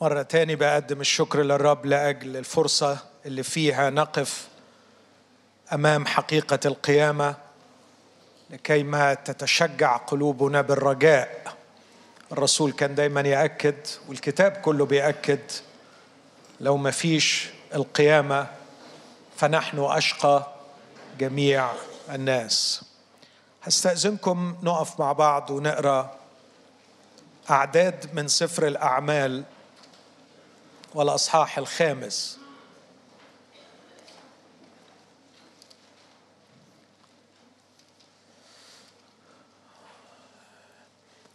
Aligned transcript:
مرة 0.00 0.22
تاني 0.22 0.56
بقدم 0.56 1.00
الشكر 1.00 1.42
للرب 1.42 1.86
لأجل 1.86 2.36
الفرصة 2.36 2.98
اللي 3.26 3.42
فيها 3.42 3.90
نقف 3.90 4.48
أمام 5.72 6.06
حقيقة 6.06 6.58
القيامة 6.64 7.34
لكي 8.50 8.82
ما 8.82 9.14
تتشجع 9.14 9.96
قلوبنا 9.96 10.60
بالرجاء. 10.60 11.56
الرسول 12.32 12.72
كان 12.72 12.94
دايما 12.94 13.20
يأكد 13.20 13.76
والكتاب 14.08 14.52
كله 14.52 14.86
بيأكد 14.86 15.40
لو 16.60 16.76
ما 16.76 16.90
فيش 16.90 17.48
القيامة 17.74 18.46
فنحن 19.36 19.78
أشقى 19.78 20.46
جميع 21.18 21.70
الناس. 22.10 22.84
هستأذنكم 23.62 24.56
نقف 24.62 25.00
مع 25.00 25.12
بعض 25.12 25.50
ونقرأ 25.50 26.14
أعداد 27.50 28.14
من 28.14 28.28
سفر 28.28 28.66
الأعمال 28.66 29.44
والأصحاح 30.98 31.58
الخامس. 31.58 32.38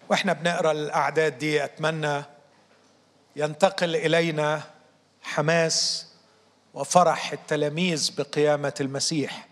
وإحنا 0.10 0.34
بنقرأ 0.34 0.72
الأعداد 0.72 1.38
دي 1.38 1.64
أتمنى 1.64 2.24
ينتقل 3.36 3.96
إلينا 3.96 4.62
حماس 5.22 6.08
وفرح 6.74 7.32
التلاميذ 7.32 8.12
بقيامة 8.18 8.74
المسيح. 8.82 9.48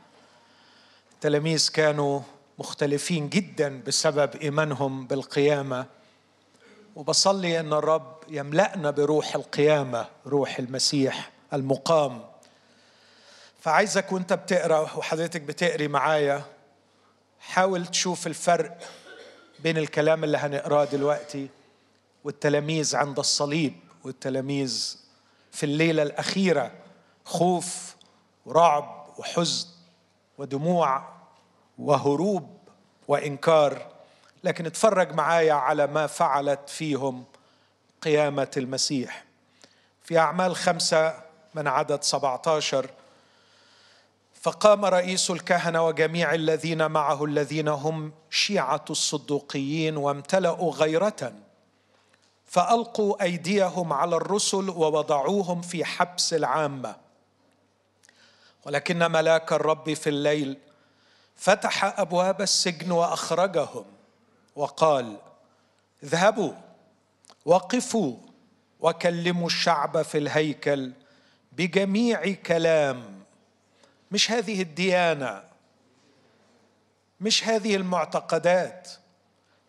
التلاميذ 1.14 1.70
كانوا 1.74 2.22
مختلفين 2.60 3.30
جدا 3.30 3.82
بسبب 3.88 4.36
إيمانهم 4.36 5.08
بالقيامة. 5.08 5.86
وبصلي 6.96 7.60
أن 7.60 7.74
الرب 7.74 8.16
يملأنا 8.30 8.92
بروح 8.92 9.36
القيامة 9.36 10.08
روح 10.28 10.60
المسيح 10.60 11.32
المقام. 11.54 12.22
فعايزك 13.60 14.12
وأنت 14.12 14.34
بتقرأ 14.34 14.80
وحضرتك 14.80 15.42
بتقري 15.42 15.88
معايا 15.88 16.44
حاول 17.40 17.88
تشوف 17.88 18.28
الفرق 18.28 18.78
بين 19.60 19.78
الكلام 19.78 20.24
اللي 20.24 20.38
هنقراه 20.38 20.86
دلوقتي 20.86 21.50
والتلاميذ 22.24 22.96
عند 22.96 23.20
الصليب 23.20 23.74
والتلاميذ 24.04 24.98
في 25.52 25.66
الليلة 25.66 26.04
الأخيرة 26.04 26.72
خوف 27.26 27.96
ورعب 28.46 29.08
وحزن 29.18 29.68
ودموع 30.38 31.04
وهروب 31.80 32.58
وإنكار. 33.08 33.91
لكن 34.44 34.66
اتفرج 34.66 35.14
معايا 35.14 35.54
على 35.54 35.88
ما 35.88 36.08
فعلت 36.08 36.70
فيهم 36.70 37.24
قيامة 38.02 38.52
المسيح. 38.58 39.24
في 40.04 40.18
أعمال 40.18 40.56
خمسة 40.56 41.24
من 41.56 41.68
عدد 41.68 42.04
17 42.04 42.90
فقام 44.42 44.86
رئيس 44.86 45.32
الكهنة 45.32 45.88
وجميع 45.88 46.34
الذين 46.34 46.92
معه 46.92 47.26
الذين 47.26 47.68
هم 47.68 48.12
شيعة 48.30 48.86
الصدوقيين 48.90 49.98
وامتلأوا 49.98 50.72
غيرة 50.72 51.34
فألقوا 52.46 53.24
أيديهم 53.24 53.94
على 53.94 54.16
الرسل 54.16 54.70
ووضعوهم 54.70 55.62
في 55.62 55.86
حبس 55.86 56.34
العامة. 56.34 56.96
ولكن 58.66 59.12
ملاك 59.12 59.54
الرب 59.54 59.94
في 59.94 60.10
الليل 60.10 60.58
فتح 61.36 62.00
أبواب 62.00 62.42
السجن 62.42 62.92
وأخرجهم. 62.92 63.86
وقال 64.56 65.18
اذهبوا 66.04 66.54
وقفوا 67.46 68.18
وكلموا 68.80 69.48
الشعب 69.48 70.02
في 70.02 70.18
الهيكل 70.18 70.92
بجميع 71.52 72.34
كلام. 72.34 73.22
مش 74.12 74.32
هذه 74.32 74.62
الديانة 74.62 75.44
مش 77.22 77.48
هذه 77.48 77.76
المعتقدات 77.76 78.90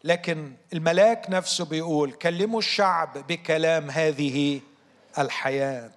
لكن 0.04 0.52
الملاك 0.72 1.30
نفسه 1.30 1.64
بيقول 1.64 2.12
كلموا 2.12 2.58
الشعب 2.58 3.26
بكلام 3.26 3.90
هذه 3.90 4.60
الحياة. 5.18 5.92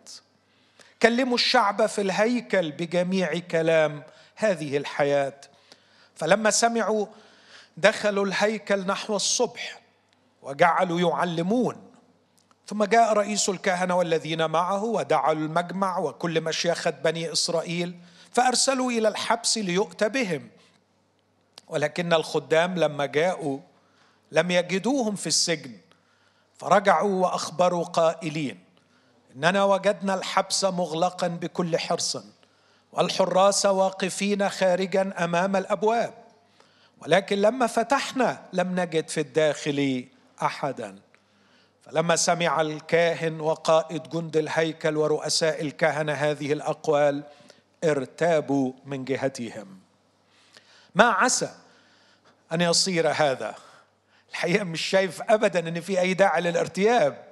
كلموا 1.01 1.35
الشعب 1.35 1.85
في 1.85 2.01
الهيكل 2.01 2.71
بجميع 2.71 3.39
كلام 3.39 4.03
هذه 4.35 4.77
الحياة. 4.77 5.41
فلما 6.15 6.51
سمعوا 6.51 7.05
دخلوا 7.77 8.25
الهيكل 8.25 8.87
نحو 8.87 9.15
الصبح 9.15 9.81
وجعلوا 10.41 10.99
يعلمون. 10.99 11.91
ثم 12.67 12.83
جاء 12.83 13.13
رئيس 13.13 13.49
الكهنة 13.49 13.95
والذين 13.95 14.49
معه 14.49 14.83
ودعوا 14.83 15.33
المجمع 15.33 15.97
وكل 15.97 16.41
مشيخة 16.41 16.89
بني 16.89 17.31
إسرائيل 17.31 17.99
فأرسلوا 18.31 18.91
إلى 18.91 19.07
الحبس 19.07 19.57
ليؤتى 19.57 20.09
بهم. 20.09 20.49
ولكن 21.67 22.13
الخدام 22.13 22.75
لما 22.75 23.05
جاءوا 23.05 23.59
لم 24.31 24.51
يجدوهم 24.51 25.15
في 25.15 25.27
السجن 25.27 25.77
فرجعوا 26.57 27.23
وأخبروا 27.23 27.83
قائلين 27.83 28.59
إننا 29.35 29.63
وجدنا 29.63 30.13
الحبس 30.13 30.63
مغلقا 30.63 31.27
بكل 31.27 31.77
حرص 31.77 32.17
والحراس 32.91 33.65
واقفين 33.65 34.49
خارجا 34.49 35.13
أمام 35.23 35.55
الأبواب. 35.55 36.24
ولكن 37.01 37.37
لما 37.37 37.67
فتحنا 37.67 38.45
لم 38.53 38.79
نجد 38.79 39.09
في 39.09 39.19
الداخل 39.19 40.07
أحدا. 40.41 40.99
فلما 41.85 42.15
سمع 42.15 42.61
الكاهن 42.61 43.39
وقائد 43.39 44.09
جند 44.09 44.37
الهيكل 44.37 44.97
ورؤساء 44.97 45.61
الكهنة 45.61 46.13
هذه 46.13 46.53
الأقوال 46.53 47.23
ارتابوا 47.83 48.73
من 48.85 49.05
جهتهم. 49.05 49.79
ما 50.95 51.03
عسى 51.03 51.55
أن 52.51 52.61
يصير 52.61 53.11
هذا. 53.11 53.55
الحقيقة 54.29 54.63
مش 54.63 54.81
شايف 54.81 55.21
ابدا 55.21 55.59
إن 55.59 55.81
في 55.81 55.99
أي 55.99 56.13
داعي 56.13 56.41
للارتياب. 56.41 57.23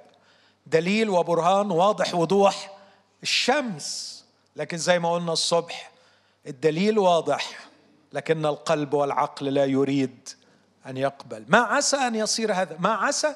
دليل 0.66 1.10
وبرهان 1.10 1.70
واضح 1.70 2.14
وضوح. 2.14 2.76
الشمس 3.22 4.24
لكن 4.56 4.76
زي 4.76 4.98
ما 4.98 5.12
قلنا 5.12 5.32
الصبح 5.32 5.90
الدليل 6.46 6.98
واضح. 6.98 7.73
لكن 8.14 8.46
القلب 8.46 8.94
والعقل 8.94 9.46
لا 9.46 9.64
يريد 9.64 10.28
أن 10.86 10.96
يقبل. 10.96 11.44
ما 11.48 11.58
عسى 11.58 11.96
أن 11.96 12.14
يصير 12.14 12.52
هذا. 12.52 12.76
ما 12.78 12.92
عسى. 12.92 13.34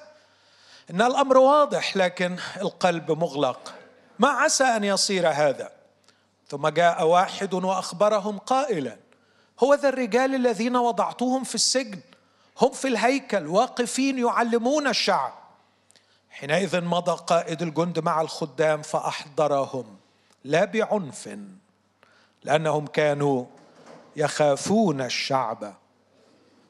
إن 0.91 1.03
الأمر 1.03 1.39
واضح 1.39 1.97
لكن 1.97 2.37
القلب 2.57 3.11
مغلق. 3.11 3.75
ما 4.19 4.29
عسى 4.29 4.65
أن 4.65 4.85
يصير 4.85 5.29
هذا. 5.29 5.71
ثم 6.49 6.69
جاء 6.69 7.07
واحد 7.07 7.55
وأخبرهم 7.55 8.39
قائلا 8.39 8.97
هو 9.61 9.75
ذا 9.75 9.89
الرجال 9.89 10.35
الذين 10.35 10.77
وضعتهم 10.77 11.45
في 11.45 11.55
السجن. 11.55 12.01
هم 12.61 12.71
في 12.71 12.89
الهيكل 12.89 13.47
واقفين 13.47 14.19
يعلمون 14.19 14.87
الشعب. 14.87 15.33
حينئذ 16.31 16.81
مضى 16.81 17.25
قائد 17.27 17.63
الجند 17.63 17.99
مع 17.99 18.21
الخدام 18.21 18.83
فأحضرهم. 18.83 19.97
لا 20.45 20.65
بعنف 20.65 21.39
لأنهم 22.45 22.87
كانوا 22.87 23.45
يخافون 24.19 25.01
الشعب. 25.01 25.75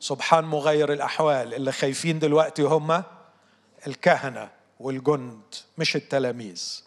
سبحان 0.01 0.45
مغير 0.45 0.93
الأحوال. 0.93 1.55
اللي 1.55 1.73
خايفين 1.73 2.19
دلوقتي 2.19 2.63
هم 2.63 3.03
الكهنة 3.87 4.51
والجند 4.81 5.55
مش 5.79 5.97
التلاميذ. 5.97 6.83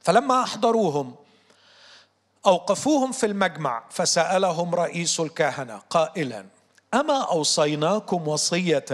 فلما 0.00 0.42
أحضروهم 0.42 1.14
أوقفوهم 2.46 3.12
في 3.12 3.26
المجمع 3.26 3.84
فسألهم 3.90 4.74
رئيس 4.74 5.20
الكهنة 5.20 5.78
قائلا 5.90 6.46
أما 6.94 7.22
أوصيناكم 7.30 8.28
وصية 8.28 8.84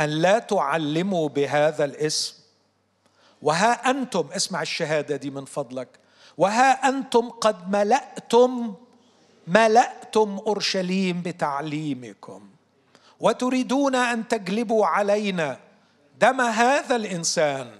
أن 0.00 0.10
لا 0.10 0.38
تعلموا 0.38 1.28
بهذا 1.28 1.84
الاسم؟ 1.84 2.34
وها 3.42 3.90
أنتم؟ 3.90 4.28
اسمع 4.32 4.62
الشهادة 4.62 5.16
دي 5.16 5.30
من 5.30 5.44
فضلك. 5.44 5.88
وها 6.38 6.88
أنتم 6.88 7.30
قد 7.30 7.70
ملأتم 7.70 8.74
ملأتم 9.46 10.38
أورشليم 10.46 11.22
بتعليمكم. 11.22 12.40
وتريدون 13.20 13.94
أن 13.94 14.28
تجلبوا 14.28 14.86
علينا 14.86 15.58
دم 16.20 16.40
هذا 16.40 16.96
الإنسان. 16.96 17.70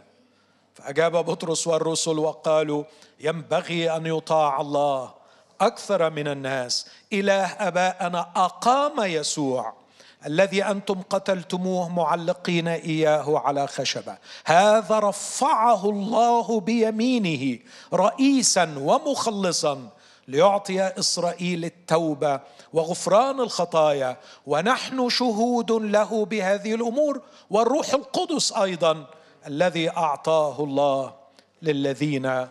فأجاب 0.74 1.12
بطرس 1.24 1.66
والرسل 1.66 2.18
وقالوا 2.18 2.84
ينبغي 3.20 3.96
أن 3.96 4.06
يطاع 4.06 4.60
الله 4.60 5.14
أكثر 5.60 6.10
من 6.10 6.28
الناس. 6.28 6.86
إله 7.12 7.46
ابائنا 7.46 8.20
أقام 8.36 9.00
يسوع. 9.00 9.81
الذي 10.26 10.64
أنتم 10.64 11.02
قتلتموه 11.10 11.88
معلقين 11.88 12.68
إياه 12.68 13.38
على 13.38 13.66
خشبة. 13.66 14.18
هذا 14.44 14.98
رفعه 14.98 15.90
الله 15.90 16.60
بيمينه 16.60 17.58
رئيسا 17.94 18.74
ومخلصا 18.78 19.88
ليعطي 20.28 20.82
إسرائيل 20.82 21.64
التوبة 21.64 22.40
وغفران 22.72 23.40
الخطايا. 23.40 24.16
ونحن 24.46 25.08
شهود 25.08 25.72
له 25.72 26.24
بهذه 26.24 26.74
الأمور 26.74 27.20
والروح 27.50 27.94
القدس 27.94 28.52
أيضا 28.52 29.06
الذي 29.46 29.90
أعطاه 29.90 30.64
الله 30.64 31.14
للذين 31.62 32.46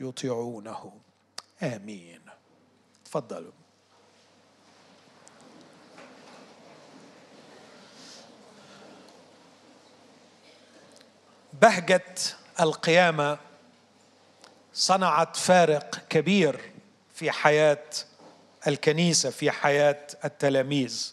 يطيعونه. 0.00 0.92
آمين. 1.62 2.20
تفضلوا. 3.04 3.65
بهجة 11.62 12.14
القيامة 12.60 13.38
صنعت 14.72 15.36
فارق 15.36 15.98
كبير 16.08 16.72
في 17.14 17.30
حياة 17.30 17.84
الكنيسة 18.66 19.30
في 19.30 19.50
حياة 19.50 20.06
التلاميذ. 20.24 21.12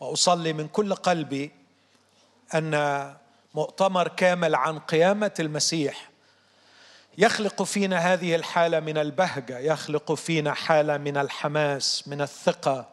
وأصلي 0.00 0.52
من 0.52 0.68
كل 0.68 0.94
قلبي 0.94 1.50
أن 2.54 3.14
مؤتمر 3.54 4.08
كامل 4.08 4.54
عن 4.54 4.78
قيامة 4.78 5.34
المسيح 5.40 6.10
يخلق 7.18 7.62
فينا 7.62 7.98
هذه 7.98 8.34
الحالة 8.34 8.80
من 8.80 8.98
البهجة 8.98 9.58
يخلق 9.58 10.12
فينا 10.12 10.54
حالة 10.54 10.96
من 10.96 11.16
الحماس 11.16 12.08
من 12.08 12.20
الثقة. 12.20 12.88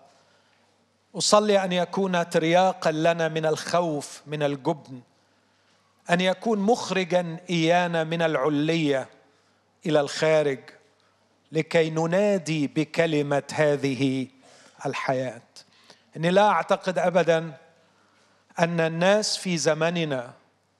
أصلي 1.15 1.63
أن 1.63 1.71
يكون 1.71 2.29
ترياقا 2.29 2.91
لنا 2.91 3.27
من 3.27 3.45
الخوف 3.45 4.21
من 4.27 4.44
الجبن. 4.44 5.01
أن 6.09 6.21
يكون 6.21 6.59
مخرجا 6.59 7.38
إيانا 7.50 8.03
من 8.03 8.21
العلية 8.21 9.09
إلى 9.85 10.00
الخارج 10.00 10.59
لكي 11.51 11.89
ننادي 11.89 12.67
بكلمة 12.67 13.44
هذه 13.53 14.27
الحياة. 14.85 15.41
إني 16.17 16.31
لا 16.31 16.47
أعتقد 16.47 16.97
ابدا 16.97 17.53
أن 18.59 18.79
الناس 18.79 19.38
في 19.38 19.57
زمننا 19.57 20.33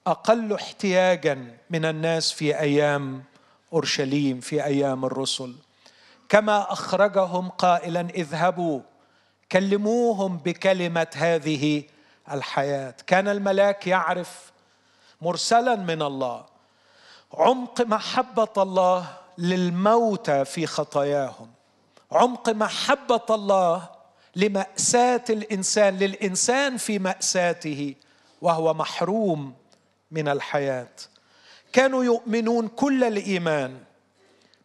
أقل 0.06 0.52
احتياجا 0.52 1.56
من 1.70 1.84
الناس 1.84 2.32
في 2.32 2.58
أيام 2.58 3.24
أورشليم 3.72 4.40
في 4.40 4.64
أيام 4.64 5.04
الرسل. 5.04 5.54
كما 6.28 6.72
أخرجهم 6.72 7.48
قائلا 7.48 8.00
اذهبوا 8.00 8.80
كلموهم 9.52 10.36
بكلمة 10.36 11.06
هذه 11.14 11.82
الحياة. 12.32 12.94
كان 13.06 13.28
الملاك 13.28 13.86
يعرف 13.86 14.49
مرسلا 15.22 15.76
من 15.76 16.02
الله. 16.02 16.44
عمق 17.34 17.80
محبة 17.80 18.62
الله 18.62 19.06
للموتى 19.38 20.44
في 20.44 20.66
خطاياهم. 20.66 21.50
عمق 22.12 22.48
محبة 22.48 23.26
الله 23.30 23.88
لمأساة 24.36 25.24
الإنسان 25.30 25.96
للإنسان 25.96 26.76
في 26.76 26.98
مأساته 26.98 27.94
وهو 28.42 28.74
محروم 28.74 29.54
من 30.10 30.28
الحياة. 30.28 30.88
كانوا 31.72 32.04
يؤمنون 32.04 32.68
كل 32.68 33.04
الإيمان 33.04 33.78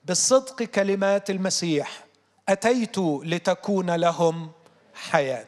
بصدق 0.05 0.63
كلمات 0.63 1.29
المسيح. 1.29 2.03
أتيت 2.49 2.97
لتكون 2.97 3.95
لهم 3.95 4.51
حياة. 4.93 5.47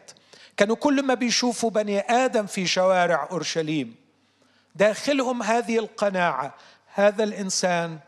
كانوا 0.58 0.76
كل 0.76 1.04
ما 1.04 1.14
بيشوفوا 1.14 1.70
بني 1.70 2.00
آدم 2.00 2.46
في 2.46 2.68
شوارع 2.68 3.28
أورشليم 3.32 3.96
داخلهم 4.78 5.44
هذه 5.44 5.80
القناعة 5.80 6.56
هذا 6.94 7.24
الإنسان 7.24 8.00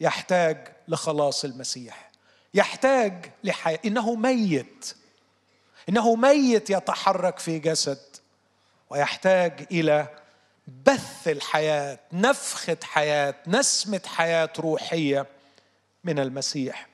يحتاج 0.00 0.68
لخلاص 0.88 1.44
المسيح 1.44 2.10
يحتاج 2.54 3.30
لحياه 3.44 3.78
إنه 3.84 4.14
ميت 4.14 4.94
إنه 5.88 6.14
ميت 6.14 6.70
يتحرك 6.70 7.38
في 7.38 7.58
جسد 7.58 7.98
ويحتاج 8.90 9.66
إلى 9.70 10.08
بث 10.86 11.28
الحياة 11.28 11.98
نفخة 12.12 12.76
حياة 12.82 13.34
نسمة 13.46 14.00
حياة 14.06 14.52
روحية 14.58 15.26
من 16.04 16.18
المسيح. 16.18 16.88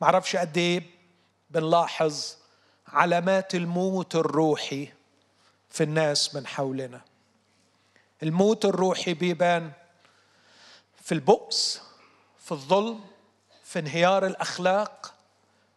معرفش 0.00 0.36
قد 0.36 0.58
إيه 0.58 0.82
بنلاحظ 1.50 2.34
علامات 2.88 3.54
الموت 3.54 4.14
الروحي 4.14 4.88
في 5.70 5.82
الناس 5.82 6.34
من 6.34 6.46
حولنا. 6.46 7.00
الموت 8.22 8.64
الروحي 8.64 9.14
بيبان 9.14 9.72
في 11.02 11.12
البؤس 11.12 11.82
في 12.38 12.52
الظلم 12.52 13.00
في 13.64 13.78
انهيار 13.78 14.26
الأخلاق 14.26 15.14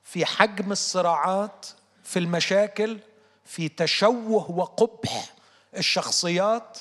في 0.04 0.26
حجم 0.26 0.72
الصراعات 0.72 1.66
في 2.04 2.20
المشاكل 2.20 3.00
في 3.46 3.70
تشوه 3.70 4.52
وقبح 4.52 5.34
الشخصيات. 5.78 6.78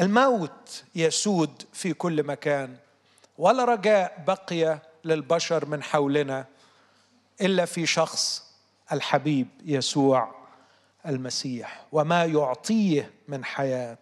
الموت 0.00 0.84
يسود 0.94 1.62
في 1.72 1.92
كل 1.92 2.22
مكان 2.22 2.76
ولا 3.38 3.64
رجاء 3.64 4.24
بقي 4.26 4.80
للبشر 5.04 5.66
من 5.66 5.82
حولنا 5.82 6.46
إلا 7.40 7.64
في 7.64 7.86
شخص 7.86 8.44
الحبيب 8.92 9.48
يسوع 9.64 10.34
المسيح 11.06 11.86
وما 11.92 12.24
يعطيه 12.24 13.10
من 13.28 13.44
حياة. 13.44 13.98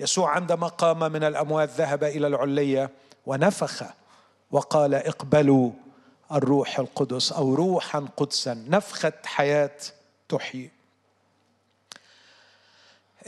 يسوع 0.00 0.30
عندما 0.30 0.66
قام 0.66 1.12
من 1.12 1.24
الأموات 1.24 1.70
ذهب 1.70 2.04
إلى 2.04 2.26
العليه 2.26 2.90
ونفخ 3.26 3.84
وقال 4.50 4.94
اقبلوا 4.94 5.70
الروح 6.32 6.78
القدس 6.78 7.32
أو 7.32 7.54
روحا 7.54 8.08
قدسا 8.16 8.54
نفخة 8.68 9.12
حياة 9.24 9.76
تحيي. 10.28 10.70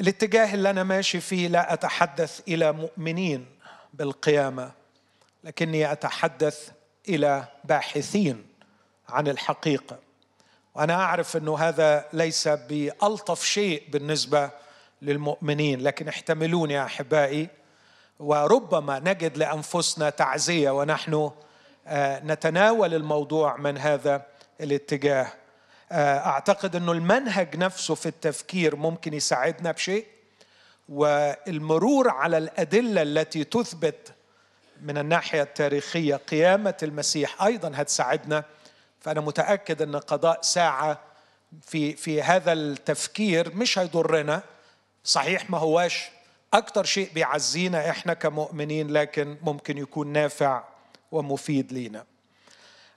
الاتجاه 0.01 0.55
اللي 0.55 0.71
أنا 0.71 0.83
ماشي 0.83 1.21
فيه 1.21 1.49
لا 1.49 1.73
أتحدث 1.73 2.41
إلى 2.49 2.73
مؤمنين 2.73 3.47
بالقيامة 3.95 4.73
لكني 5.45 5.93
أتحدث 5.93 6.71
إلى 7.09 7.45
باحثين 7.65 8.47
عن 9.09 9.29
الحقيقة. 9.29 9.99
وأنا 10.75 10.95
أعرف 10.95 11.37
إنه 11.37 11.59
هذا 11.59 12.09
ليس 12.13 12.49
بألطف 12.49 13.45
شيء 13.45 13.83
بالنسبة 13.89 14.51
للمؤمنين 15.03 15.81
لكن 15.81 16.09
احتملوني 16.09 16.75
يا 16.75 16.85
أحبائي. 16.85 17.49
وربما 18.19 18.99
نجد 18.99 19.37
لأنفسنا 19.37 20.11
تعزية 20.11 20.71
ونحن 20.71 21.31
آه، 21.87 22.21
نتناول 22.21 22.95
الموضوع 22.95 23.57
من 23.57 23.79
هذا 23.79 24.27
الاتجاه. 24.61 25.33
آه، 25.93 26.19
أعتقد 26.19 26.77
إنه 26.77 26.93
المنهج 26.93 27.57
نفسه 27.57 27.95
في 27.95 28.07
التفكير 28.07 28.77
ممكن 28.77 29.15
يساعدنا 29.15 29.73
بشيء. 29.73 30.07
والمرور 30.89 32.09
على 32.09 32.39
الأدلة 32.39 33.03
التي 33.03 33.45
تثبت 33.45 34.13
من 34.83 34.99
الناحية 34.99 35.43
التاريخية 35.43 36.17
قيامة 36.17 36.75
المسيح 36.83 37.43
أيضا 37.43 37.73
هتساعدنا. 37.75 38.45
فأنا 39.01 39.21
متأكد 39.21 39.83
إن 39.83 39.97
قضاء 39.97 40.43
ساعة 40.43 41.01
في 41.63 41.97
في 41.97 42.23
هذا 42.23 42.53
التفكير 42.53 43.55
مش 43.55 43.79
هيضرنا. 43.79 44.43
صحيح 45.07 45.51
ما 45.51 45.59
هواش 45.59 46.11
أكتر 46.53 46.85
شيء 46.85 47.11
بيعزينا 47.15 47.91
إحنا 47.91 48.15
كمؤمنين 48.15 48.91
لكن 48.91 49.37
ممكن 49.43 49.79
يكون 49.79 50.09
نافع 50.09 50.65
ومفيد 51.13 51.73
لينا. 51.73 52.07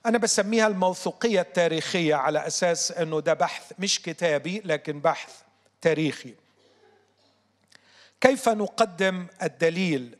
أنا 0.06 0.18
بسميها 0.18 0.66
الموثوقية 0.66 1.40
التاريخية 1.40 2.14
على 2.14 2.46
أساس 2.46 2.92
أنه 2.92 3.20
ده 3.20 3.34
بحث 3.34 3.72
مش 3.78 4.02
كتابي 4.02 4.62
لكن 4.64 5.00
بحث 5.00 5.42
تاريخي. 5.80 6.34
كيف 8.20 8.48
نقدم 8.48 9.26
الدليل 9.42 10.16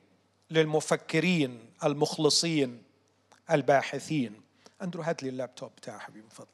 للمفكرين 0.50 1.70
المخلصين 1.84 2.82
الباحثين؟ 3.50 4.40
أندرو 4.82 5.02
هات 5.02 5.22
لي 5.22 5.28
اللابتوب 5.28 5.70
بتاع 5.76 5.98
حبيبي 5.98 6.28
فضل 6.30 6.46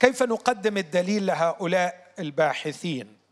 كيف 0.00 0.22
نقدم 0.22 0.78
الدليل 0.78 1.26
لهؤلاء 1.26 2.12
الباحثين؟ 2.18 3.23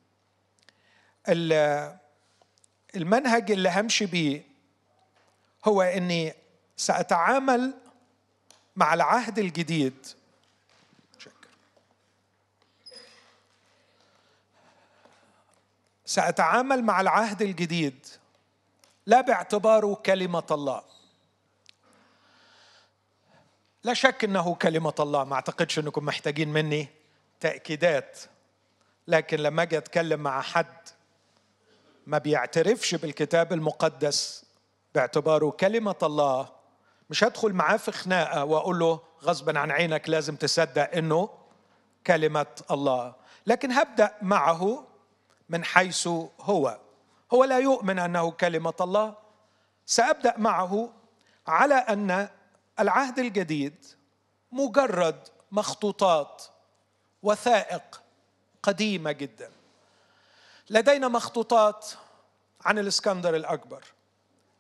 المنهج 2.97 3.50
اللي 3.50 3.71
همشي 3.71 4.07
بيه 4.07 4.43
هو 5.64 5.83
إني 5.83 6.35
سأتعامل 6.76 7.75
مع 8.76 8.95
العهد 8.95 9.38
الجديد. 9.38 10.07
سأتعامل 16.05 16.83
مع 16.83 17.00
العهد 17.00 17.43
الجديد 17.43 18.07
لا 19.07 19.21
باعتباره 19.21 19.95
كلمة 19.95 20.47
الله. 20.50 20.83
لا 23.85 23.95
شك 23.95 24.25
إنه 24.25 24.55
كلمة 24.55 24.95
الله. 25.00 25.25
ما 25.25 25.35
أعتقدش 25.35 25.79
إنكم 25.79 26.05
محتاجين 26.05 26.49
مني 26.49 26.88
تأكيدات 27.41 28.19
لكن 29.09 29.37
لما 29.37 29.62
أجي 29.62 29.79
أتكلم 29.79 30.21
مع 30.21 30.41
حد 30.41 30.88
ما 32.06 32.18
بيعترفش 32.18 32.94
بالكتاب 32.94 33.52
المقدس 33.52 34.44
باعتباره 34.94 35.50
كلمة 35.50 35.97
الله 36.02 36.49
مش 37.11 37.25
هدخل 37.25 37.52
معاه 37.52 37.76
في 37.76 37.92
خناقة 37.92 38.44
وأقول 38.44 38.78
له 38.78 39.00
غصبا 39.23 39.59
عن 39.59 39.71
عينك 39.71 40.09
لازم 40.09 40.37
تصدق 40.37 40.97
إنه 40.97 41.28
كلمة 42.06 42.47
الله. 42.71 43.14
لكن 43.47 43.73
هبدأ 43.73 44.14
معه 44.23 44.87
من 45.49 45.64
حيث 45.64 46.06
هو. 46.40 46.78
هو 47.35 47.44
لا 47.44 47.59
يؤمن 47.59 47.99
أنه 47.99 48.30
كلمة 48.30 48.75
الله. 48.80 49.14
سأبدأ 49.87 50.35
معه 50.38 50.92
على 51.47 51.75
أن 51.75 52.28
العهد 52.80 53.18
الجديد 53.18 53.85
مجرد 54.52 55.28
مخطوطات 55.52 56.42
وثائق 57.23 58.02
قديمة 58.62 59.12
جدا. 59.12 59.50
لدينا 60.73 61.09
مخطوطات 61.09 61.87
عن 62.64 62.79
الإسكندر 62.79 63.37
الأكبر. 63.37 63.85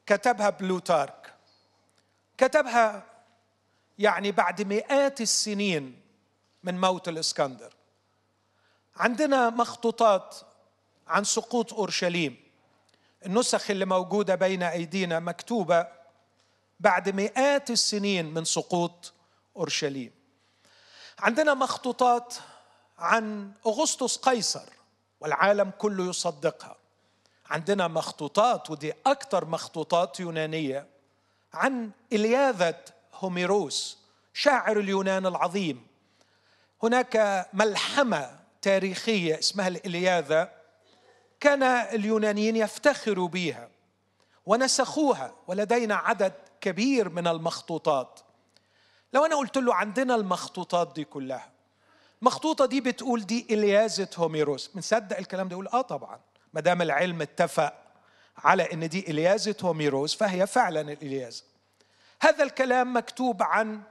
كتبها 0.06 0.50
بلوتارك. 0.50 1.34
كتبها 2.38 3.06
يعني 3.98 4.32
بعد 4.32 4.62
مئات 4.62 5.20
السنين 5.20 6.00
من 6.62 6.80
موت 6.80 7.08
الإسكندر. 7.08 7.74
عندنا 8.96 9.50
مخطوطات 9.50 10.36
عن 11.08 11.24
سقوط 11.24 11.72
أورشليم. 11.72 12.36
النسخ 13.26 13.70
اللي 13.70 13.84
موجودة 13.84 14.34
بين 14.34 14.62
أيدينا 14.62 15.20
مكتوبة 15.20 15.86
بعد 16.80 17.08
مئات 17.08 17.70
السنين 17.70 18.34
من 18.34 18.44
سقوط 18.44 19.12
أورشليم. 19.56 20.12
عندنا 21.18 21.54
مخطوطات 21.54 22.34
عن 22.98 23.52
أغسطس 23.66 24.16
قيصر. 24.16 24.81
والعالم 25.22 25.72
كله 25.78 26.08
يصدقها. 26.08 26.76
عندنا 27.50 27.88
مخطوطات 27.88 28.70
ودي 28.70 28.92
أكثر 29.06 29.44
مخطوطات 29.44 30.20
يونانية 30.20 30.86
عن 31.54 31.90
إلياذة 32.12 32.80
هوميروس 33.14 33.98
شاعر 34.34 34.78
اليونان 34.78 35.26
العظيم. 35.26 35.86
هناك 36.82 37.46
ملحمة 37.52 38.38
تاريخية 38.62 39.38
اسمها 39.38 39.68
الإلياذة 39.68 40.50
كان 41.40 41.62
اليونانيين 41.62 42.56
يفتخروا 42.56 43.28
بها 43.28 43.68
ونسخوها 44.46 45.34
ولدينا 45.46 45.94
عدد 45.94 46.32
كبير 46.60 47.08
من 47.08 47.26
المخطوطات. 47.26 48.20
لو 49.12 49.24
أنا 49.24 49.36
قلت 49.36 49.58
له 49.58 49.74
عندنا 49.74 50.14
المخطوطات 50.14 50.92
دي 50.94 51.04
كلها 51.04 51.51
المخطوطه 52.22 52.66
دي 52.66 52.80
بتقول 52.80 53.26
دي 53.26 53.46
اليازه 53.50 54.08
هوميروس. 54.16 54.68
بنصدق 54.68 55.18
الكلام 55.18 55.48
ده 55.48 55.52
يقول 55.52 55.68
آه 55.68 55.80
طبعا. 55.80 56.20
ما 56.52 56.60
دام 56.60 56.82
العلم 56.82 57.22
اتفق 57.22 57.74
على 58.36 58.72
إن 58.72 58.88
دي 58.88 59.10
اليازه 59.10 59.56
هوميروس 59.62 60.14
فهي 60.14 60.46
فعلا 60.46 60.80
الاليازه 60.80 61.44
هذا 62.20 62.44
الكلام 62.44 62.96
مكتوب 62.96 63.42
عن 63.42 63.82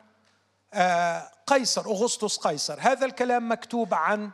آه، 0.74 1.32
قيصر 1.48 1.82
أغسطس 1.86 2.38
قيصر. 2.38 2.78
هذا 2.80 3.06
الكلام 3.06 3.52
مكتوب 3.52 3.94
عن 3.94 4.32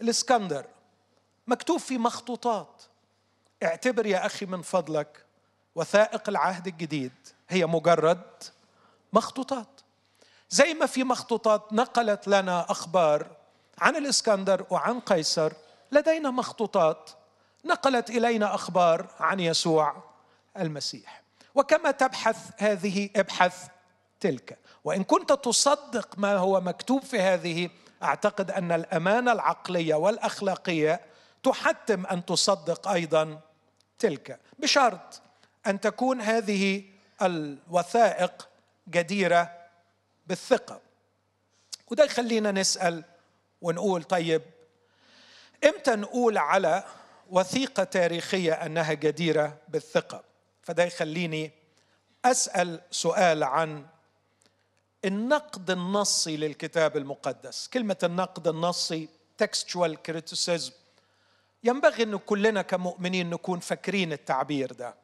الإسكندر. 0.00 0.66
مكتوب 1.46 1.78
في 1.80 1.98
مخطوطات. 1.98 2.82
اعتبر 3.62 4.06
يا 4.06 4.26
أخي 4.26 4.46
من 4.46 4.62
فضلك 4.62 5.24
وثائق 5.74 6.28
العهد 6.28 6.66
الجديد. 6.66 7.12
هي 7.48 7.66
مجرد 7.66 8.22
مخطوطات. 9.12 9.80
زي 10.50 10.74
ما 10.74 10.86
في 10.86 11.04
مخطوطات 11.04 11.72
نقلت 11.72 12.28
لنا 12.28 12.70
أخبار 12.70 13.37
عن 13.80 13.96
الإسكندر 13.96 14.66
وعن 14.70 15.00
قيصر 15.00 15.52
لدينا 15.92 16.30
مخطوطات 16.30 17.10
نقلت 17.64 18.10
إلينا 18.10 18.54
أخبار 18.54 19.08
عن 19.20 19.40
يسوع 19.40 20.02
المسيح. 20.58 21.22
وكما 21.54 21.90
تبحث 21.90 22.50
هذه 22.56 23.10
ابحث 23.16 23.68
تلك. 24.20 24.58
وإن 24.84 25.04
كنت 25.04 25.32
تصدق 25.32 26.18
ما 26.18 26.36
هو 26.36 26.60
مكتوب 26.60 27.02
في 27.02 27.20
هذه 27.20 27.70
أعتقد 28.02 28.50
أن 28.50 28.72
الأمانة 28.72 29.32
العقلية 29.32 29.94
والأخلاقية 29.94 31.00
تحتم 31.42 32.06
أن 32.06 32.24
تصدق 32.24 32.88
أيضا 32.88 33.40
تلك. 33.98 34.40
بشرط 34.58 35.22
أن 35.66 35.80
تكون 35.80 36.20
هذه 36.20 36.84
الوثائق 37.22 38.48
جديرة 38.88 39.52
بالثقة. 40.26 40.80
وده 41.90 42.04
يخلينا 42.04 42.52
نسأل 42.52 43.04
ونقول 43.62 44.02
طيب 44.02 44.42
إمتى 45.64 45.90
نقول 45.90 46.38
على 46.38 46.84
وثيقة 47.30 47.84
تاريخية 47.84 48.52
أنها 48.52 48.92
جديرة 48.92 49.58
بالثقة؟ 49.68 50.24
فده 50.62 50.84
يخليني 50.84 51.50
أسأل 52.24 52.80
سؤال 52.90 53.44
عن 53.44 53.86
النقد 55.04 55.70
النصي 55.70 56.36
للكتاب 56.36 56.96
المقدس. 56.96 57.68
كلمة 57.68 57.96
النقد 58.02 58.48
النصي 58.48 59.08
textual 59.42 59.96
criticism 60.10 60.72
ينبغي 61.64 62.02
إن 62.02 62.16
كلنا 62.16 62.62
كمؤمنين 62.62 63.30
نكون 63.30 63.58
فاكرين 63.60 64.12
التعبير 64.12 64.72
ده. 64.72 64.94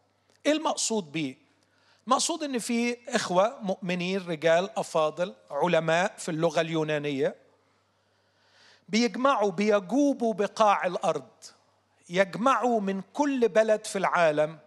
إيه 0.46 0.52
المقصود 0.52 1.12
به 1.12 1.36
مقصود 2.06 2.42
إن 2.42 2.58
في 2.58 2.96
إخوة 3.08 3.58
مؤمنين 3.62 4.26
رجال 4.26 4.78
أفاضل 4.78 5.34
علماء 5.50 6.14
في 6.18 6.28
اللغة 6.28 6.60
اليونانية 6.60 7.43
بيجمعوا 8.88 9.50
بيجوبوا 9.50 10.34
بقاع 10.34 10.86
الأرض. 10.86 11.28
يجمعوا 12.08 12.80
من 12.80 13.02
كل 13.12 13.48
بلد 13.48 13.84
في 13.86 13.98
العالم 13.98 14.58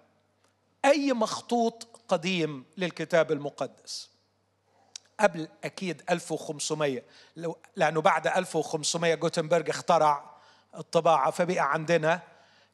أي 0.85 1.13
مخطوط 1.13 1.87
قديم 2.07 2.65
للكتاب 2.77 3.31
المقدس. 3.31 4.09
قبل 5.19 5.47
أكيد 5.63 6.01
1500 6.09 7.03
لأنه 7.75 8.01
بعد 8.01 8.27
1500 8.27 9.15
جوتنبرج 9.15 9.69
اخترع 9.69 10.35
الطباعة 10.77 11.31
فبقى 11.31 11.73
عندنا 11.73 12.21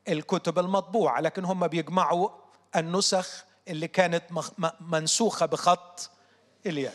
الكتب 0.07 0.59
المطبوعة. 0.59 1.21
لكن 1.21 1.45
هم 1.45 1.67
بيجمعوا 1.67 2.29
النسخ 2.75 3.45
اللي 3.67 3.87
كانت 3.87 4.23
منسوخة 4.81 5.45
بخط 5.45 6.09
اليد. 6.65 6.91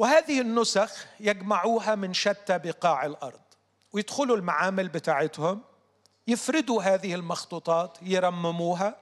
وهذه 0.00 0.40
النسخ 0.40 1.06
يجمعوها 1.20 1.94
من 1.94 2.14
شتى 2.14 2.58
بقاع 2.58 3.06
الأرض 3.06 3.40
ويدخلوا 3.92 4.36
المعامل 4.36 4.88
بتاعتهم 4.88 5.60
يفردوا 6.26 6.82
هذه 6.82 7.14
المخطوطات 7.14 7.98
يرمموها 8.02 8.96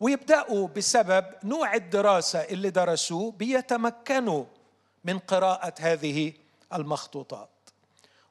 ويبدأوا 0.00 0.68
بسبب 0.68 1.24
نوع 1.44 1.74
الدراسة 1.74 2.38
اللي 2.38 2.70
درسوه 2.70 3.32
بيتمكنوا 3.32 4.44
من 5.04 5.18
قراءة 5.18 5.74
هذه 5.80 6.32
المخطوطات. 6.74 7.50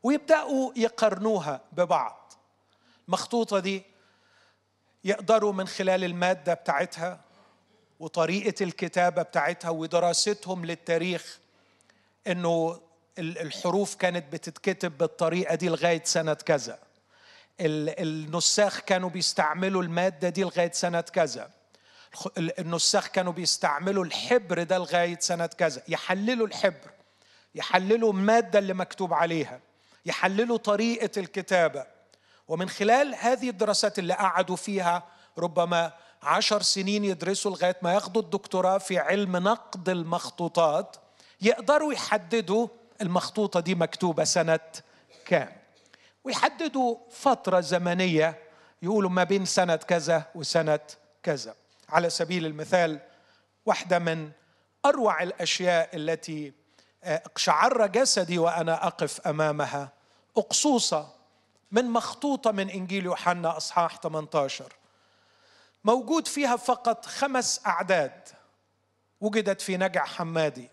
ويبدأوا 0.03 0.71
يقرنوها 0.75 1.61
ببعض. 1.71 2.33
المخطوطة 3.07 3.59
دي 3.59 3.83
يقدروا 5.03 5.53
من 5.53 5.67
خلال 5.67 6.03
المادة 6.03 6.53
بتاعتها 6.53 7.19
وطريقة 7.99 8.63
الكتابة 8.63 9.21
بتاعتها 9.21 9.69
ودراستهم 9.69 10.65
للتاريخ 10.65 11.39
إنه 12.31 12.81
الحروف 13.19 13.95
كانت 13.95 14.33
بتتكتب 14.33 14.97
بالطريقة 14.97 15.55
دي 15.55 15.69
لغاية 15.69 16.03
سنة 16.05 16.33
كذا. 16.33 16.79
النساخ 17.59 18.79
كانوا 18.79 19.09
بيستعملوا 19.09 19.83
المادة 19.83 20.29
دي 20.29 20.43
لغاية 20.43 20.71
سنة 20.71 21.01
كذا. 21.01 21.49
النساخ 22.37 23.07
كانوا 23.07 23.33
بيستعملوا 23.33 24.05
الحبر 24.05 24.63
ده 24.63 24.77
لغاية 24.77 25.19
سنة 25.19 25.45
كذا. 25.45 25.81
يحللوا 25.87 26.47
الحبر 26.47 26.91
يحللوا 27.55 28.13
المادة 28.13 28.59
اللي 28.59 28.73
مكتوب 28.73 29.13
عليها 29.13 29.59
يحللوا 30.05 30.57
طريقة 30.57 31.19
الكتابة. 31.19 31.85
ومن 32.47 32.69
خلال 32.69 33.15
هذه 33.15 33.49
الدراسات 33.49 33.99
اللي 33.99 34.13
قعدوا 34.13 34.55
فيها 34.55 35.03
ربما 35.37 35.93
عشر 36.23 36.61
سنين 36.61 37.05
يدرسوا 37.05 37.51
لغاية 37.51 37.77
ما 37.81 37.93
ياخدوا 37.93 38.21
الدكتوراه 38.21 38.77
في 38.77 38.97
علم 38.97 39.37
نقد 39.37 39.89
المخطوطات 39.89 40.95
يقدروا 41.41 41.93
يحددوا 41.93 42.67
المخطوطة 43.01 43.59
دي 43.59 43.75
مكتوبة 43.75 44.23
سنة 44.23 44.59
كام. 45.25 45.57
ويحددوا 46.23 46.97
فترة 47.11 47.59
زمنية 47.59 48.39
يقولوا 48.81 49.09
ما 49.09 49.23
بين 49.23 49.45
سنة 49.45 49.75
كذا 49.75 50.23
وسنة 50.35 50.79
كذا. 51.23 51.55
على 51.89 52.09
سبيل 52.09 52.45
المثال 52.45 52.99
واحدة 53.65 53.99
من 53.99 54.31
أروع 54.85 55.23
الأشياء 55.23 55.95
التي 55.95 56.53
اقشعر 57.03 57.87
جسدي 57.87 58.37
وأنا 58.37 58.87
أقف 58.87 59.27
أمامها 59.27 59.89
أقصوصة 60.37 61.09
من 61.71 61.85
مخطوطة 61.85 62.51
من 62.51 62.69
إنجيل 62.69 63.05
يوحنا 63.05 63.57
أصحاح 63.57 63.99
18 64.01 64.73
موجود 65.83 66.27
فيها 66.27 66.55
فقط 66.55 67.05
خمس 67.05 67.61
أعداد 67.65 68.29
وجدت 69.21 69.61
في 69.61 69.77
نجع 69.77 70.05
حمادي. 70.05 70.69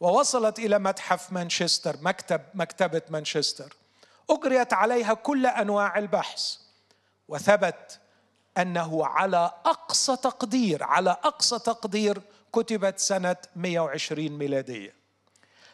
ووصلت 0.00 0.58
إلى 0.58 0.78
متحف 0.78 1.32
مانشستر 1.32 1.96
مكتب 2.02 2.40
مكتبة 2.54 3.02
مانشستر. 3.10 3.76
أجريت 4.30 4.72
عليها 4.72 5.14
كل 5.14 5.46
أنواع 5.46 5.98
البحث 5.98 6.56
وثبت 7.28 8.00
أنه 8.58 9.06
على 9.06 9.50
أقصى 9.66 10.16
تقدير 10.16 10.82
على 10.82 11.10
أقصى 11.10 11.58
تقدير 11.58 12.22
كتبت 12.52 12.98
سنة 12.98 13.36
120 13.56 14.28
ميلادية. 14.28 14.94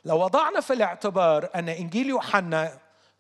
لو 0.05 0.25
وضعنا 0.25 0.61
في 0.61 0.73
الاعتبار 0.73 1.51
أن 1.55 1.69
إنجيل 1.69 2.07
يوحنا 2.09 2.79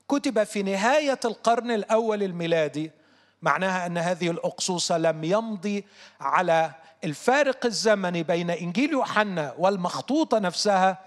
كتب 0.08 0.44
في 0.44 0.62
نهاية 0.62 1.20
القرن 1.24 1.70
الأول 1.70 2.22
الميلادي 2.22 2.90
معناها 3.46 3.86
أن 3.86 3.98
هذه 3.98 4.30
الأقصوصة 4.30 4.98
لم 4.98 5.24
يمضي 5.24 5.84
على 6.20 6.72
الفارق 7.04 7.66
الزمني 7.66 8.22
بين 8.22 8.50
إنجيل 8.50 8.90
يوحنا 8.90 9.54
والمخطوطة 9.58 10.38
نفسها 10.38 10.98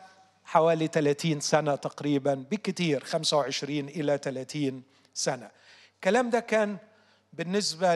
حوالي 0.46 0.88
30 0.88 1.39
سنة 1.39 1.75
تقريبا 1.75 2.34
بكثير 2.51 3.03
25 3.03 3.79
إلى 3.79 4.17
30 4.17 4.84
سنة. 5.13 5.51
الكلام 5.96 6.29
ده 6.29 6.39
كان 6.39 6.77
بالنسبة 7.34 7.96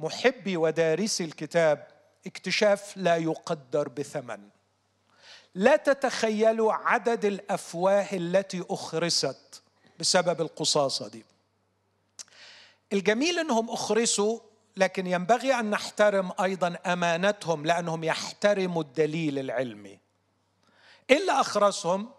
لمحبي 0.00 0.56
ودارسي 0.56 1.24
الكتاب 1.24 1.86
اكتشاف 2.26 2.96
لا 2.96 3.16
يقدر 3.16 3.88
بثمن. 3.88 4.40
لا 5.54 5.76
تتخيلوا 5.76 6.72
عدد 6.72 7.24
الأفواه 7.24 8.08
التي 8.12 8.64
أخرست 8.70 9.62
بسبب 10.00 10.40
القصاصة 10.40 11.08
دي. 11.08 11.35
الجميل 12.92 13.38
إنهم 13.38 13.70
أخرسوا 13.70 14.40
لكن 14.76 15.06
ينبغي 15.06 15.54
أن 15.54 15.70
نحترم 15.70 16.32
أيضا 16.42 16.76
أمانتهم 16.86 17.66
لأنهم 17.66 18.04
يحترموا 18.04 18.82
الدليل 18.82 19.38
العلمي. 19.38 19.98
إلا 21.10 21.40
أخرسهم 21.40 22.10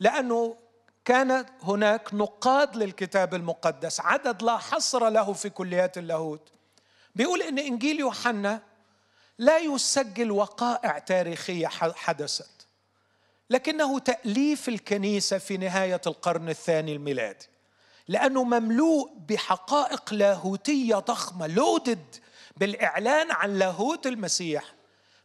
لأنه 0.00 0.56
كان 1.04 1.46
هناك 1.62 2.14
نقاد 2.14 2.76
للكتاب 2.76 3.34
المقدس 3.34 4.00
عدد 4.00 4.42
لا 4.42 4.56
حصر 4.56 5.08
له 5.08 5.32
في 5.32 5.50
كليات 5.50 5.98
اللاهوت. 5.98 6.48
بيقول 7.14 7.42
إن 7.42 7.58
إنجيل 7.58 8.00
يوحنا 8.00 8.62
لا 9.38 9.58
يسجل 9.58 10.30
وقائع 10.30 10.98
تاريخية 10.98 11.66
حدثت 11.68 12.66
لكنه 13.50 13.98
تأليف 13.98 14.68
الكنيسة 14.68 15.38
في 15.38 15.56
نهاية 15.56 16.00
القرن 16.06 16.48
الثاني 16.48 16.92
الميلادي. 16.92 17.53
لأنه 18.08 18.44
مملوء 18.44 19.10
بحقائق 19.28 20.14
لاهوتية 20.14 20.96
ضخمة 20.96 21.46
لودد 21.46 22.04
بالإعلان 22.56 23.30
عن 23.30 23.58
لاهوت 23.58 24.06
المسيح. 24.06 24.64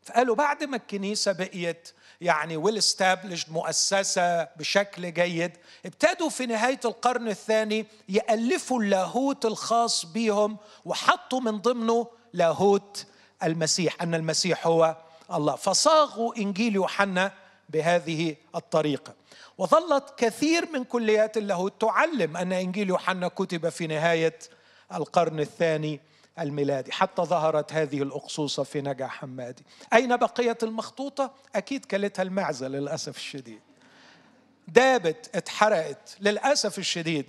فقالوا 0.03 0.35
بعد 0.35 0.63
ما 0.63 0.77
الكنيسة 0.77 1.31
بقيت 1.31 1.89
يعني 2.21 2.57
ويل 2.57 2.77
استابلشد 2.77 3.51
مؤسسة 3.51 4.43
بشكل 4.43 5.13
جيد 5.13 5.51
ابتدوا 5.85 6.29
في 6.29 6.45
نهاية 6.45 6.79
القرن 6.85 7.27
الثاني 7.27 7.85
يألفوا 8.09 8.81
اللاهوت 8.81 9.45
الخاص 9.45 10.05
بهم 10.05 10.57
وحطوا 10.85 11.39
من 11.39 11.57
ضمنه 11.57 12.07
لاهوت 12.33 13.05
المسيح 13.43 14.01
أن 14.01 14.15
المسيح 14.15 14.67
هو 14.67 14.97
الله. 15.33 15.55
فصاغوا 15.55 16.37
إنجيل 16.37 16.75
يوحنا 16.75 17.31
بهذه 17.69 18.35
الطريقة. 18.55 19.13
وظلت 19.57 20.13
كثير 20.17 20.69
من 20.73 20.83
كليات 20.83 21.37
اللاهوت 21.37 21.81
تعلم 21.81 22.37
أن 22.37 22.53
إنجيل 22.53 22.89
يوحنا 22.89 23.27
كتب 23.27 23.69
في 23.69 23.87
نهاية 23.87 24.39
القرن 24.93 25.39
الثاني 25.39 25.99
الميلادي 26.39 26.91
حتى 26.91 27.21
ظهرت 27.21 27.73
هذه 27.73 28.01
الأقصوصة 28.01 28.63
في 28.63 28.81
نجع 28.81 29.07
حمادي 29.07 29.63
أين 29.93 30.17
بقيت 30.17 30.63
المخطوطة؟ 30.63 31.31
أكيد 31.55 31.85
كلتها 31.85 32.23
المعزة 32.23 32.67
للأسف 32.67 33.17
الشديد. 33.17 33.59
دابت 34.67 35.29
اتحرقت 35.35 36.17
للأسف 36.19 36.79
الشديد. 36.79 37.25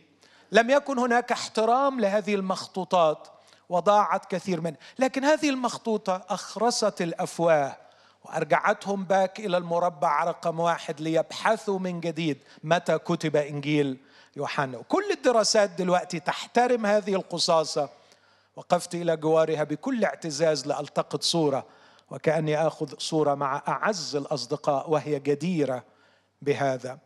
لم 0.53 0.71
يكن 0.71 0.99
هناك 0.99 1.33
احترام 1.33 2.01
لهذه 2.01 2.35
المخطوطات 2.35 3.29
وضاعت 3.69 4.31
كثير 4.31 4.61
منها. 4.61 4.79
لكن 4.99 5.25
هذه 5.25 5.51
المخطوطة 5.51 6.25
أخرست 6.29 7.03
الأفواه 7.03 7.77
وأرجعتهم 8.25 9.05
باك 9.05 9.41
إلى 9.41 9.57
المربع 9.57 10.25
رقم 10.25 10.61
واحد 10.61 11.01
ليبحثوا 11.01 11.79
من 11.79 12.01
جديد 12.01 12.39
متى 12.65 12.99
كتب 12.99 13.37
إنجيل 13.37 13.99
يوحنا. 14.37 14.79
وكل 14.79 15.11
الدراسات 15.11 15.71
دلوقتي 15.71 16.21
تحترم 16.21 16.87
هذه 16.87 17.15
القصاصة. 17.15 17.89
وقفت 18.57 18.95
إلى 18.95 19.17
جوارها 19.17 19.65
بكل 19.65 20.05
اعتزاز 20.05 20.67
لألتقط 20.67 21.23
صورة. 21.23 21.67
وكأني 22.11 22.67
آخذ 22.67 22.99
صورة 22.99 23.35
مع 23.35 23.63
أعز 23.69 24.17
الأصدقاء 24.17 24.91
وهي 24.91 25.19
جديرة 25.19 25.85
بهذا. 26.43 26.99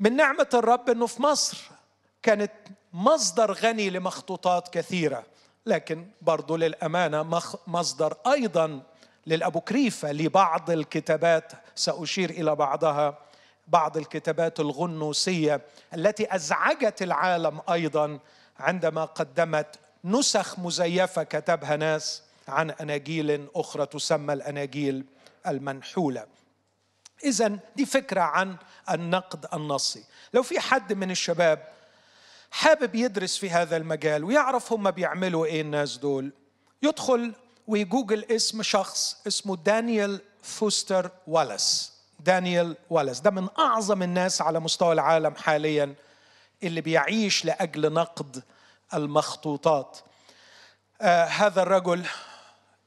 من 0.00 0.16
نعمة 0.16 0.48
الرب 0.54 0.90
أنه 0.90 1.06
في 1.06 1.22
مصر 1.22 1.70
كانت 2.22 2.52
مصدر 2.92 3.52
غني 3.52 3.90
لمخطوطات 3.90 4.68
كثيرة. 4.68 5.24
لكن 5.66 6.06
برضو 6.22 6.56
للأمانة 6.56 7.40
مصدر 7.66 8.16
أيضا 8.26 8.82
للأبوكريفة 9.26 10.12
لبعض 10.12 10.70
الكتابات 10.70 11.52
سأشير 11.74 12.30
إلى 12.30 12.54
بعضها 12.54 13.18
بعض 13.68 13.96
الكتابات 13.96 14.60
الغنوسية 14.60 15.60
التي 15.94 16.34
أزعجت 16.34 17.02
العالم 17.02 17.60
أيضا 17.70 18.18
عندما 18.58 19.04
قدمت 19.04 19.78
نسخ 20.04 20.58
مزيفة 20.58 21.22
كتبها 21.22 21.76
ناس 21.76 22.22
عن 22.48 22.70
أناجيل 22.70 23.48
أخرى 23.54 23.86
تسمى 23.86 24.32
الأناجيل 24.32 25.04
المنحولة. 25.46 26.26
إذا 27.24 27.58
دي 27.76 27.86
فكرة 27.86 28.20
عن 28.20 28.56
النقد 28.90 29.46
النصي. 29.54 30.04
لو 30.34 30.42
في 30.42 30.60
حد 30.60 30.92
من 30.92 31.10
الشباب 31.10 31.68
حابب 32.50 32.94
يدرس 32.94 33.36
في 33.38 33.50
هذا 33.50 33.76
المجال 33.76 34.24
ويعرف 34.24 34.72
هم 34.72 34.90
بيعملوا 34.90 35.46
إيه 35.46 35.60
الناس 35.60 35.96
دول 35.96 36.32
يدخل 36.82 37.32
ويجوجل 37.66 38.24
اسم 38.24 38.62
شخص 38.62 39.16
اسمه 39.26 39.56
دانيال 39.56 40.20
فوستر 40.42 41.10
والاس. 41.26 41.92
دانيال 42.20 42.76
والاس. 42.90 43.20
ده 43.20 43.30
من 43.30 43.48
أعظم 43.58 44.02
الناس 44.02 44.42
على 44.42 44.60
مستوى 44.60 44.92
العالم 44.92 45.34
حاليا 45.34 45.94
اللي 46.62 46.80
بيعيش 46.80 47.44
لأجل 47.44 47.92
نقد 47.92 48.42
المخطوطات. 48.94 49.98
آه 51.00 51.24
هذا 51.24 51.62
الرجل 51.62 52.04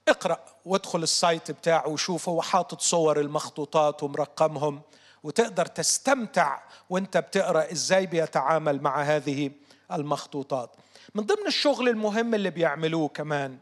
اقرأ 0.07 0.39
وادخل 0.65 1.03
ال 1.03 1.13
site 1.13 1.51
بتاعه 1.51 1.87
وشوف 1.87 2.29
هو 2.29 2.41
حاطط 2.41 2.81
صور 2.81 3.19
المخطوطات 3.19 4.03
ومرقمهم 4.03 4.81
وتقدر 5.23 5.65
تستمتع 5.65 6.59
وانت 6.89 7.17
بتقرأ 7.17 7.71
إزاي 7.71 8.05
بيتعامل 8.05 8.81
مع 8.81 9.01
هذه 9.01 9.51
المخطوطات. 9.91 10.69
من 11.15 11.23
ضمن 11.23 11.47
الشغل 11.47 11.89
المهم 11.89 12.35
اللي 12.35 12.49
بيعملوه 12.49 13.07
كمان 13.07 13.57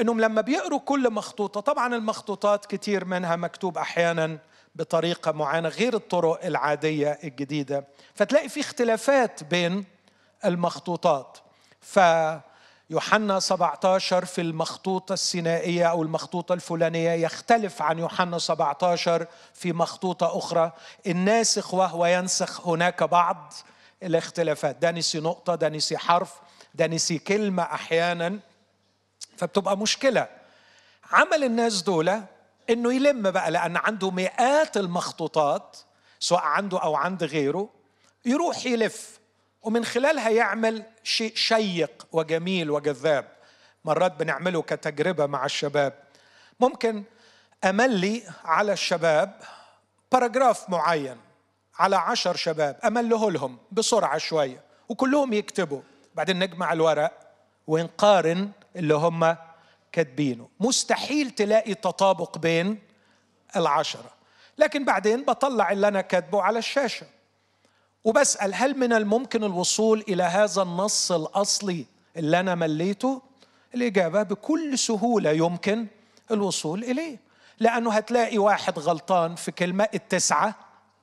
إنهم 0.00 0.20
لما 0.20 0.40
بيقروا 0.40 0.78
كل 0.80 1.10
مخطوطة 1.12 1.60
طبعا 1.60 1.94
المخطوطات 1.94 2.66
كتير 2.66 3.04
منها 3.04 3.36
مكتوب 3.36 3.78
أحيانا 3.78 4.38
بطريقة 4.74 5.32
معينة 5.32 5.68
غير 5.68 5.94
الطرق 5.94 6.44
العادية 6.44 7.18
الجديدة. 7.24 7.84
فتلاقي 8.14 8.48
في 8.48 8.60
اختلافات 8.60 9.44
بين 9.44 9.84
المخطوطات. 10.44 11.38
فيوحنا 11.80 13.40
17 13.40 14.24
في 14.24 14.40
المخطوطة 14.40 15.12
السينائية 15.12 15.84
أو 15.90 16.02
المخطوطة 16.02 16.52
الفلانية 16.52 17.10
يختلف 17.10 17.82
عن 17.82 17.98
يوحنا 17.98 18.38
17 18.38 19.26
في 19.54 19.72
مخطوطة 19.72 20.38
أخرى. 20.38 20.72
الناسخ 21.06 21.74
وهو 21.74 22.06
ينسخ 22.06 22.68
هناك 22.68 23.02
بعض 23.02 23.52
الاختلافات. 24.02 24.76
ده 24.76 24.90
نسي 24.90 25.20
نقطة 25.20 25.54
ده 25.54 25.68
نسي 25.68 25.98
حرف 25.98 26.34
ده 26.74 26.86
نسي 26.86 27.18
كلمة 27.18 27.62
أحيانا 27.62 28.38
فبتبقى 29.38 29.78
مشكلة. 29.78 30.28
عمل 31.12 31.44
الناس 31.44 31.82
دول 31.82 32.22
إنه 32.70 32.92
يلم 32.92 33.30
بقى 33.30 33.50
لأن 33.50 33.76
عنده 33.76 34.10
مئات 34.10 34.76
المخطوطات 34.76 35.76
سواء 36.20 36.40
عنده 36.40 36.82
أو 36.82 36.96
عند 36.96 37.24
غيره 37.24 37.68
يروح 38.24 38.66
يلف. 38.66 39.18
ومن 39.62 39.84
خلالها 39.84 40.28
يعمل 40.30 40.82
شيء 41.02 41.34
شيق 41.34 42.06
وجميل 42.12 42.70
وجذاب. 42.70 43.28
مرات 43.84 44.12
بنعمله 44.12 44.62
كتجربة 44.62 45.26
مع 45.26 45.44
الشباب. 45.44 45.92
ممكن 46.60 47.04
أملي 47.64 48.22
على 48.44 48.72
الشباب 48.72 49.40
باراجراف 50.12 50.70
معين 50.70 51.16
على 51.78 51.96
عشر 51.96 52.36
شباب 52.36 52.78
أمله 52.84 53.30
لهم 53.30 53.58
بسرعة 53.72 54.18
شوية 54.18 54.60
وكلهم 54.88 55.32
يكتبوا. 55.32 55.80
بعدين 56.14 56.38
نجمع 56.38 56.72
الورق 56.72 57.12
ونقارن 57.66 58.50
اللي 58.78 58.94
هم 58.94 59.36
كاتبينه. 59.92 60.48
مستحيل 60.60 61.30
تلاقي 61.30 61.74
تطابق 61.74 62.38
بين 62.38 62.78
العشرة. 63.56 64.10
لكن 64.58 64.84
بعدين 64.84 65.24
بطلع 65.24 65.72
اللي 65.72 65.88
أنا 65.88 66.00
كاتبه 66.00 66.42
على 66.42 66.58
الشاشة. 66.58 67.06
وبسأل 68.04 68.54
هل 68.54 68.78
من 68.78 68.92
الممكن 68.92 69.44
الوصول 69.44 70.04
إلى 70.08 70.22
هذا 70.22 70.62
النص 70.62 71.12
الأصلي 71.12 71.86
اللي 72.16 72.40
أنا 72.40 72.54
مليته؟ 72.54 73.22
الإجابة 73.74 74.22
بكل 74.22 74.78
سهولة 74.78 75.30
يمكن 75.30 75.86
الوصول 76.30 76.84
إليه. 76.84 77.18
لأنه 77.60 77.92
هتلاقي 77.92 78.38
واحد 78.38 78.78
غلطان 78.78 79.34
في 79.34 79.52
كلمة 79.52 79.88
التسعة 79.94 80.54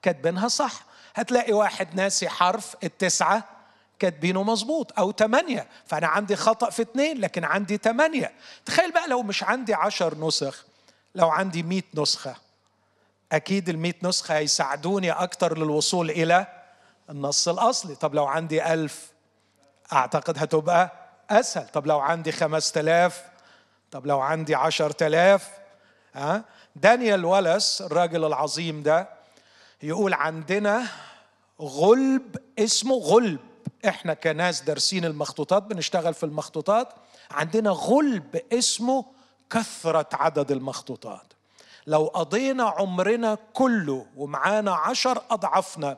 كاتبينها 0.01 0.47
صح. 0.47 0.85
هتلاقي 1.15 1.53
واحد 1.53 1.95
ناسي 1.95 2.29
حرف 2.29 2.75
التسعة 2.83 3.54
كاتبينه 3.99 4.43
مظبوط 4.43 4.99
أو 4.99 5.12
ثمانية 5.12 5.67
فأنا 5.86 6.08
عندي 6.08 6.36
خطأ 6.36 6.69
في 6.69 6.81
اثنين 6.81 7.17
لكن 7.21 7.43
عندي 7.43 7.77
ثمانية 7.77 8.34
تخيل 8.65 8.91
بقى 8.91 9.08
لو 9.08 9.23
مش 9.23 9.43
عندي 9.43 9.73
عشر 9.73 10.17
نسخ 10.17 10.65
لو 11.15 11.29
عندي 11.29 11.63
مئة 11.63 11.84
نسخة. 11.95 12.36
أكيد 13.31 13.69
المئة 13.69 13.93
نسخة 14.03 14.38
هيساعدوني 14.38 15.12
أكتر 15.12 15.58
للوصول 15.58 16.10
إلى 16.12 16.47
النص 17.10 17.47
الأصلي. 17.47 17.95
طب 17.95 18.15
لو 18.15 18.25
عندي 18.25 18.73
ألف 18.73 19.12
أعتقد 19.93 20.38
هتبقى 20.38 20.91
أسهل. 21.29 21.67
طب 21.67 21.88
لو 21.88 21.99
عندي 21.99 22.31
خمس 22.31 22.71
تلاف 22.71 23.23
طب 23.91 24.05
لو 24.05 24.19
عندي 24.19 24.55
عشر 24.55 24.91
تلاف 24.91 25.49
ها؟ 26.13 26.43
دانيال 26.75 27.25
ولس 27.25 27.81
الراجل 27.81 28.25
العظيم 28.25 28.84
ده 28.84 29.10
يقول 29.84 30.13
عندنا 30.13 30.88
غلب 31.62 32.36
اسمه 32.60 32.95
غلب. 32.95 33.39
إحنا 33.87 34.13
كناس 34.13 34.61
دارسين 34.61 35.05
المخطوطات 35.05 35.63
بنشتغل 35.63 36.13
في 36.13 36.23
المخطوطات. 36.23 36.93
عندنا 37.31 37.69
غلب 37.69 38.41
اسمه 38.53 39.05
كثرة 39.49 40.09
عدد 40.13 40.51
المخطوطات. 40.51 41.33
لو 41.87 42.05
قضينا 42.05 42.63
عمرنا 42.63 43.37
كله 43.53 44.05
ومعانا 44.15 44.75
عشر 44.75 45.21
أضعافنا 45.31 45.97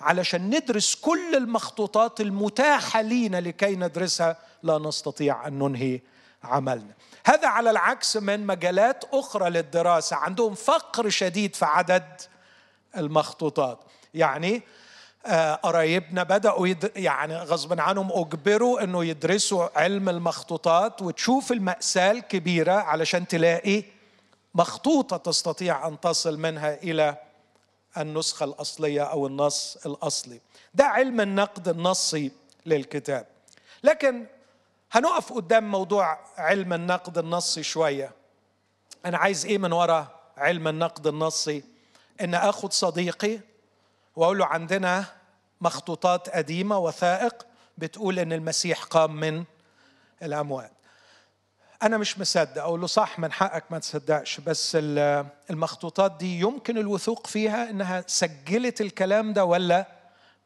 علشان 0.00 0.50
ندرس 0.50 0.94
كل 0.94 1.36
المخطوطات 1.36 2.20
المتاحة 2.20 3.00
لينا 3.00 3.40
لكي 3.40 3.76
ندرسها 3.76 4.36
لا 4.62 4.78
نستطيع 4.78 5.46
أن 5.46 5.58
ننهي 5.58 6.00
عملنا. 6.44 6.94
هذا 7.24 7.48
على 7.48 7.70
العكس 7.70 8.16
من 8.16 8.46
مجالات 8.46 9.04
أخرى 9.12 9.50
للدراسة. 9.50 10.16
عندهم 10.16 10.54
فقر 10.54 11.08
شديد 11.08 11.56
في 11.56 11.64
عدد 11.64 12.20
المخطوطات. 12.96 13.78
يعني 14.14 14.62
قرايبنا 15.62 16.22
بدأوا 16.22 16.68
يد... 16.68 16.92
يعني 16.96 17.36
غصبا 17.36 17.82
عنهم 17.82 18.12
أجبروا 18.12 18.84
أنه 18.84 19.04
يدرسوا 19.04 19.78
علم 19.78 20.08
المخطوطات 20.08 21.02
وتشوف 21.02 21.52
المأساة 21.52 22.10
الكبيرة 22.10 22.72
علشان 22.72 23.28
تلاقي 23.28 23.84
مخطوطة 24.54 25.16
تستطيع 25.16 25.88
أن 25.88 26.00
تصل 26.00 26.38
منها 26.38 26.74
إلى 26.74 27.16
النسخة 27.98 28.44
الأصلية 28.44 29.02
أو 29.02 29.26
النص 29.26 29.78
الأصلي. 29.86 30.40
ده 30.74 30.84
علم 30.84 31.20
النقد 31.20 31.68
النصي 31.68 32.32
للكتاب. 32.66 33.26
لكن 33.84 34.26
هنقف 34.92 35.32
قدام 35.32 35.70
موضوع 35.70 36.18
علم 36.36 36.72
النقد 36.72 37.18
النصي 37.18 37.62
شوية. 37.62 38.10
أنا 39.06 39.18
عايز 39.18 39.46
إيه 39.46 39.58
من 39.58 39.72
وراء 39.72 40.06
علم 40.36 40.68
النقد 40.68 41.06
النصي؟ 41.06 41.64
إن 42.20 42.34
أخذ 42.34 42.70
صديقي 42.70 43.40
وأقول 44.16 44.38
له 44.38 44.46
عندنا 44.46 45.04
مخطوطات 45.60 46.28
قديمة 46.28 46.78
وثائق 46.78 47.46
بتقول 47.78 48.18
إن 48.18 48.32
المسيح 48.32 48.82
قام 48.84 49.16
من 49.16 49.44
الأموات. 50.22 50.72
أنا 51.82 51.98
مش 51.98 52.18
مصدق. 52.18 52.62
أقول 52.62 52.80
له 52.80 52.86
صح 52.86 53.18
من 53.18 53.32
حقك 53.32 53.64
ما 53.70 53.78
تصدقش. 53.78 54.40
بس 54.40 54.78
المخطوطات 55.50 56.16
دي 56.18 56.40
يمكن 56.40 56.78
الوثوق 56.78 57.26
فيها 57.26 57.70
إنها 57.70 58.04
سجلت 58.06 58.80
الكلام 58.80 59.32
ده 59.32 59.44
ولا 59.44 59.86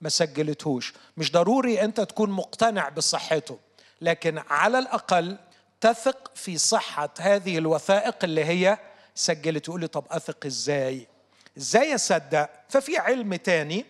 ما 0.00 0.08
سجلتهوش. 0.08 0.94
مش 1.16 1.32
ضروري 1.32 1.82
أنت 1.82 2.00
تكون 2.00 2.30
مقتنع 2.30 2.88
بصحته 2.88 3.58
لكن 4.00 4.42
على 4.50 4.78
الأقل 4.78 5.38
تثق 5.80 6.30
في 6.34 6.58
صحة 6.58 7.10
هذه 7.20 7.58
الوثائق 7.58 8.16
اللي 8.24 8.44
هي 8.44 8.78
سجلت. 9.14 9.68
يقول 9.68 9.80
لي 9.80 9.86
طب 9.86 10.04
أثق 10.10 10.46
إزاي؟ 10.46 11.06
إزاي 11.58 11.94
أصدق؟ 11.94 12.50
ففي 12.68 12.98
علم 12.98 13.34
تاني 13.34 13.86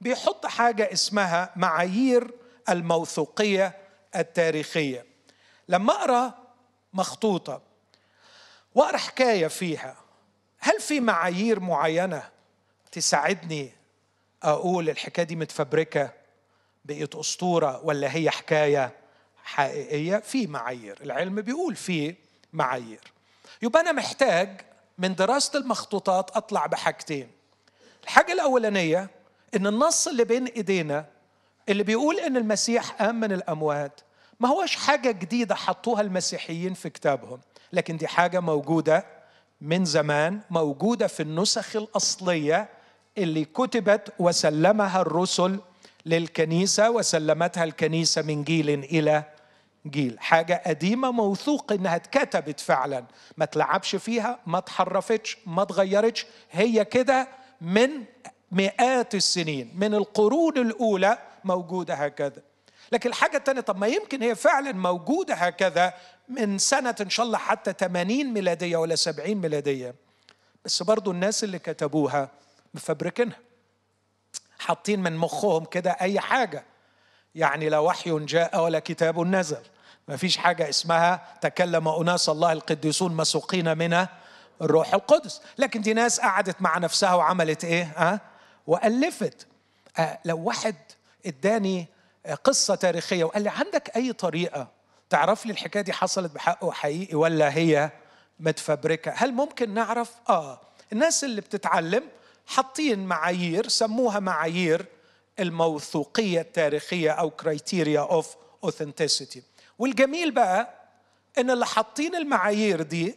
بيحط 0.00 0.46
حاجة 0.46 0.92
اسمها 0.92 1.52
معايير 1.56 2.30
الموثوقية 2.68 3.76
التاريخية. 4.16 5.06
لما 5.68 5.92
أقرأ 5.92 6.34
مخطوطة 6.94 7.62
وأقرأ 8.74 8.96
حكاية 8.96 9.46
فيها 9.46 9.96
هل 10.58 10.80
في 10.80 11.00
معايير 11.00 11.60
معينة 11.60 12.22
تساعدني 12.92 13.72
أقول 14.42 14.88
الحكاية 14.90 15.24
دي 15.24 15.36
متفبركة 15.36 16.12
بقيت 16.84 17.14
أسطورة 17.14 17.80
ولا 17.84 18.14
هي 18.16 18.30
حكاية 18.30 18.92
حقيقية؟ 19.44 20.16
في 20.16 20.46
معايير. 20.46 20.98
العلم 21.02 21.40
بيقول 21.40 21.76
في 21.76 22.14
معايير. 22.52 23.00
يبقى 23.62 23.80
أنا 23.82 23.92
محتاج 23.92 24.60
من 25.00 25.14
دراسة 25.14 25.58
المخطوطات 25.58 26.30
أطلع 26.36 26.66
بحاجتين. 26.66 27.28
الحاجة 28.04 28.32
الأولانية 28.32 29.10
إن 29.56 29.66
النص 29.66 30.08
اللي 30.08 30.24
بين 30.24 30.44
إيدينا 30.46 31.06
اللي 31.68 31.82
بيقول 31.82 32.18
إن 32.20 32.36
المسيح 32.36 32.90
قام 32.90 33.20
من 33.20 33.32
الأموات 33.32 34.00
ما 34.40 34.48
هوش 34.48 34.76
حاجة 34.76 35.10
جديدة 35.10 35.54
حطوها 35.54 36.00
المسيحيين 36.00 36.74
في 36.74 36.90
كتابهم 36.90 37.40
لكن 37.72 37.96
دي 37.96 38.06
حاجة 38.08 38.40
موجودة 38.40 39.06
من 39.60 39.84
زمان 39.84 40.40
موجودة 40.50 41.06
في 41.06 41.22
النسخ 41.22 41.76
الأصلية 41.76 42.68
اللي 43.18 43.44
كتبت 43.44 44.12
وسلمها 44.18 45.00
الرسل 45.00 45.60
للكنيسة 46.06 46.90
وسلمتها 46.90 47.64
الكنيسة 47.64 48.22
من 48.22 48.44
جيل 48.44 48.70
إلى 48.70 49.24
جيل 49.86 50.20
حاجة 50.20 50.62
قديمة 50.66 51.10
موثوق 51.10 51.72
إنها 51.72 51.96
اتكتبت 51.96 52.60
فعلا. 52.60 53.04
ما 53.36 53.44
تلعبش 53.44 53.96
فيها 53.96 54.38
ما 54.46 54.60
تحرفتش 54.60 55.38
ما 55.46 55.64
تغيرتش. 55.64 56.26
هي 56.50 56.84
كده 56.84 57.28
من 57.60 57.90
مئات 58.52 59.14
السنين 59.14 59.72
من 59.74 59.94
القرون 59.94 60.58
الأولى 60.58 61.18
موجودة 61.44 61.94
هكذا. 61.94 62.42
لكن 62.92 63.08
الحاجة 63.08 63.36
الثانية 63.36 63.60
طب 63.60 63.76
ما 63.78 63.86
يمكن 63.86 64.22
هي 64.22 64.34
فعلا 64.34 64.72
موجودة 64.72 65.34
هكذا 65.34 65.94
من 66.28 66.58
سنة 66.58 66.94
إن 67.00 67.10
شاء 67.10 67.26
الله 67.26 67.38
حتى 67.38 67.72
80 67.72 68.24
ميلادية 68.32 68.76
ولا 68.76 68.94
70 68.94 69.34
ميلادية. 69.34 69.94
بس 70.64 70.82
برضو 70.82 71.10
الناس 71.10 71.44
اللي 71.44 71.58
كتبوها 71.58 72.28
مفبركينها. 72.74 73.38
حاطين 74.58 75.00
من 75.02 75.16
مخهم 75.16 75.64
كده 75.64 75.90
أي 75.90 76.20
حاجة. 76.20 76.64
يعني 77.34 77.68
لا 77.68 77.78
وحي 77.78 78.18
جاء 78.18 78.60
ولا 78.64 78.78
كتاب 78.78 79.20
نزل. 79.20 79.62
ما 80.08 80.16
فيش 80.16 80.36
حاجة 80.36 80.68
اسمها 80.68 81.38
تكلم 81.40 81.88
أناس 81.88 82.28
الله 82.28 82.52
القديسون 82.52 83.16
مسوقين 83.16 83.78
من 83.78 84.06
الروح 84.62 84.94
القدس. 84.94 85.40
لكن 85.58 85.80
دي 85.80 85.92
ناس 85.94 86.20
قعدت 86.20 86.62
مع 86.62 86.78
نفسها 86.78 87.14
وعملت 87.14 87.64
إيه؟ 87.64 87.92
ها؟ 87.96 88.20
وألفت. 88.66 89.46
آه 89.98 90.18
لو 90.24 90.38
واحد 90.38 90.74
إداني 91.26 91.86
قصة 92.44 92.74
تاريخية 92.74 93.24
وقال 93.24 93.42
لي 93.42 93.50
عندك 93.50 93.96
أي 93.96 94.12
طريقة 94.12 94.68
تعرف 95.10 95.46
لي 95.46 95.52
الحكاية 95.52 95.82
دي 95.82 95.92
حصلت 95.92 96.32
بحقه 96.32 96.72
حقيقي 96.72 97.14
ولا 97.14 97.54
هي 97.54 97.90
متفبركة؟ 98.40 99.12
هل 99.16 99.32
ممكن 99.32 99.74
نعرف؟ 99.74 100.10
آه. 100.28 100.60
الناس 100.92 101.24
اللي 101.24 101.40
بتتعلم 101.40 102.02
حاطين 102.46 103.06
معايير 103.06 103.68
سموها 103.68 104.20
معايير 104.20 104.86
الموثوقية 105.40 106.40
التاريخية 106.40 107.10
أو 107.10 107.30
كرايتيريا 107.30 108.00
أوف 108.00 108.36
أوثنتسيتي 108.64 109.42
والجميل 109.78 110.30
بقى 110.30 110.74
إن 111.38 111.50
اللي 111.50 111.66
حاطين 111.66 112.14
المعايير 112.14 112.82
دي 112.82 113.14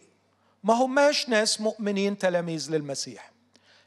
ما 0.64 0.74
هماش 0.74 1.30
ناس 1.30 1.62
مؤمنين 1.62 2.18
تلاميذ 2.18 2.72
للمسيح. 2.72 3.32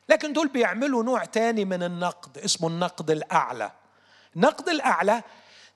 لكن 0.08 0.32
دول 0.32 0.48
بيعملوا 0.48 1.02
نوع 1.02 1.24
تاني 1.24 1.64
من 1.64 1.82
النقد 1.82 2.38
اسمه 2.38 2.68
النقد 2.68 3.10
الأعلى. 3.10 3.72
النقد 4.36 4.68
الأعلى 4.68 5.22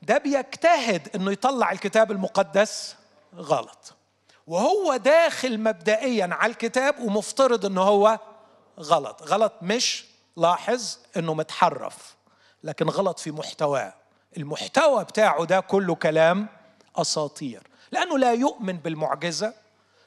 ده 0.02 0.18
بيجتهد 0.18 1.08
إنه 1.14 1.32
يطلع 1.32 1.72
الكتاب 1.72 2.10
المقدس 2.10 2.96
غلط. 3.34 3.94
وهو 4.46 4.96
داخل 4.96 5.60
مبدئيا 5.60 6.28
على 6.32 6.52
الكتاب 6.52 7.00
ومفترض 7.00 7.66
إنه 7.66 7.82
هو 7.82 8.18
غلط. 8.80 9.22
غلط 9.22 9.52
مش 9.62 10.04
لاحظ 10.36 10.98
إنه 11.16 11.34
متحرف. 11.34 12.16
لكن 12.64 12.88
غلط 12.88 13.18
في 13.18 13.30
محتواه 13.30 13.94
المحتوى 14.36 15.04
بتاعه 15.04 15.44
ده 15.44 15.60
كله 15.60 15.94
كلام 15.94 16.48
أساطير. 16.96 17.62
لأنه 17.92 18.18
لا 18.18 18.32
يؤمن 18.32 18.76
بالمعجزة. 18.76 19.54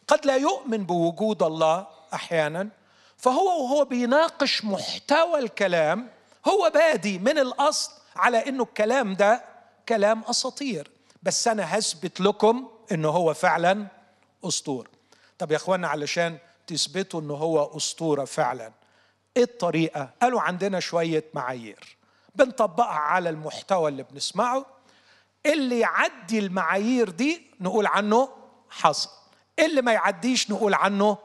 قد 0.08 0.26
لا 0.26 0.36
يؤمن 0.36 0.86
بوجود 0.86 1.44
الله 1.44 1.88
أحيانا. 2.14 2.70
فهو 3.18 3.64
وهو 3.64 3.86
بيناقش 3.86 4.66
محتوى 4.66 5.40
الكلام 5.40 6.10
هو 6.48 6.72
بادي 6.74 7.20
من 7.20 7.38
الأصل 7.38 7.92
على 8.16 8.50
إنه 8.50 8.64
الكلام 8.64 9.14
ده 9.16 9.44
كلام 9.90 10.24
أساطير. 10.30 10.92
بس 11.24 11.48
أنا 11.48 11.78
هثبت 11.78 12.22
لكم 12.22 12.68
إنه 12.92 13.10
هو 13.10 13.34
فعلا 13.34 13.88
أسطورة. 14.46 14.90
طب 15.40 15.52
يا 15.52 15.56
اخوانا 15.56 15.88
علشان 15.88 16.38
تثبتوا 16.68 17.22
إنه 17.22 17.34
هو 17.34 17.78
أسطورة 17.78 18.26
فعلا 18.26 18.72
إيه 19.38 19.44
الطريقة؟ 19.44 20.10
قالوا 20.22 20.42
عندنا 20.42 20.80
شوية 20.80 21.24
معايير. 21.34 21.98
بنطبقها 22.36 22.88
على 22.88 23.30
المحتوى 23.30 23.90
اللي 23.90 24.04
بنسمعه. 24.04 24.66
اللي 25.46 25.80
يعدي 25.80 26.40
المعايير 26.40 27.10
دي 27.10 27.42
نقول 27.60 27.88
عنه 27.88 28.30
حصل 28.70 29.10
اللي 29.60 29.82
ما 29.82 29.92
يعديش 29.94 30.52
نقول 30.52 30.74
عنه 30.74 31.18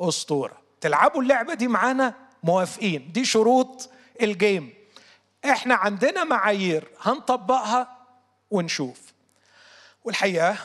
أسطورة. 0.00 0.56
تلعبوا 0.80 1.22
اللعبة 1.22 1.54
دي 1.54 1.68
معانا 1.68 2.14
موافقين. 2.42 3.12
دي 3.12 3.24
شروط 3.24 3.90
الجيم. 4.22 4.74
إحنا 5.44 5.74
عندنا 5.74 6.24
معايير. 6.24 6.88
هنطبقها 7.00 7.96
ونشوف. 8.50 9.00
والحقيقة 10.04 10.56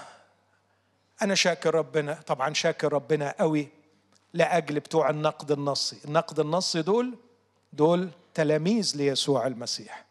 أنا 1.22 1.36
شاكر 1.36 1.76
ربنا. 1.76 2.14
طبعا 2.14 2.54
شاكر 2.54 2.94
ربنا 2.94 3.36
قوي 3.40 3.68
لأجل 4.34 4.80
بتوع 4.80 5.10
النقد 5.10 5.52
النصي. 5.52 5.98
النقد 6.06 6.40
النصي 6.40 6.82
دول 6.82 7.18
دول 7.74 8.10
تلاميذ 8.36 8.98
ليسوع 8.98 9.48
المسيح. 9.48 10.06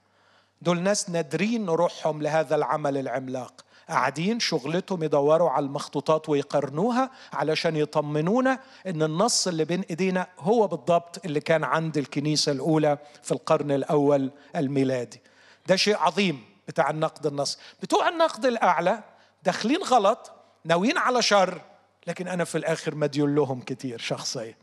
دول 0.63 0.81
ناس 0.81 1.11
نادرين 1.11 1.69
روحهم 1.69 2.23
لهذا 2.23 2.57
العمل 2.57 2.97
العملاق. 2.97 3.65
قاعدين 3.89 4.41
شغلتهم 4.41 5.03
يدوروا 5.03 5.51
على 5.51 5.67
المخطوطات 5.67 6.29
ويقارنوها 6.29 7.11
علشان 7.33 7.77
يطمنونا 7.77 8.59
إن 8.87 9.03
النص 9.03 9.49
اللي 9.49 9.65
بين 9.65 9.81
إيدينا 9.91 10.27
هو 10.39 10.67
بالضبط 10.67 11.25
اللي 11.25 11.41
كان 11.41 11.65
عند 11.65 11.97
الكنيسة 11.97 12.53
الأولى 12.53 12.99
في 13.23 13.33
القرن 13.33 13.71
الأول 13.71 14.31
الميلادي. 14.57 15.21
ده 15.67 15.77
شيء 15.77 15.97
عظيم 15.97 16.45
بتاع 16.69 16.91
النقد 16.91 17.27
النص. 17.27 17.59
بتوع 17.83 18.09
النقد 18.09 18.47
الأعلى 18.47 19.03
داخلين 19.43 19.83
غلط 19.83 20.33
ناويين 20.65 20.99
على 20.99 21.23
شر 21.23 21.61
لكن 22.07 22.29
أنا 22.29 22.45
في 22.45 22.59
الآخر 22.59 22.95
مديون 22.95 23.35
لهم 23.35 23.61
كتير 23.61 23.99
شخصيا. 23.99 24.55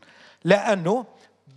لأنه 0.44 1.04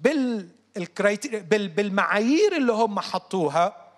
بال 0.02 0.48
بالمعايير 0.76 2.58
اللي 2.58 2.74
هم 2.74 3.00
حطوها 3.00 3.92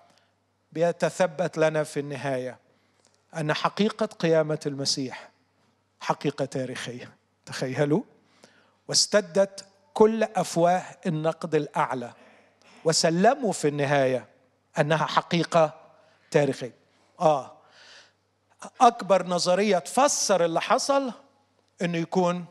بيتثبت 0.71 1.57
لنا 1.57 1.83
في 1.83 1.99
النهاية 1.99 2.59
أن 3.35 3.53
حقيقة 3.53 4.05
قيامة 4.05 4.59
المسيح 4.65 5.29
حقيقة 5.99 6.45
تاريخية. 6.45 7.15
تخيلوا. 7.45 8.01
واستدت 8.87 9.65
كل 9.93 10.23
أفواه 10.23 10.83
النقد 11.05 11.55
الأعلى 11.55 12.13
وسلموا 12.85 13.53
في 13.53 13.67
النهاية 13.67 14.25
أنها 14.79 15.05
حقيقة 15.05 15.73
تاريخية. 16.31 16.73
آه. 17.19 17.57
أكبر 18.81 19.27
نظرية 19.27 19.77
تفسر 19.79 20.45
اللي 20.45 20.61
حصل 20.61 21.11
إنه 21.81 21.97
يكون 21.97 22.45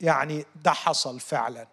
يعني 0.00 0.46
ده 0.64 0.72
حصل 0.72 1.20
فعلا. 1.20 1.66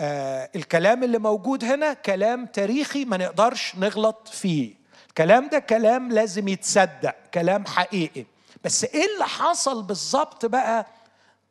آه 0.00 0.50
الكلام 0.56 1.04
اللي 1.04 1.18
موجود 1.18 1.64
هنا 1.64 1.92
كلام 1.92 2.46
تاريخي 2.46 3.04
ما 3.04 3.16
نقدرش 3.16 3.76
نغلط 3.76 4.28
فيه. 4.28 4.74
الكلام 5.08 5.48
ده 5.48 5.58
كلام 5.58 6.12
لازم 6.12 6.48
يتصدق 6.48 7.14
كلام 7.34 7.66
حقيقي. 7.66 8.24
بس 8.64 8.84
إيه 8.84 9.06
اللي 9.14 9.24
حصل 9.24 9.82
بالظبط 9.82 10.46
بقى؟ 10.46 10.86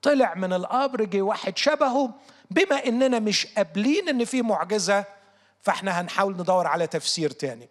طلع 0.02 0.34
من 0.34 0.54
القبر 0.54 1.04
جه 1.04 1.22
واحد 1.22 1.58
شبهه. 1.58 2.14
بما 2.52 2.86
إننا 2.86 3.20
مش 3.20 3.46
قابلين 3.46 4.10
إن 4.10 4.26
في 4.26 4.42
معجزة 4.42 5.06
فإحنا 5.62 6.02
هنحاول 6.02 6.34
ندور 6.34 6.68
على 6.68 6.88
تفسير 6.88 7.32
تاني. 7.32 7.70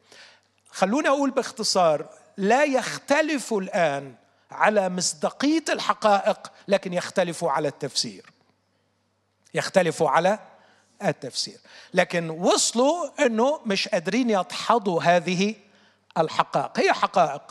خلوني 0.71 1.09
أقول 1.09 1.31
باختصار 1.31 2.07
لا 2.37 2.65
يختلف 2.65 3.53
الآن 3.53 4.15
على 4.51 4.89
مصداقية 4.89 5.65
الحقائق 5.69 6.53
لكن 6.69 6.93
يختلفوا 6.93 7.51
على 7.51 7.69
التفسير. 7.69 8.27
يختلفوا 9.55 10.11
على 10.11 10.39
التفسير. 11.09 11.59
لكن 11.95 12.31
وصلوا 12.31 13.27
إنه 13.27 13.61
مش 13.67 13.89
قادرين 13.89 14.31
يدحضوا 14.31 15.03
هذه 15.03 15.55
الحقائق. 16.19 16.79
هي 16.81 16.93
حقائق 16.93 17.43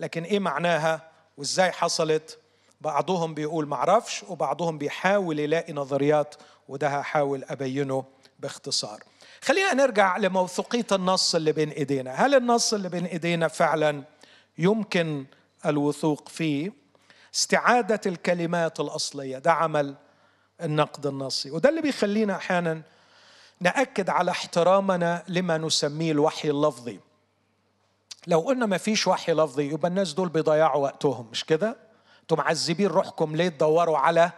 لكن 0.00 0.22
إيه 0.22 0.38
معناها؟ 0.38 1.10
وإزاي 1.36 1.70
حصلت؟ 1.70 2.38
بعضهم 2.80 3.34
بيقول 3.34 3.66
معرفش 3.66 4.22
وبعضهم 4.28 4.78
بيحاول 4.78 5.38
يلاقي 5.38 5.72
نظريات 5.72 6.34
وده 6.68 6.88
هحاول 6.88 7.44
أبينه 7.44 8.04
باختصار. 8.38 9.00
خلينا 9.42 9.74
نرجع 9.74 10.16
لموثوقية 10.16 10.86
النص 10.92 11.34
اللي 11.34 11.52
بين 11.52 11.70
إيدينا. 11.70 12.12
هل 12.12 12.34
النص 12.34 12.74
اللي 12.74 12.88
بين 12.88 13.06
إيدينا 13.06 13.48
فعلا 13.48 14.02
يمكن 14.58 15.26
الوثوق 15.66 16.28
فيه؟ 16.28 16.72
استعادة 17.34 18.00
الكلمات 18.06 18.80
الأصلية 18.80 19.38
ده 19.38 19.52
عمل 19.52 19.94
النقد 20.62 21.06
النصي. 21.06 21.50
وده 21.50 21.68
اللي 21.68 21.80
بيخلينا 21.80 22.36
أحيانا 22.36 22.82
نأكد 23.60 24.10
على 24.10 24.30
احترامنا 24.30 25.22
لما 25.28 25.58
نسميه 25.58 26.12
الوحي 26.12 26.50
اللفظي. 26.50 27.00
لو 28.26 28.40
قلنا 28.40 28.66
ما 28.66 28.78
فيش 28.78 29.06
وحي 29.06 29.32
لفظي 29.32 29.68
يبقى 29.72 29.88
الناس 29.88 30.12
دول 30.12 30.28
بيضيعوا 30.28 30.82
وقتهم 30.82 31.26
مش 31.32 31.44
كده؟ 31.44 31.76
أنتوا 32.22 32.36
معذبين 32.36 32.86
روحكم 32.86 33.36
ليه 33.36 33.48
تدوروا 33.48 33.98
على 33.98 34.30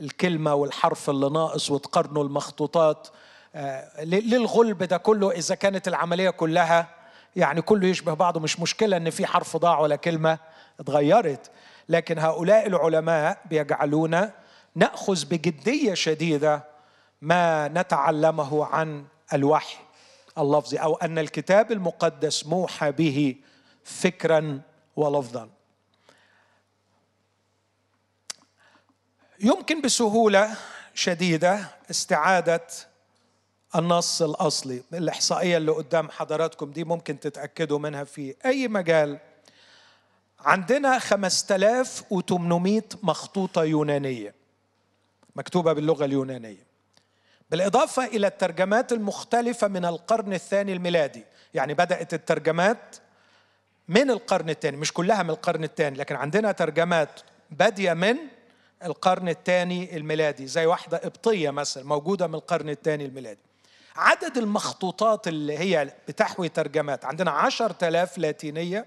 الكلمة 0.00 0.54
والحرف 0.54 1.10
اللي 1.10 1.30
ناقص 1.30 1.70
وتقارنوا 1.70 2.24
المخطوطات؟ 2.24 3.08
آه 3.54 4.04
ليه 4.04 4.36
الغلب 4.36 4.82
ده 4.82 4.96
كله 4.96 5.30
إذا 5.30 5.54
كانت 5.54 5.88
العملية 5.88 6.30
كلها 6.30 6.88
يعني 7.36 7.62
كله 7.62 7.86
يشبه 7.88 8.14
بعضه 8.14 8.40
مش 8.40 8.60
مشكلة 8.60 8.96
إن 8.96 9.10
في 9.10 9.26
حرف 9.26 9.56
ضاع 9.56 9.80
ولا 9.80 9.96
كلمة 9.96 10.38
اتغيرت. 10.80 11.50
لكن 11.88 12.18
هؤلاء 12.18 12.66
العلماء 12.66 13.38
بيجعلونا 13.50 14.32
نأخذ 14.74 15.24
بجدية 15.24 15.94
شديدة 15.94 16.73
ما 17.22 17.68
نتعلمه 17.68 18.64
عن 18.64 19.04
الوحي 19.32 19.76
اللفظي 20.38 20.76
أو 20.76 20.94
أن 20.94 21.18
الكتاب 21.18 21.72
المقدس 21.72 22.46
موحى 22.46 22.92
به 22.92 23.36
فكرا 23.84 24.60
ولفظا. 24.96 25.48
يمكن 29.40 29.80
بسهولة 29.80 30.56
شديدة 30.94 31.70
استعادة 31.90 32.66
النص 33.76 34.22
الأصلي 34.22 34.82
الإحصائية 34.92 35.56
اللي 35.56 35.72
قدام 35.72 36.10
حضراتكم 36.10 36.70
دي 36.70 36.84
ممكن 36.84 37.20
تتأكدوا 37.20 37.78
منها 37.78 38.04
في 38.04 38.34
أي 38.44 38.68
مجال. 38.68 39.18
عندنا 40.40 40.98
5800 40.98 42.82
مخطوطة 43.02 43.64
يونانية 43.64 44.34
مكتوبة 45.36 45.72
باللغة 45.72 46.04
اليونانية. 46.04 46.73
بالإضافة 47.54 48.04
إلى 48.04 48.26
الترجمات 48.26 48.92
المختلفة 48.92 49.68
من 49.68 49.84
القرن 49.84 50.32
الثاني 50.32 50.72
الميلادي. 50.72 51.24
يعني 51.54 51.74
بدأت 51.74 52.14
الترجمات 52.14 52.96
من 53.88 54.10
القرن 54.10 54.50
الثاني 54.50 54.76
مش 54.76 54.92
كلها 54.92 55.22
من 55.22 55.30
القرن 55.30 55.64
الثاني 55.64 55.98
لكن 55.98 56.16
عندنا 56.16 56.52
ترجمات 56.52 57.20
بادية 57.50 57.92
من 57.92 58.16
القرن 58.84 59.28
الثاني 59.28 59.96
الميلادي 59.96 60.46
زي 60.46 60.66
واحدة 60.66 60.98
قبطية 60.98 61.50
مثلا 61.50 61.84
موجودة 61.84 62.26
من 62.26 62.34
القرن 62.34 62.68
الثاني 62.68 63.04
الميلادي. 63.06 63.40
عدد 63.96 64.38
المخطوطات 64.38 65.28
اللي 65.28 65.58
هي 65.58 65.92
بتحوي 66.08 66.48
ترجمات 66.48 67.04
عندنا 67.04 67.30
عشر 67.30 67.74
آلاف 67.82 68.18
لاتينية 68.18 68.86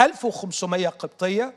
1500 0.00 0.88
قبطية 0.88 1.54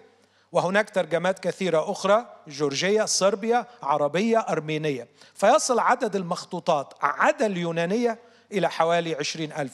وهناك 0.52 0.90
ترجمات 0.90 1.40
كثيرة 1.40 1.92
أخرى 1.92 2.26
جورجية 2.48 3.06
صربيا 3.06 3.66
عربية 3.84 4.40
أرمينية. 4.40 5.08
فيصل 5.34 5.80
عدد 5.80 6.16
المخطوطات 6.16 6.94
عدا 7.02 7.46
اليونانية 7.46 8.20
إلى 8.52 8.70
حوالي 8.70 9.16
عشرين 9.16 9.54
ألف. 9.54 9.74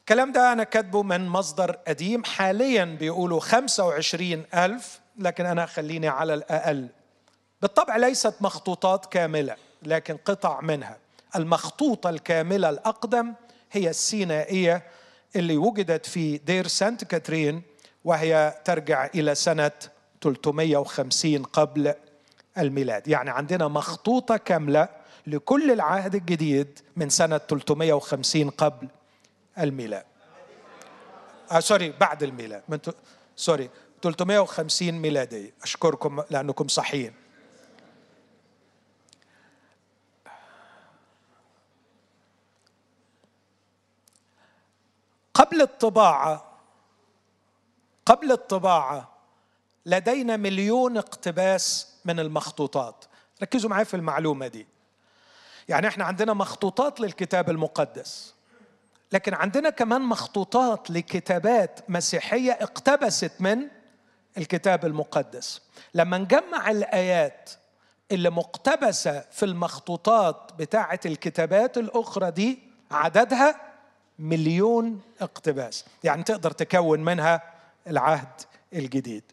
الكلام 0.00 0.32
ده 0.32 0.52
أنا 0.52 0.64
كاتبه 0.64 1.02
من 1.02 1.28
مصدر 1.28 1.70
قديم 1.88 2.24
حاليا 2.24 2.84
بيقولوا 2.84 3.40
خمسة 3.40 3.86
وعشرين 3.86 4.44
ألف 4.54 5.00
لكن 5.18 5.46
أنا 5.46 5.66
خليني 5.66 6.08
على 6.08 6.34
الأقل. 6.34 6.88
بالطبع 7.62 7.96
ليست 7.96 8.34
مخطوطات 8.40 9.06
كاملة 9.06 9.56
لكن 9.82 10.16
قطع 10.16 10.60
منها. 10.60 10.98
المخطوطة 11.36 12.10
الكاملة 12.10 12.68
الأقدم 12.70 13.34
هي 13.72 13.90
السينائية 13.90 14.82
اللي 15.36 15.56
وجدت 15.56 16.06
في 16.06 16.38
دير 16.38 16.66
سانت 16.66 17.04
كاترين 17.04 17.62
وهي 18.04 18.54
ترجع 18.64 19.06
إلى 19.14 19.34
سنة 19.34 19.70
350 20.20 21.42
قبل 21.42 21.94
الميلاد. 22.58 23.08
يعني 23.08 23.30
عندنا 23.30 23.68
مخطوطة 23.68 24.36
كاملة 24.36 24.88
لكل 25.26 25.70
العهد 25.70 26.14
الجديد 26.14 26.78
من 26.96 27.08
سنة 27.08 27.38
350 27.38 28.50
قبل 28.50 28.88
الميلاد. 29.58 30.04
آه 31.52 31.60
sorry 31.60 31.90
بعد 32.00 32.22
الميلاد. 32.22 32.62
من 32.68 32.82
ت... 32.82 32.94
sorry 33.36 33.70
350 34.02 34.92
ميلادية 34.92 35.54
أشكركم 35.62 36.22
لأنكم 36.30 36.68
صحيين. 36.68 37.12
قبل 45.34 45.62
الطباعة 45.62 46.47
قبل 48.08 48.32
الطباعة 48.32 49.08
لدينا 49.86 50.36
مليون 50.36 50.96
اقتباس 50.98 51.94
من 52.04 52.20
المخطوطات. 52.20 53.04
ركزوا 53.42 53.70
معي 53.70 53.84
في 53.84 53.94
المعلومة 53.94 54.46
دي. 54.46 54.66
يعني 55.68 55.88
إحنا 55.88 56.04
عندنا 56.04 56.32
مخطوطات 56.34 57.00
للكتاب 57.00 57.50
المقدس 57.50 58.34
لكن 59.12 59.34
عندنا 59.34 59.70
كمان 59.70 60.02
مخطوطات 60.02 60.90
لكتابات 60.90 61.80
مسيحية 61.90 62.52
اقتبست 62.52 63.32
من 63.40 63.68
الكتاب 64.38 64.84
المقدس. 64.84 65.62
لما 65.94 66.18
نجمع 66.18 66.70
الآيات 66.70 67.50
اللي 68.12 68.30
مقتبسة 68.30 69.24
في 69.30 69.44
المخطوطات 69.44 70.52
بتاعة 70.58 71.00
الكتابات 71.06 71.78
الأخرى 71.78 72.30
دي 72.30 72.58
عددها 72.90 73.60
مليون 74.18 75.00
اقتباس. 75.20 75.84
يعني 76.04 76.22
تقدر 76.22 76.50
تكون 76.50 77.00
منها 77.04 77.57
العهد 77.88 78.40
الجديد. 78.74 79.24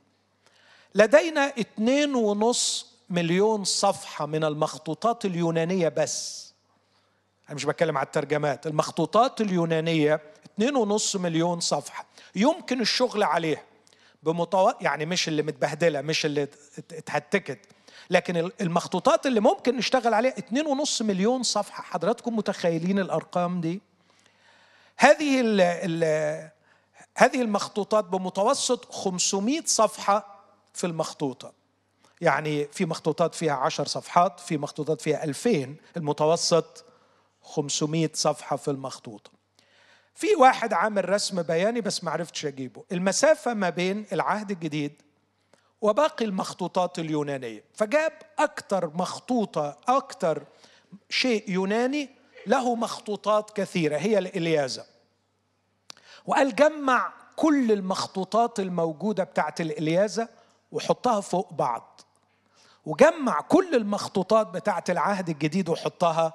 لدينا 0.96 1.54
اثنين 1.60 2.16
ونص 2.16 2.96
مليون 3.10 3.64
صفحة 3.64 4.26
من 4.26 4.44
المخطوطات 4.44 5.26
اليونانية 5.26 5.90
بس. 5.90 6.46
أنا 7.48 7.56
مش 7.56 7.66
بتكلم 7.66 7.98
على 7.98 8.06
الترجمات 8.06 8.68
المخطوطات 8.68 9.42
اليونانية 9.42 10.22
اثنين 10.46 10.76
ونص 10.76 11.16
مليون 11.16 11.60
صفحة. 11.60 12.06
يمكن 12.36 12.82
الشغل 12.82 13.24
عليها 13.24 13.64
بمطو... 14.24 14.72
يعني 14.82 15.06
مش 15.06 15.28
اللي 15.28 15.44
متبهدلة 15.44 16.02
مش 16.02 16.26
اللي 16.26 16.48
اتهتكت. 16.92 17.60
لكن 18.10 18.52
المخطوطات 18.62 19.26
اللي 19.26 19.40
ممكن 19.40 19.78
نشتغل 19.78 20.14
عليها 20.14 20.34
2.5 20.34 21.02
مليون 21.02 21.44
صفحة. 21.44 21.84
حضراتكم 21.84 22.36
متخيلين 22.36 23.00
الأرقام 23.00 23.62
دي؟ 23.62 23.82
هذه 24.98 25.42
ال 25.42 25.62
ال 25.62 26.50
هذه 27.16 27.42
المخطوطات 27.42 28.06
بمتوسط 28.06 28.94
500 28.94 29.62
صفحة 29.66 30.44
في 30.74 30.88
المخطوطة. 30.88 31.54
يعني 32.22 32.66
في 32.66 32.86
مخطوطات 32.86 33.36
فيها 33.36 33.54
10 33.54 33.86
صفحات 33.86 34.40
في 34.40 34.58
مخطوطات 34.58 35.02
فيها 35.02 35.24
2000 35.24 35.76
المتوسط 35.98 36.86
500 37.42 38.10
صفحة 38.14 38.56
في 38.56 38.72
المخطوطة. 38.72 39.32
في 40.16 40.28
واحد 40.36 40.74
عامل 40.74 41.10
رسم 41.10 41.42
بياني 41.42 41.82
بس 41.82 42.04
ما 42.04 42.12
عرفتش 42.12 42.46
أجيبه. 42.46 42.84
المسافة 42.92 43.54
ما 43.54 43.70
بين 43.70 44.06
العهد 44.14 44.52
الجديد 44.52 45.02
وباقي 45.82 46.26
المخطوطات 46.26 47.00
اليونانية. 47.00 47.64
فجاب 47.74 48.14
أكثر 48.40 48.92
مخطوطة 48.96 49.78
أكثر 49.88 50.44
شيء 51.10 51.50
يوناني 51.50 52.10
له 52.48 52.76
مخطوطات 52.76 53.50
كثيرة 53.50 53.98
هي 53.98 54.18
الاليازه 54.18 54.95
وقال 56.28 56.56
جمع 56.56 57.14
كل 57.36 57.72
المخطوطات 57.72 58.60
الموجودة 58.60 59.24
بتاعت 59.24 59.62
الاليازه 59.62 60.28
وحطها 60.72 61.22
فوق 61.22 61.54
بعض. 61.54 62.02
وجمع 62.86 63.42
كل 63.42 63.76
المخطوطات 63.76 64.48
بتاعت 64.48 64.90
العهد 64.90 65.30
الجديد 65.30 65.70
وحطها 65.70 66.34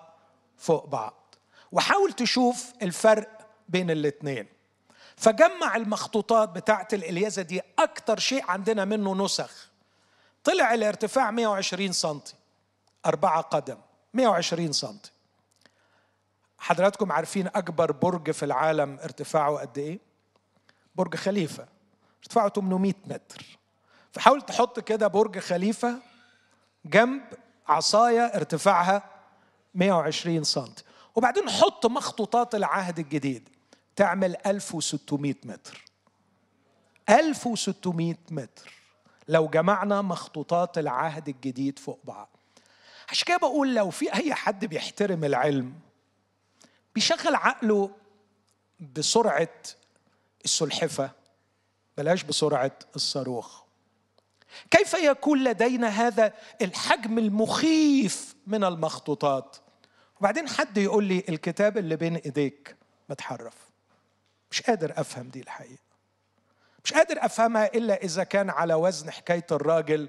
فوق 0.56 0.86
بعض. 0.86 1.34
وحاول 1.72 2.12
تشوف 2.12 2.72
الفرق 2.82 3.28
بين 3.68 3.90
الاثنين 3.90 4.46
فجمع 5.16 5.76
المخطوطات 5.76 6.48
بتاعت 6.48 6.94
الإليازة 6.94 7.42
دي 7.42 7.60
أكتر 7.78 8.18
شيء 8.18 8.44
عندنا 8.48 8.84
منه 8.84 9.24
نسخ. 9.24 9.70
طلع 10.44 10.74
الارتفاع 10.74 11.30
120 11.30 11.92
سنتي. 11.92 12.34
أربعة 13.06 13.40
قدم. 13.40 13.76
120 14.14 14.72
سنتي. 14.72 15.10
حضراتكم 16.60 17.12
عارفين 17.12 17.46
أكبر 17.46 17.92
برج 17.92 18.30
في 18.30 18.44
العالم 18.44 18.98
ارتفاعه 19.04 19.56
قد 19.56 19.78
إيه؟ 19.78 19.98
برج 20.94 21.16
خليفة. 21.16 21.66
ارتفاعه 22.22 22.48
800 22.48 22.94
متر. 23.06 23.58
فحاول 24.12 24.42
تحط 24.42 24.80
كده 24.80 25.06
برج 25.06 25.38
خليفة 25.38 25.98
جنب 26.84 27.22
عصاية 27.68 28.20
ارتفاعها 28.20 29.02
120 29.74 30.44
سنتي. 30.44 30.84
وبعدين 31.16 31.50
حط 31.50 31.86
مخطوطات 31.86 32.54
العهد 32.54 32.98
الجديد. 32.98 33.48
تعمل 33.96 34.36
1600 34.46 35.34
متر. 35.44 35.84
1600 37.10 38.16
متر. 38.30 38.72
لو 39.28 39.48
جمعنا 39.48 40.02
مخطوطات 40.02 40.78
العهد 40.78 41.28
الجديد 41.28 41.78
فوق 41.78 41.98
بعض. 42.04 42.28
عشان 43.08 43.24
كده 43.26 43.36
بقول 43.36 43.74
لو 43.74 43.90
في 43.90 44.14
أي 44.14 44.34
حد 44.34 44.64
بيحترم 44.64 45.24
العلم 45.24 45.74
بيشغل 46.94 47.34
عقله 47.34 47.90
بسرعة 48.96 49.48
السلحفة 50.44 51.10
بلاش 51.98 52.22
بسرعة 52.22 52.72
الصاروخ. 52.96 53.62
كيف 54.70 54.94
يكون 54.94 55.44
لدينا 55.44 55.88
هذا 55.88 56.32
الحجم 56.62 57.18
المخيف 57.18 58.34
من 58.46 58.64
المخطوطات؟ 58.64 59.56
وبعدين 60.20 60.48
حد 60.48 60.78
يقول 60.78 61.04
لي 61.04 61.24
الكتاب 61.28 61.78
اللي 61.78 61.96
بين 61.96 62.16
ايديك 62.16 62.76
متحرف. 63.08 63.54
مش 64.50 64.62
قادر 64.62 64.92
افهم 64.96 65.28
دي 65.28 65.40
الحقيقة. 65.40 65.90
مش 66.84 66.92
قادر 66.92 67.24
افهمها 67.24 67.66
إلا 67.66 68.02
إذا 68.02 68.24
كان 68.24 68.50
على 68.50 68.74
وزن 68.74 69.10
حكاية 69.10 69.46
الراجل 69.52 70.08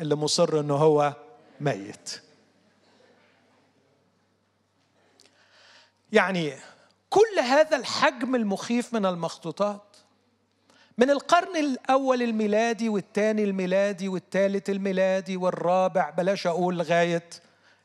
اللي 0.00 0.14
مصر 0.14 0.60
إنه 0.60 0.74
هو 0.74 1.14
ميت. 1.60 2.22
يعني 6.12 6.54
كل 7.10 7.38
هذا 7.42 7.76
الحجم 7.76 8.34
المخيف 8.34 8.94
من 8.94 9.06
المخطوطات 9.06 9.96
من 10.98 11.10
القرن 11.10 11.56
الأول 11.56 12.22
الميلادي 12.22 12.88
والثاني 12.88 13.44
الميلادي 13.44 14.08
والثالث 14.08 14.70
الميلادي 14.70 15.36
والرابع 15.36 16.10
بلاش 16.10 16.46
أقول 16.46 16.78
لغاية 16.78 17.30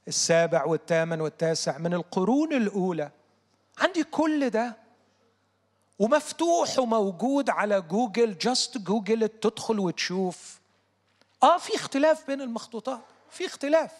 السابع 0.08 0.66
والثامن 0.66 1.22
والتاسع 1.22 1.78
من 1.78 1.94
القرون 1.94 2.54
الأولى. 2.54 3.12
عندي 3.78 4.04
كل 4.04 4.50
ده 4.50 4.78
ومفتوح 6.00 6.80
وموجود 6.80 7.50
على 7.50 7.82
جوجل 7.82 8.38
just 8.38 8.78
جوجل 8.78 9.28
تدخل 9.28 9.80
وتشوف. 9.80 10.60
آه 11.44 11.58
في 11.58 11.76
اختلاف 11.76 12.28
بين 12.28 12.42
المخطوطات 12.42 13.02
في 13.30 13.46
اختلاف. 13.46 13.92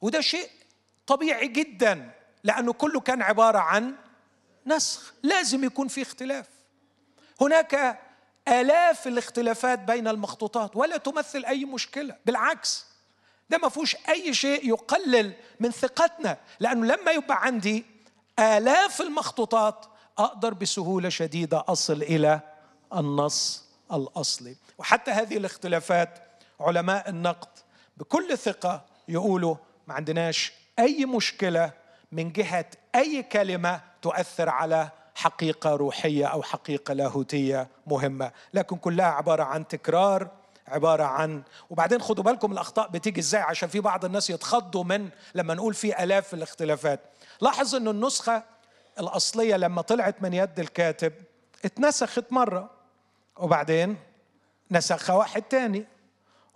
وده 0.00 0.20
شيء 0.20 0.48
طبيعي 1.06 1.48
جدا. 1.48 2.10
لأنه 2.44 2.72
كله 2.72 3.00
كان 3.00 3.22
عبارة 3.22 3.58
عن 3.58 3.94
نسخ. 4.66 5.12
لازم 5.22 5.64
يكون 5.64 5.88
في 5.88 6.02
اختلاف. 6.02 6.46
هناك 7.40 8.00
آلاف 8.48 9.06
الاختلافات 9.06 9.78
بين 9.78 10.08
المخطوطات 10.08 10.76
ولا 10.76 10.96
تمثل 10.96 11.44
أي 11.44 11.64
مشكلة. 11.64 12.16
بالعكس 12.26 12.86
ده 13.50 13.58
ما 13.58 13.68
فيهوش 13.68 13.96
أي 14.08 14.34
شيء 14.34 14.68
يقلل 14.68 15.32
من 15.60 15.70
ثقتنا. 15.70 16.38
لأنه 16.60 16.86
لما 16.86 17.10
يبقى 17.10 17.44
عندي 17.44 17.84
آلاف 18.38 19.00
المخطوطات 19.00 19.86
أقدر 20.18 20.54
بسهولة 20.54 21.08
شديدة 21.08 21.64
أصل 21.68 22.02
إلى 22.02 22.40
النص 22.94 23.64
الأصلي. 23.92 24.56
وحتى 24.78 25.10
هذه 25.10 25.36
الاختلافات 25.36 26.18
علماء 26.60 27.08
النقد 27.08 27.48
بكل 27.96 28.38
ثقة 28.38 28.84
يقولوا 29.08 29.56
ما 29.86 29.94
عندناش 29.94 30.52
أي 30.78 31.04
مشكلة 31.06 31.72
من 32.14 32.32
جهة 32.32 32.66
أي 32.94 33.22
كلمة 33.22 33.80
تؤثر 34.02 34.48
على 34.48 34.88
حقيقة 35.14 35.70
روحية 35.74 36.26
أو 36.26 36.42
حقيقة 36.42 36.94
لاهوتية 36.94 37.68
مهمة. 37.86 38.32
لكن 38.54 38.76
كلها 38.76 39.06
عبارة 39.06 39.42
عن 39.42 39.68
تكرار 39.68 40.28
عبارة 40.68 41.04
عن 41.04 41.42
وبعدين 41.70 42.00
خدوا 42.00 42.24
بالكم 42.24 42.52
الأخطاء 42.52 42.88
بتيجي 42.88 43.20
إزاي؟ 43.20 43.40
عشان 43.40 43.68
في 43.68 43.80
بعض 43.80 44.04
الناس 44.04 44.30
يتخضوا 44.30 44.84
من 44.84 45.08
لما 45.34 45.54
نقول 45.54 45.74
في 45.74 46.04
آلاف 46.04 46.34
الاختلافات. 46.34 47.00
لاحظ 47.40 47.74
ان 47.74 47.88
النسخة 47.88 48.42
الأصلية 49.00 49.56
لما 49.56 49.82
طلعت 49.82 50.22
من 50.22 50.32
يد 50.34 50.60
الكاتب 50.60 51.12
اتنسخت 51.64 52.24
مرة 52.32 52.70
وبعدين 53.36 53.96
نسخها 54.70 55.16
واحد 55.16 55.42
تاني. 55.42 55.84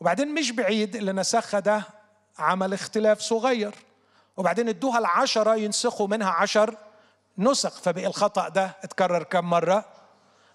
وبعدين 0.01 0.35
مش 0.35 0.51
بعيد 0.53 0.97
اللي 0.97 1.13
نسخها 1.13 1.61
ده 1.61 1.83
عمل 2.39 2.73
اختلاف 2.73 3.21
صغير. 3.21 3.75
وبعدين 4.39 4.69
ادوها 4.69 4.99
العشرة 4.99 5.57
ينسخوا 5.57 6.07
منها 6.07 6.31
عشر 6.31 6.75
نسخ 7.39 7.81
فبقي 7.81 8.07
الخطأ 8.07 8.49
ده 8.49 8.77
اتكرر 8.83 9.23
كم 9.23 9.45
مرة؟ 9.45 9.85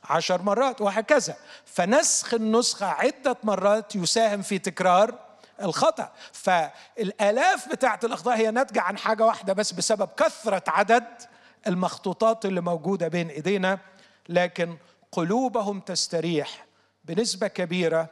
عشر 0.04 0.42
مرات 0.42 0.82
وهكذا. 0.82 1.36
فنسخ 1.66 2.34
النسخة 2.34 2.86
عدة 2.86 3.38
مرات 3.44 3.96
يساهم 3.96 4.42
في 4.42 4.60
تكرار 4.60 5.16
الخطأ. 5.62 6.12
فالآلاف 6.32 7.70
بتاعة 7.70 8.00
الأخطاء 8.04 8.38
هي 8.38 8.52
ناتجة 8.52 8.82
عن 8.82 8.98
حاجة 8.98 9.26
واحدة 9.26 9.54
بس 9.54 9.72
بسبب 9.72 10.10
كثرة 10.18 10.64
عدد 10.68 11.06
المخطوطات 11.68 12.46
اللي 12.46 12.62
موجودة 12.62 13.08
بين 13.08 13.30
إيدينا 13.30 13.80
لكن 14.30 14.78
قلوبهم 15.12 15.80
تستريح 15.80 16.66
بنسبة 17.06 17.48
كبيرة 17.48 18.10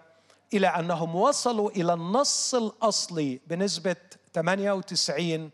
إلى 0.53 0.67
أنهم 0.67 1.15
وصلوا 1.15 1.69
إلى 1.69 1.93
النص 1.93 2.55
الأصلي 2.55 3.41
بنسبة 3.47 3.95
98 4.33 5.51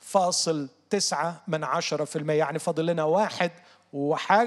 فاصل 0.00 0.68
تسعة 0.90 1.42
من 1.48 1.64
عشرة 1.64 2.04
في 2.04 2.16
المية. 2.16 2.38
يعني 2.38 2.58
فاضل 2.58 2.86
لنا 2.86 3.04
واحد 3.04 3.50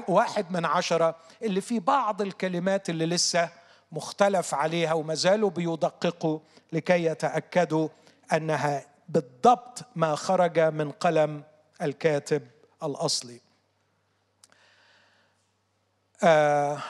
واحد 0.08 0.50
من 0.52 0.64
عشرة 0.64 1.16
اللي 1.42 1.60
في 1.60 1.80
بعض 1.80 2.22
الكلمات 2.22 2.90
اللي 2.90 3.06
لسه 3.06 3.50
مختلف 3.92 4.54
عليها 4.54 4.92
وما 4.92 5.14
زالوا 5.14 5.50
بيدققوا 5.50 6.38
لكي 6.72 7.04
يتأكدوا 7.04 7.88
أنها 8.32 8.86
بالضبط 9.08 9.84
ما 9.96 10.14
خرج 10.14 10.60
من 10.60 10.90
قلم 10.90 11.42
الكاتب 11.82 12.42
الأصلي. 12.82 13.40
آه 16.22 16.82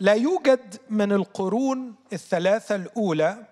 لا 0.00 0.12
يوجد 0.14 0.80
من 0.90 1.12
القرون 1.12 1.94
الثلاثة 2.12 2.74
الأولى 2.74 3.44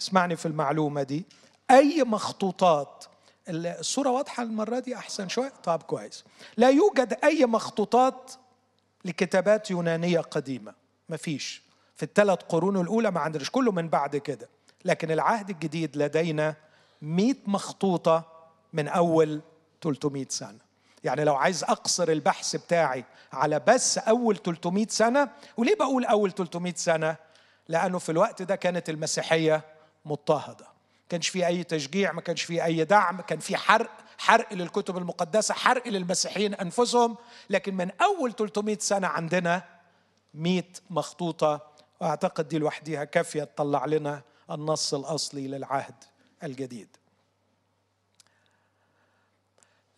اسمعني 0.00 0.36
في 0.36 0.46
المعلومة 0.46 1.02
دي 1.02 1.24
أي 1.70 2.02
مخطوطات. 2.02 3.04
الصورة 3.48 4.10
واضحة 4.10 4.42
المرة 4.42 4.78
دي؟ 4.78 4.96
أحسن 4.96 5.28
شوية. 5.28 5.52
طب 5.64 5.82
كويس. 5.82 6.24
لا 6.56 6.70
يوجد 6.70 7.18
أي 7.24 7.46
مخطوطات 7.46 8.32
لكتابات 9.04 9.70
يونانية 9.70 10.20
قديمة. 10.20 10.74
مفيش. 11.08 11.62
في 11.96 12.02
الثلاث 12.02 12.38
قرون 12.48 12.80
الأولى 12.80 13.10
ما 13.10 13.20
عندناش. 13.20 13.50
كله 13.50 13.72
من 13.72 13.88
بعد 13.88 14.16
كده. 14.16 14.48
لكن 14.84 15.10
العهد 15.10 15.50
الجديد 15.50 15.96
لدينا 15.96 16.54
100 17.02 17.34
مخطوطة 17.46 18.24
من 18.72 18.88
أول 18.88 19.40
300 19.82 20.26
سنة. 20.28 20.58
يعني 21.04 21.24
لو 21.24 21.34
عايز 21.36 21.64
أقصر 21.64 22.08
البحث 22.08 22.56
بتاعي 22.56 23.04
على 23.32 23.60
بس 23.60 23.98
أول 23.98 24.36
300 24.36 24.86
سنة 24.88 25.30
وليه 25.56 25.74
بقول 25.76 26.04
أول 26.04 26.32
300 26.32 26.74
سنة؟ 26.76 27.16
لأنه 27.68 27.98
في 27.98 28.12
الوقت 28.12 28.42
ده 28.42 28.56
كانت 28.56 28.90
المسيحية 28.90 29.64
مضطهدة. 30.04 30.64
ما 30.64 30.77
كانش 31.08 31.28
في 31.28 31.46
أي 31.46 31.64
تشجيع 31.64 32.12
ما 32.12 32.20
كانش 32.20 32.42
في 32.42 32.64
أي 32.64 32.84
دعم 32.84 33.20
كان 33.20 33.38
في 33.38 33.56
حرق 33.56 33.90
حرق 34.18 34.52
للكتب 34.52 34.96
المقدسة 34.96 35.54
حرق 35.54 35.88
للمسيحيين 35.88 36.54
أنفسهم. 36.54 37.16
لكن 37.50 37.74
من 37.74 37.90
أول 38.00 38.32
300 38.32 38.78
سنة 38.80 39.06
عندنا 39.06 39.62
100 40.34 40.62
مخطوطة 40.90 41.66
وأعتقد 42.00 42.48
دي 42.48 42.58
لوحديها 42.58 43.04
كافية 43.04 43.44
تطلع 43.44 43.84
لنا 43.84 44.22
النص 44.50 44.94
الأصلي 44.94 45.48
للعهد 45.48 45.94
الجديد. 46.42 46.88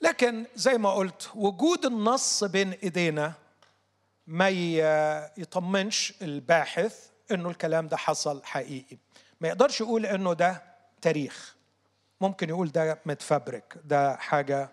لكن 0.00 0.46
زي 0.54 0.78
ما 0.78 0.94
قلت 0.94 1.30
وجود 1.34 1.86
النص 1.86 2.44
بين 2.44 2.72
إيدينا 2.72 3.32
ما 4.26 4.48
يطمنش 5.36 6.14
الباحث 6.22 7.08
إنه 7.30 7.50
الكلام 7.50 7.88
ده 7.88 7.96
حصل 7.96 8.44
حقيقي. 8.44 8.98
ما 9.40 9.48
يقدرش 9.48 9.80
يقول 9.80 10.06
إنه 10.06 10.32
ده 10.32 10.69
تاريخ. 11.02 11.56
ممكن 12.20 12.48
يقول 12.48 12.72
ده 12.72 12.98
متفبرك 13.06 13.76
ده 13.84 14.16
حاجة 14.16 14.68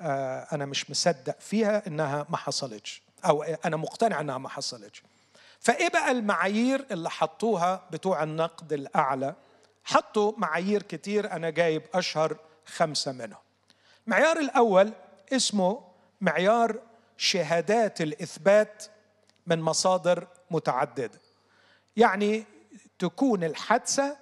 آه، 0.00 0.46
أنا 0.52 0.66
مش 0.66 0.90
مصدق 0.90 1.40
فيها 1.40 1.86
إنها 1.86 2.26
ما 2.28 2.36
حصلتش 2.36 3.02
أو 3.24 3.42
أنا 3.42 3.76
مقتنع 3.76 4.20
إنها 4.20 4.38
ما 4.38 4.48
حصلتش. 4.48 5.02
فإيه 5.60 5.88
بقى 5.88 6.10
المعايير 6.10 6.86
اللي 6.90 7.10
حطوها 7.10 7.84
بتوع 7.90 8.22
النقد 8.22 8.72
الأعلى؟ 8.72 9.34
حطوا 9.84 10.32
معايير 10.36 10.82
كتير 10.82 11.32
أنا 11.32 11.50
جايب 11.50 11.82
أشهر 11.94 12.36
خمسة 12.66 13.12
منهم. 13.12 13.40
المعيار 14.06 14.38
الأول 14.38 14.92
اسمه 15.32 15.82
معيار 16.20 16.78
شهادات 17.16 18.00
الإثبات 18.00 18.84
من 19.46 19.60
مصادر 19.60 20.26
متعددة. 20.50 21.20
يعني 21.96 22.44
تكون 22.98 23.44
الحادثة 23.44 24.16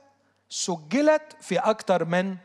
سجلت 0.51 1.36
في 1.40 1.59
أكثر 1.59 2.05
من 2.05 2.36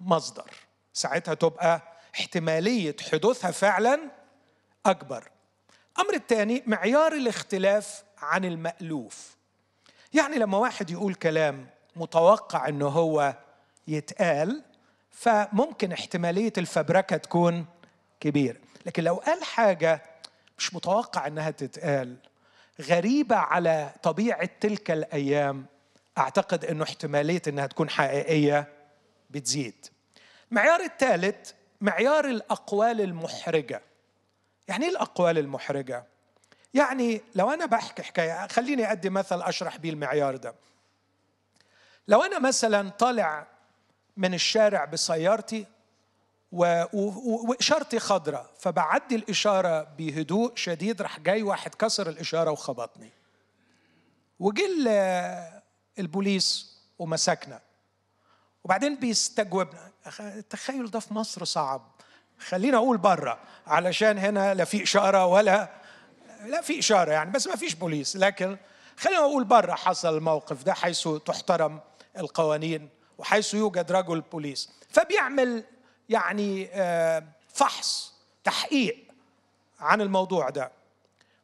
مصدر. 0.00 0.50
ساعتها 0.92 1.34
تبقى 1.34 1.82
احتمالية 2.14 2.96
حدوثها 3.12 3.50
فعلا 3.50 4.00
أكبر. 4.86 5.28
الامر 5.96 6.14
الثاني 6.14 6.62
معيار 6.66 7.12
الاختلاف 7.12 8.04
عن 8.18 8.44
المألوف. 8.44 9.36
يعني 10.12 10.36
لما 10.36 10.58
واحد 10.58 10.90
يقول 10.90 11.14
كلام 11.14 11.66
متوقع 11.96 12.68
انه 12.68 12.88
هو 12.88 13.34
يتقال 13.88 14.62
فممكن 15.10 15.92
احتمالية 15.92 16.52
الفبركة 16.58 17.16
تكون 17.16 17.66
كبيره 18.20 18.58
لكن 18.86 19.04
لو 19.04 19.14
قال 19.14 19.44
حاجة 19.44 20.02
مش 20.58 20.74
متوقع 20.74 21.26
إنها 21.26 21.50
تتقال 21.50 22.16
غريبة 22.80 23.36
على 23.36 23.90
طبيعة 24.02 24.50
تلك 24.60 24.90
الأيام 24.90 25.66
أعتقد 26.18 26.64
إنه 26.64 26.84
احتمالية 26.84 27.42
إنها 27.48 27.66
تكون 27.66 27.90
حقيقية 27.90 28.68
بتزيد. 29.30 29.86
المعيار 30.50 30.80
الثالث 30.80 31.52
معيار 31.80 32.24
الأقوال 32.24 33.00
المحرجة. 33.00 33.82
يعني 34.68 34.84
إيه 34.84 34.90
الأقوال 34.90 35.38
المحرجة؟ 35.38 36.04
يعني 36.74 37.20
لو 37.34 37.50
أنا 37.50 37.66
بحكي 37.66 38.02
حكاية 38.02 38.46
خليني 38.46 38.92
أدي 38.92 39.10
مثل 39.10 39.42
أشرح 39.42 39.76
بيه 39.76 39.90
المعيار 39.90 40.36
ده. 40.36 40.54
لو 42.08 42.22
أنا 42.22 42.38
مثلا 42.38 42.88
طالع 42.90 43.46
من 44.16 44.34
الشارع 44.34 44.84
بسيارتي 44.84 45.66
وإشارتي 46.52 47.98
خضراء 47.98 48.50
فبعدي 48.58 49.16
الإشارة 49.16 49.82
بهدوء 49.82 50.52
شديد 50.54 51.02
راح 51.02 51.20
جاي 51.20 51.42
واحد 51.42 51.74
كسر 51.74 52.08
الإشارة 52.08 52.50
وخبطني. 52.50 53.10
وجي 54.40 54.66
البوليس 55.98 56.76
ومسكنا. 56.98 57.60
وبعدين 58.64 58.96
بيستجوبنا. 58.96 59.90
التخيل 60.20 60.90
ده 60.90 61.00
في 61.00 61.14
مصر 61.14 61.44
صعب. 61.44 61.90
خلينا 62.38 62.76
أقول 62.76 62.96
بره 62.96 63.38
علشان 63.66 64.18
هنا 64.18 64.54
لا 64.54 64.64
في 64.64 64.82
إشارة 64.82 65.26
ولا 65.26 65.68
لا 66.44 66.60
في 66.60 66.78
إشارة 66.78 67.12
يعني 67.12 67.30
بس 67.30 67.46
ما 67.46 67.56
فيش 67.56 67.74
بوليس. 67.74 68.16
لكن 68.16 68.56
خلينا 68.96 69.20
أقول 69.20 69.44
بره 69.44 69.74
حصل 69.74 70.16
الموقف 70.16 70.62
ده 70.62 70.74
حيث 70.74 71.08
تحترم 71.08 71.80
القوانين 72.18 72.88
وحيث 73.18 73.54
يوجد 73.54 73.92
رجل 73.92 74.20
بوليس. 74.20 74.70
فبيعمل 74.90 75.64
يعني 76.08 76.68
آه، 76.72 77.24
فحص 77.48 78.14
تحقيق 78.44 79.04
عن 79.80 80.00
الموضوع 80.00 80.50
ده. 80.50 80.72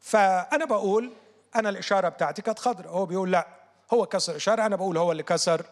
فأنا 0.01 0.65
بقول 0.65 1.13
أنا 1.57 1.69
الإشارة 1.69 2.09
بتاعتي 2.09 2.43
كانت 2.43 2.59
خضراء. 2.59 2.93
هو 2.93 3.07
بيقول 3.07 3.33
لا. 3.33 3.62
هو 3.93 4.07
كسر 4.07 4.37
إشارة 4.37 4.67
أنا 4.67 4.77
بقول 4.77 4.99
هو 4.99 5.13
اللي 5.13 5.23
كسر 5.23 5.67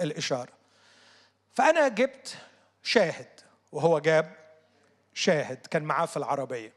الإشارة. 0.00 0.52
فأنا 1.54 1.88
جبت 1.88 2.36
شاهد 2.82 3.40
وهو 3.72 3.98
جاب 3.98 4.36
شاهد 5.14 5.66
كان 5.66 5.82
معاه 5.82 6.06
في 6.06 6.16
العربية. 6.16 6.72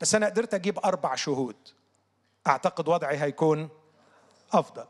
بس 0.00 0.14
أنا 0.14 0.26
قدرت 0.26 0.54
أجيب 0.54 0.78
أربع 0.78 1.14
شهود. 1.14 1.56
أعتقد 2.46 2.88
وضعي 2.88 3.16
هيكون 3.16 3.68
أفضل. 4.52 4.86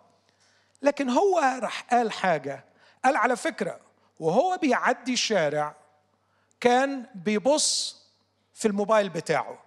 لكن 0.83 1.11
هو 1.11 1.39
راح 1.63 1.83
قال 1.83 2.13
حاجة 2.13 2.65
قال 3.05 3.17
على 3.17 3.37
فكرة 3.37 3.81
وهو 4.21 4.57
بيعدي 4.57 5.13
الشارع 5.13 5.75
كان 6.61 7.07
بيبص 7.15 8.03
في 8.55 8.69
الموبايل 8.69 9.09
بتاعه. 9.09 9.59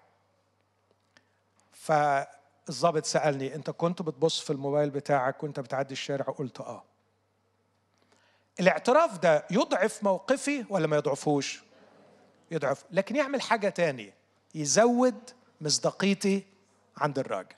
فالظابط 2.66 3.06
سألني 3.06 3.56
أنت 3.56 3.70
كنت 3.70 4.02
بتبص 4.02 4.40
في 4.40 4.50
الموبايل 4.54 4.90
بتاعك 4.90 5.44
وأنت 5.44 5.60
بتعدي 5.60 5.94
الشارع؟ 5.94 6.26
قلت 6.26 6.60
آه. 6.62 6.84
الاعتراف 8.60 9.18
ده 9.18 9.46
يضعف 9.52 10.04
موقفي 10.04 10.66
ولا 10.70 10.88
ما 10.88 10.98
يضعفوش؟ 10.98 11.64
يضعف 12.52 12.84
لكن 12.92 13.16
يعمل 13.16 13.42
حاجة 13.42 13.70
تانية 13.70 14.14
يزود 14.56 15.30
مصداقيتي 15.62 16.44
عند 16.98 17.20
الراجل. 17.20 17.56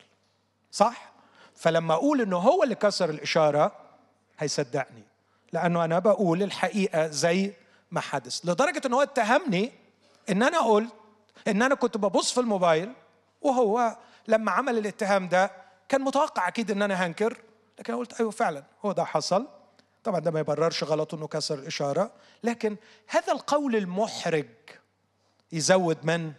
صح؟ 0.72 1.12
فلما 1.56 1.94
أقول 1.94 2.22
إنه 2.22 2.38
هو 2.38 2.64
اللي 2.64 2.76
كسر 2.76 3.10
الإشارة 3.10 3.76
هيصدقني 4.40 5.04
لأنه 5.54 5.86
أنا 5.86 6.00
بقول 6.00 6.44
الحقيقة 6.44 7.08
زي 7.08 7.54
ما 7.92 8.00
حدث 8.02 8.46
لدرجة 8.46 8.82
إن 8.86 8.94
هو 8.94 9.02
اتهمني 9.02 9.72
إن 10.30 10.44
أنا 10.44 10.60
قلت 10.60 10.94
إن 11.48 11.62
أنا 11.62 11.76
كنت 11.76 11.98
ببص 11.98 12.34
في 12.34 12.40
الموبايل 12.40 12.94
وهو 13.42 13.98
لما 14.28 14.52
عمل 14.52 14.78
الاتهام 14.78 15.28
ده 15.28 15.52
كان 15.90 16.02
متوقع 16.02 16.48
أكيد 16.48 16.72
إن 16.72 16.82
أنا 16.82 17.06
هنكر 17.06 17.38
لكن 17.80 17.94
أنا 17.94 18.00
قلت 18.00 18.20
أيوه 18.20 18.32
فعلا 18.32 18.64
هو 18.86 18.92
ده 18.92 19.04
حصل. 19.04 19.48
طبعا 20.04 20.20
ده 20.20 20.32
ما 20.32 20.40
يبررش 20.40 20.84
غلطه 20.84 21.16
انه 21.16 21.28
كسر 21.28 21.60
الاشاره 21.60 22.12
لكن 22.44 22.78
هذا 23.08 23.34
القول 23.34 23.76
المحرج 23.76 24.48
يزود 25.52 26.06
من 26.06 26.34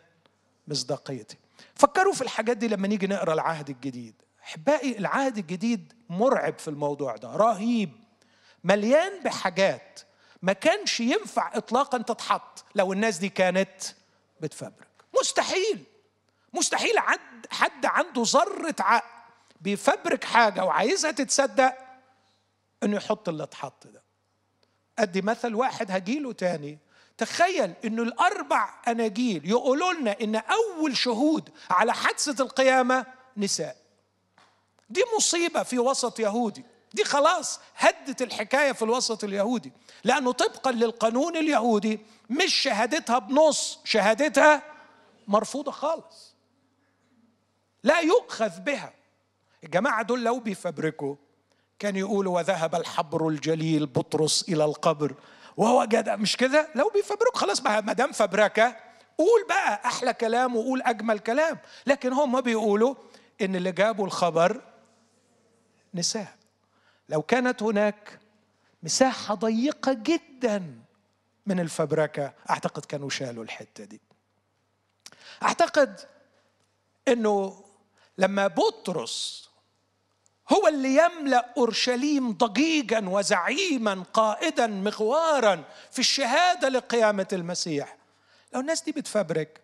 مصداقيتي. 0.68 1.36
فكروا 1.74 2.12
في 2.12 2.22
الحاجات 2.22 2.56
دي 2.56 2.68
لما 2.68 2.88
نيجي 2.88 3.06
نقرأ 3.06 3.32
العهد 3.34 3.70
الجديد. 3.70 4.14
أحبائي 4.44 4.98
العهد 4.98 5.38
الجديد 5.38 5.92
مرعب 6.08 6.58
في 6.58 6.68
الموضوع 6.68 7.16
ده 7.16 7.28
رهيب 7.36 7.90
مليان 8.64 9.22
بحاجات 9.22 10.00
ما 10.42 10.52
كانش 10.52 11.00
ينفع 11.00 11.56
اطلاقا 11.56 11.98
تتحط 11.98 12.64
لو 12.74 12.92
الناس 12.92 13.18
دي 13.18 13.28
كانت 13.28 13.82
بتفبرك. 14.40 14.88
مستحيل. 15.20 15.84
مستحيل 16.52 16.98
حد 16.98 17.46
حد 17.50 17.86
عنده 17.86 18.22
ذرة 18.26 18.74
عقل 18.80 19.08
بيفبرك 19.60 20.24
حاجة 20.24 20.64
وعايزها 20.64 21.10
تتصدق 21.10 21.74
إنه 22.82 22.96
يحط 22.96 23.28
اللي 23.28 23.42
اتحط 23.42 23.86
ده. 23.86 24.02
أدي 24.98 25.22
مثل 25.22 25.54
واحد 25.54 25.90
هجيله 25.90 26.32
تاني. 26.32 26.78
تخيل 27.18 27.74
إنه 27.84 28.02
الأربع 28.02 28.70
أناجيل 28.88 29.48
يقولوا 29.48 29.92
لنا 29.92 30.16
إن 30.20 30.36
أول 30.36 30.96
شهود 30.96 31.50
على 31.70 31.94
حادثة 31.94 32.44
القيامة 32.44 33.06
نساء. 33.36 33.76
دي 34.90 35.04
مصيبة 35.16 35.62
في 35.62 35.78
وسط 35.78 36.20
يهودي. 36.20 36.64
دي 36.94 37.04
خلاص 37.04 37.60
هدت 37.76 38.22
الحكاية 38.22 38.72
في 38.72 38.82
الوسط 38.82 39.24
اليهودي. 39.24 39.72
لأنه 40.04 40.32
طبقا 40.32 40.72
للقانون 40.72 41.36
اليهودي 41.36 42.00
مش 42.30 42.54
شهادتها 42.54 43.18
بنص 43.18 43.78
شهادتها 43.84 44.62
مرفوضة 45.28 45.70
خالص. 45.70 46.27
لا 47.82 48.00
يؤخذ 48.00 48.60
بها. 48.60 48.92
الجماعة 49.64 50.02
دول 50.02 50.24
لو 50.24 50.40
بيفبركوا 50.40 51.16
كان 51.78 51.96
يقولوا 51.96 52.36
وذهب 52.36 52.74
الحبر 52.74 53.28
الجليل 53.28 53.86
بطرس 53.86 54.44
إلى 54.48 54.64
القبر. 54.64 55.14
وهو 55.56 55.84
جدع 55.84 56.16
مش 56.16 56.36
كده؟ 56.36 56.68
لو 56.74 56.90
بيفبرك 56.94 57.36
خلاص 57.36 57.62
ما 57.62 57.92
دام 57.92 58.12
فبركة 58.12 58.76
قول 59.18 59.46
بقى 59.48 59.80
أحلى 59.84 60.14
كلام 60.14 60.56
وقول 60.56 60.82
أجمل 60.82 61.18
كلام. 61.18 61.58
لكن 61.86 62.12
هم 62.12 62.40
بيقولوا 62.40 62.94
إن 63.40 63.56
اللي 63.56 63.72
جابوا 63.72 64.06
الخبر 64.06 64.62
نساء. 65.94 66.36
لو 67.08 67.22
كانت 67.22 67.62
هناك 67.62 68.18
مساحة 68.82 69.34
ضيقة 69.34 69.92
جدا 69.92 70.78
من 71.46 71.60
الفبركة 71.60 72.32
أعتقد 72.50 72.84
كانوا 72.84 73.10
شالوا 73.10 73.44
الحتة 73.44 73.84
دي. 73.84 74.00
أعتقد 75.42 76.00
إنه 77.08 77.64
لما 78.18 78.46
بطرس 78.46 79.48
هو 80.52 80.68
اللي 80.68 80.96
يملأ 80.96 81.52
أورشليم 81.56 82.32
ضجيجا 82.32 83.08
وزعيما 83.08 84.04
قائدا 84.12 84.66
مغوارا 84.66 85.64
في 85.90 85.98
الشهادة 85.98 86.68
لقيامة 86.68 87.28
المسيح. 87.32 87.96
لو 88.52 88.60
الناس 88.60 88.82
دي 88.82 88.92
بتفبرك 88.92 89.60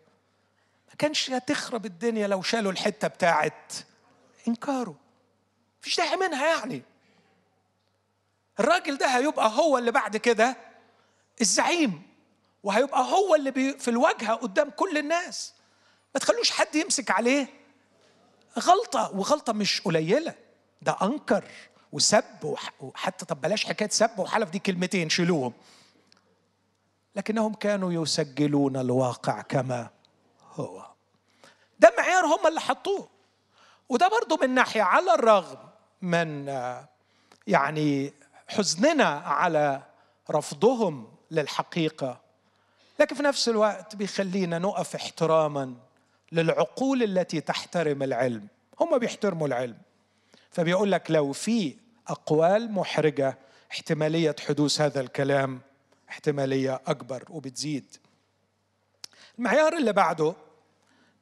ما 0.89 0.95
كانش 0.99 1.31
هتخرب 1.31 1.87
الدنيا 1.87 2.27
لو 2.27 2.43
شالوا 2.43 2.73
الحتة 2.73 3.09
بتاعت 3.09 3.73
إنكاره. 4.49 4.97
مفيش 5.81 5.97
داعي 5.97 6.17
منها 6.17 6.47
يعني. 6.59 6.83
الراجل 8.61 8.97
ده 8.97 9.07
هيبقى 9.07 9.49
هو 9.49 9.79
اللي 9.79 9.91
بعد 9.91 10.17
كده 10.17 10.57
الزعيم 11.41 12.03
وهيبقى 12.63 13.01
هو 13.13 13.35
اللي 13.35 13.53
في 13.79 13.89
الواجهة 13.89 14.35
قدام 14.35 14.71
كل 14.71 14.99
الناس. 14.99 15.53
ما 16.15 16.21
تخلوش 16.21 16.51
حد 16.51 16.75
يمسك 16.75 17.11
عليه. 17.11 17.64
غلطة 18.59 19.11
وغلطة 19.15 19.53
مش 19.53 19.81
قليلة. 19.81 20.35
ده 20.83 20.97
أنكر 21.03 21.45
وسب 21.93 22.57
وحتى 22.81 23.25
طب 23.25 23.41
بلاش 23.41 23.65
حكاية 23.65 23.89
سب 23.89 24.19
وحلف 24.19 24.51
دي 24.51 24.59
كلمتين 24.59 25.09
شيلوهم. 25.09 25.53
لكنهم 27.17 27.55
كانوا 27.55 28.03
يسجلون 28.03 28.77
الواقع 28.77 29.41
كما 29.43 29.89
هو. 30.55 30.87
ده 31.81 31.95
معيار 31.99 32.25
هم 32.27 32.47
اللي 32.47 32.61
حطوه. 32.61 33.09
وده 33.89 34.09
برضو 34.09 34.37
من 34.43 34.51
ناحية 34.51 34.83
على 34.83 35.15
الرغم 35.15 35.59
من 36.03 36.47
يعني 37.47 38.13
حزننا 38.49 39.05
على 39.09 39.83
رفضهم 40.31 41.09
للحقيقة. 41.31 42.21
لكن 43.01 43.17
في 43.17 43.23
نفس 43.23 43.49
الوقت 43.49 43.97
بيخلينا 43.97 44.59
نقف 44.59 44.95
احتراما 44.95 45.75
للعقول 46.35 47.03
التي 47.03 47.41
تحترم 47.41 48.03
العلم. 48.03 48.49
هم 48.81 48.99
بيحترموا 48.99 49.47
العلم. 49.47 49.79
فبيقول 50.51 50.93
لك 50.93 51.11
لو 51.11 51.33
في 51.33 51.77
أقوال 52.09 52.73
محرجة 52.73 53.39
احتمالية 53.73 54.37
حدوث 54.49 54.81
هذا 54.81 55.01
الكلام 55.01 55.61
احتمالية 56.09 56.81
أكبر 56.87 57.25
وبتزيد. 57.31 57.97
المعيار 59.39 59.77
اللي 59.77 59.93
بعده 59.93 60.35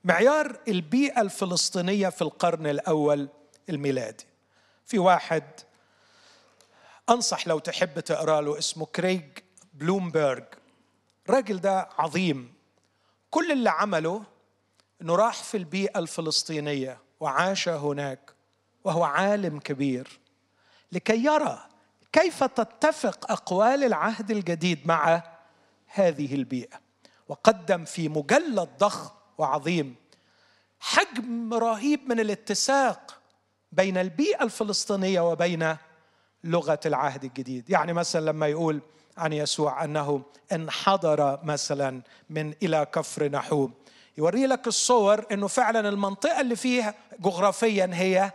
معيار 0.04 0.60
البيئة 0.68 1.20
الفلسطينية 1.20 2.08
في 2.08 2.22
القرن 2.22 2.66
الأول 2.66 3.28
الميلادي. 3.70 4.24
في 4.86 4.98
واحد 4.98 5.44
أنصح 7.10 7.48
لو 7.48 7.58
تحب 7.58 8.00
تقرأ 8.00 8.40
له 8.40 8.58
اسمه 8.58 8.86
كريغ 8.86 9.20
بلومبرج 9.74 10.44
الراجل 11.28 11.60
ده 11.60 11.88
عظيم. 11.98 12.52
كل 13.30 13.52
اللي 13.52 13.70
عمله 13.70 14.22
إنه 15.02 15.14
راح 15.14 15.42
في 15.42 15.56
البيئة 15.56 15.98
الفلسطينية 15.98 16.98
وعاش 17.20 17.68
هناك 17.68 18.32
وهو 18.84 19.04
عالم 19.04 19.58
كبير. 19.58 20.20
لكي 20.92 21.24
يرى 21.24 21.58
كيف 22.12 22.44
تتفق 22.44 23.30
أقوال 23.32 23.84
العهد 23.84 24.30
الجديد 24.30 24.86
مع 24.86 25.22
هذه 25.86 26.34
البيئة. 26.34 26.80
وقدم 27.28 27.84
في 27.84 28.08
مجلد 28.08 28.68
ضخم 28.78 29.10
وعظيم 29.38 29.94
حجم 30.80 31.54
رهيب 31.54 32.08
من 32.08 32.20
الاتساق 32.20 33.20
بين 33.72 33.96
البيئة 33.98 34.44
الفلسطينية 34.44 35.20
وبين 35.20 35.76
لغة 36.44 36.80
العهد 36.86 37.24
الجديد. 37.24 37.70
يعني 37.70 37.92
مثلا 37.92 38.30
لما 38.30 38.46
يقول 38.46 38.80
عن 39.16 39.32
يسوع 39.32 39.84
أنه 39.84 40.22
انحدر 40.52 41.38
مثلا 41.44 42.02
من 42.30 42.54
إلى 42.62 42.86
كفر 42.92 43.28
نحوم. 43.28 43.72
يوري 44.18 44.46
لك 44.46 44.66
الصور 44.66 45.24
إنه 45.32 45.46
فعلا 45.46 45.88
المنطقة 45.88 46.40
اللي 46.40 46.56
فيها 46.56 46.94
جغرافيا 47.20 47.90
هي 47.92 48.32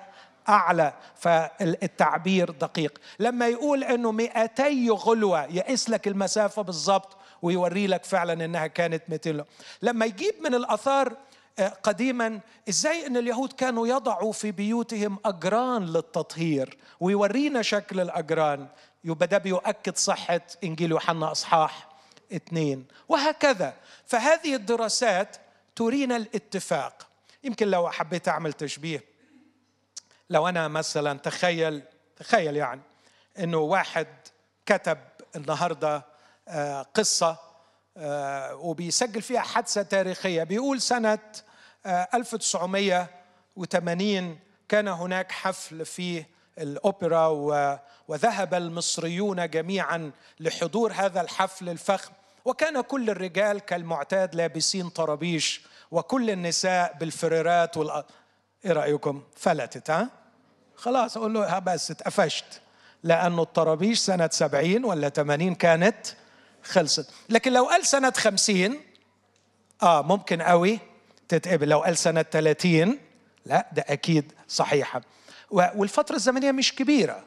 أعلى 0.49 0.93
فالتعبير 1.15 2.51
دقيق. 2.51 2.99
لما 3.19 3.47
يقول 3.47 3.83
أنه 3.83 4.11
200 4.11 4.89
غلوة 4.89 5.45
يقيس 5.45 5.89
لك 5.89 6.07
المسافة 6.07 6.61
بالضبط 6.61 7.17
ويوري 7.41 7.87
لك 7.87 8.05
فعلا 8.05 8.45
أنها 8.45 8.67
كانت 8.67 9.03
200 9.09 9.45
لما 9.81 10.05
يجيب 10.05 10.35
من 10.43 10.55
الأثار 10.55 11.13
آه، 11.59 11.67
قديما 11.83 12.39
إزاي 12.69 13.07
إن 13.07 13.17
اليهود 13.17 13.53
كانوا 13.53 13.87
يضعوا 13.87 14.31
في 14.33 14.51
بيوتهم 14.51 15.17
أجران 15.25 15.85
للتطهير؟ 15.85 16.77
ويورينا 16.99 17.61
شكل 17.61 17.99
الأجران. 17.99 18.67
يبقى 19.03 19.27
ده 19.27 19.37
بيؤكد 19.37 19.97
صحة 19.97 20.41
إنجيل 20.63 20.91
يوحنا 20.91 21.31
أصحاح 21.31 21.87
اثنين. 22.35 22.85
وهكذا. 23.09 23.73
فهذه 24.05 24.55
الدراسات 24.55 25.37
ترينا 25.77 26.15
الاتفاق. 26.15 27.07
يمكن 27.43 27.67
لو 27.67 27.89
حبيت 27.89 28.27
أعمل 28.27 28.53
تشبيه 28.53 29.03
لو 30.29 30.47
أنا 30.47 30.67
مثلا 30.67 31.19
تخيل 31.19 31.81
تخيل 32.15 32.55
يعني 32.55 32.81
إنه 33.39 33.57
واحد 33.57 34.07
كتب 34.65 34.97
النهارده 35.35 36.05
آه، 36.47 36.81
قصة 36.81 37.37
آه، 37.97 38.55
وبيسجل 38.55 39.21
فيها 39.21 39.41
حادثة 39.41 39.81
تاريخية. 39.81 40.43
بيقول 40.43 40.81
سنة 40.81 41.19
1980 41.85 44.23
آه، 44.23 44.37
كان 44.69 44.87
هناك 44.87 45.31
حفل 45.31 45.85
في 45.85 46.25
الأوبرا 46.57 47.27
وذهب 48.07 48.53
المصريون 48.53 49.49
جميعا 49.49 50.11
لحضور 50.39 50.93
هذا 50.93 51.21
الحفل 51.21 51.69
الفخم. 51.69 52.13
وكان 52.47 52.81
كل 52.81 53.09
الرجال 53.09 53.59
كالمعتاد 53.59 54.35
لابسين 54.35 54.89
طرابيش 54.89 55.61
وكل 55.91 56.29
النساء 56.29 56.97
بالفريرات 56.99 57.77
وال 57.77 58.03
إيه 58.65 58.71
رأيكم؟ 58.71 59.23
فلتت 59.35 59.89
ها؟ 59.89 60.09
خلاص 60.75 61.17
أقول 61.17 61.33
له 61.33 61.59
بس 61.59 61.91
اتقفشت. 61.91 62.45
لأنه 63.03 63.41
الطرابيش 63.41 63.99
سنة 63.99 64.29
سبعين 64.31 64.85
ولا 64.85 65.09
ثمانين 65.09 65.55
كانت 65.55 65.97
خلصت. 66.63 67.09
لكن 67.29 67.53
لو 67.53 67.65
قال 67.65 67.85
سنة 67.85 68.13
خمسين 68.17 68.81
آه 69.83 70.01
ممكن 70.01 70.41
قوي 70.41 70.79
تتقبل. 71.27 71.69
لو 71.69 71.79
قال 71.79 71.97
سنة 71.97 72.21
30 72.21 72.99
لا 73.45 73.67
ده 73.73 73.85
أكيد 73.87 74.31
صحيحه 74.47 75.01
والفترة 75.51 76.15
الزمنية 76.15 76.51
مش 76.51 76.75
كبيرة. 76.75 77.23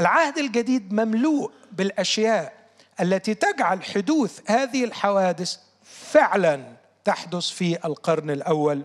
العهد 0.00 0.38
الجديد 0.38 0.92
مملوء 0.92 1.52
بالأشياء 1.72 2.59
التي 3.00 3.34
تجعل 3.34 3.84
حدوث 3.84 4.40
هذه 4.46 4.84
الحوادث 4.84 5.56
فعلا 5.84 6.76
تحدث 7.04 7.48
في 7.48 7.84
القرن 7.84 8.30
الأول 8.30 8.84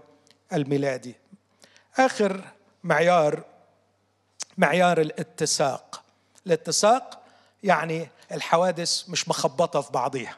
الميلادي. 0.54 1.16
آخر 1.98 2.42
معيار 2.84 3.44
معيار 4.58 5.02
الاتساق. 5.02 6.04
الاتساق 6.48 7.22
يعني 7.64 8.10
الحوادث 8.32 9.10
مش 9.10 9.30
مخبطة 9.30 9.82
في 9.82 9.92
بعضيها 9.92 10.38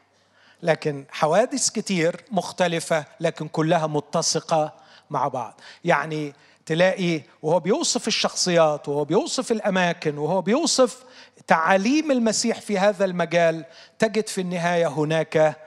لكن 0.63 1.05
حوادث 1.11 1.69
كتير 1.69 2.25
مختلفة 2.31 3.05
لكن 3.19 3.47
كلها 3.47 3.87
متسقة 3.87 4.73
مع 5.09 5.27
بعض. 5.27 5.61
يعني 5.83 6.33
تلاقي 6.65 7.21
وهو 7.41 7.59
بيوصف 7.59 8.07
الشخصيات 8.07 8.89
وهو 8.89 9.05
بيوصف 9.05 9.51
الأماكن 9.51 10.17
وهو 10.17 10.41
بيوصف 10.41 11.03
تعاليم 11.47 12.11
المسيح 12.11 12.61
في 12.61 12.79
هذا 12.79 13.05
المجال 13.05 13.65
تجد 13.99 14.27
في 14.27 14.41
النهاية 14.41 14.87
هناك 14.87 15.57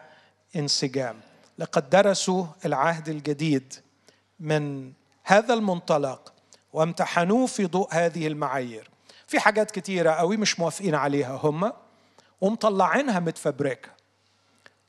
انسجام. 0.57 1.21
لقد 1.59 1.91
درسوا 1.91 2.47
العهد 2.65 3.09
الجديد 3.09 3.75
من 4.41 4.93
هذا 5.25 5.55
المنطلق 5.55 6.33
وامتحنوه 6.73 7.47
في 7.47 7.67
ضوء 7.67 7.89
هذه 7.93 8.27
المعايير. 8.27 8.91
في 9.27 9.41
حاجات 9.41 9.71
كتيرة 9.71 10.11
قوي 10.11 10.37
مش 10.37 10.61
موافقين 10.61 10.95
عليها. 10.95 11.41
هم 11.43 11.73
ومطلعينها 12.41 13.21
متفبركة 13.21 13.89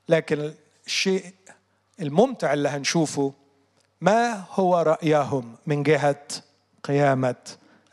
لكن 0.08 0.54
الشيء 0.86 1.34
الممتع 2.00 2.52
اللي 2.52 2.68
هنشوفه 2.68 3.32
ما 4.00 4.44
هو 4.50 4.78
رأيهم 4.78 5.56
من 5.66 5.82
جهة 5.82 6.26
قيامة 6.84 7.36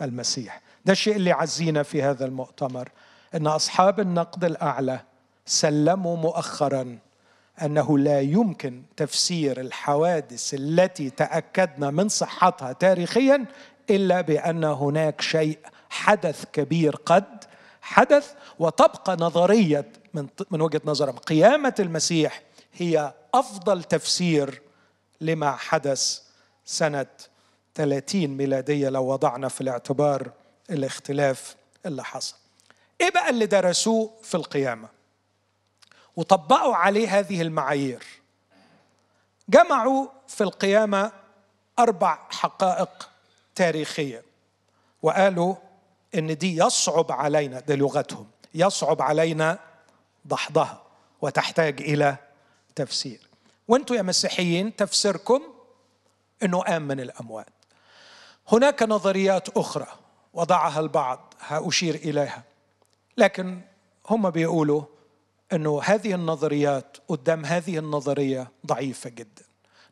المسيح؟ 0.02 0.62
ده 0.86 0.92
الشيء 0.92 1.16
اللي 1.16 1.32
عزينا 1.32 1.84
في 1.84 2.04
هذا 2.04 2.26
المؤتمر 2.26 2.90
إن 3.36 3.48
أصحاب 3.48 4.00
النقد 4.00 4.44
الأعلى 4.44 5.00
سلموا 5.46 6.18
مؤخرا 6.18 7.00
أنه 7.62 7.98
لا 7.98 8.22
يمكن 8.22 8.84
تفسير 8.98 9.62
الحوادث 9.62 10.54
التي 10.54 11.10
تأكدنا 11.10 11.92
من 11.92 12.10
صحتها 12.10 12.72
تاريخيا 12.74 13.46
إلا 13.90 14.22
بأن 14.22 14.64
هناك 14.64 15.22
شيء 15.22 15.60
حدث 15.90 16.46
كبير 16.54 16.96
قد 16.96 17.44
حدث 17.82 18.34
وتبقى 18.60 19.18
نظرية 19.20 19.86
من 20.14 20.28
من 20.52 20.62
وجهة 20.62 20.82
نظرهم. 20.86 21.18
قيامة 21.18 21.74
المسيح 21.80 22.42
هي 22.74 23.14
أفضل 23.34 23.84
تفسير 23.84 24.62
لما 25.22 25.52
حدث 25.52 26.20
سنة 26.66 27.06
30 27.76 28.28
ميلادية 28.28 28.90
لو 28.90 29.06
وضعنا 29.06 29.48
في 29.48 29.62
الاعتبار 29.62 30.32
الاختلاف 30.72 31.56
اللي 31.86 32.04
حصل. 32.04 32.36
إيه 33.02 33.10
بقى 33.12 33.30
اللي 33.30 33.46
درسوه 33.46 34.12
في 34.24 34.36
القيامة؟ 34.36 34.90
وطبقوا 36.16 36.76
عليه 36.76 37.20
هذه 37.20 37.42
المعايير. 37.42 38.04
جمعوا 39.50 40.08
في 40.28 40.44
القيامة 40.44 41.12
أربع 41.80 42.20
حقائق 42.32 43.10
تاريخية 43.56 44.24
وقالوا 45.02 45.56
إن 46.16 46.38
دي 46.38 46.58
يصعب 46.58 47.12
علينا 47.12 47.60
ده 47.60 47.76
لغتهم 47.76 48.28
يصعب 48.54 49.02
علينا 49.02 49.60
دحضها 50.26 50.84
وتحتاج 51.22 51.82
إلى 51.82 52.16
تفسير 52.76 53.20
وأنتم 53.68 53.96
يا 53.96 54.02
مسيحيين 54.02 54.76
تفسيركم 54.76 55.42
إنه 56.44 56.60
قام 56.62 56.82
من 56.82 57.00
الأموات 57.00 57.46
هناك 58.52 58.84
نظريات 58.84 59.50
أخرى 59.58 59.88
وضعها 60.34 60.80
البعض 60.80 61.34
هاشير 61.48 61.96
إليها. 61.96 62.44
لكن 63.18 63.62
هم 64.10 64.30
بيقولوا 64.30 64.84
إنه 65.54 65.82
هذه 65.84 66.14
النظريات 66.14 66.98
قدام 67.08 67.46
هذه 67.46 67.78
النظرية 67.78 68.52
ضعيفة 68.66 69.10
جدا. 69.10 69.44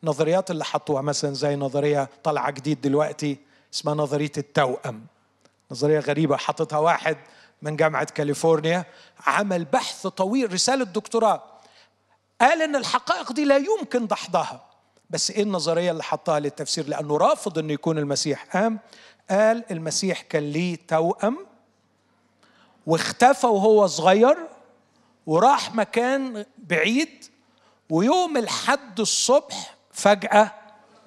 النظريات 0.02 0.50
اللي 0.50 0.64
حطوها 0.64 1.02
مثلا 1.02 1.34
زي 1.34 1.56
نظرية 1.56 2.08
طالعة 2.24 2.50
جديد 2.50 2.80
دلوقتي 2.80 3.38
اسمها 3.74 3.94
نظرية 3.94 4.32
التوأم. 4.38 5.06
نظرية 5.70 5.98
غريبة 6.00 6.36
حطتها 6.36 6.78
واحد 6.78 7.16
من 7.62 7.76
جامعة 7.76 8.04
كاليفورنيا 8.04 8.84
عمل 9.26 9.64
بحث 9.64 10.06
طويل 10.06 10.52
رسالة 10.52 10.84
دكتوراه. 10.84 11.42
قال 12.40 12.62
إن 12.62 12.76
الحقائق 12.76 13.32
دي 13.32 13.44
لا 13.44 13.56
يمكن 13.56 14.06
دحضها 14.06 14.64
بس 15.10 15.30
إيه 15.30 15.42
النظرية 15.42 15.90
اللي 15.90 16.02
حطها 16.02 16.40
للتفسير؟ 16.40 16.88
لأنه 16.88 17.16
رافض 17.16 17.58
إنه 17.58 17.72
يكون 17.72 17.98
المسيح 17.98 18.44
قام 18.56 18.78
قال 19.30 19.64
المسيح 19.70 20.20
كان 20.20 20.42
ليه 20.52 20.76
توأم 20.88 21.38
واختفى 22.86 23.46
وهو 23.46 23.86
صغير 23.86 24.36
وراح 25.26 25.74
مكان 25.74 26.44
بعيد 26.58 27.24
ويوم 27.90 28.36
الحد 28.36 29.00
الصبح 29.00 29.74
فجأة 29.92 30.50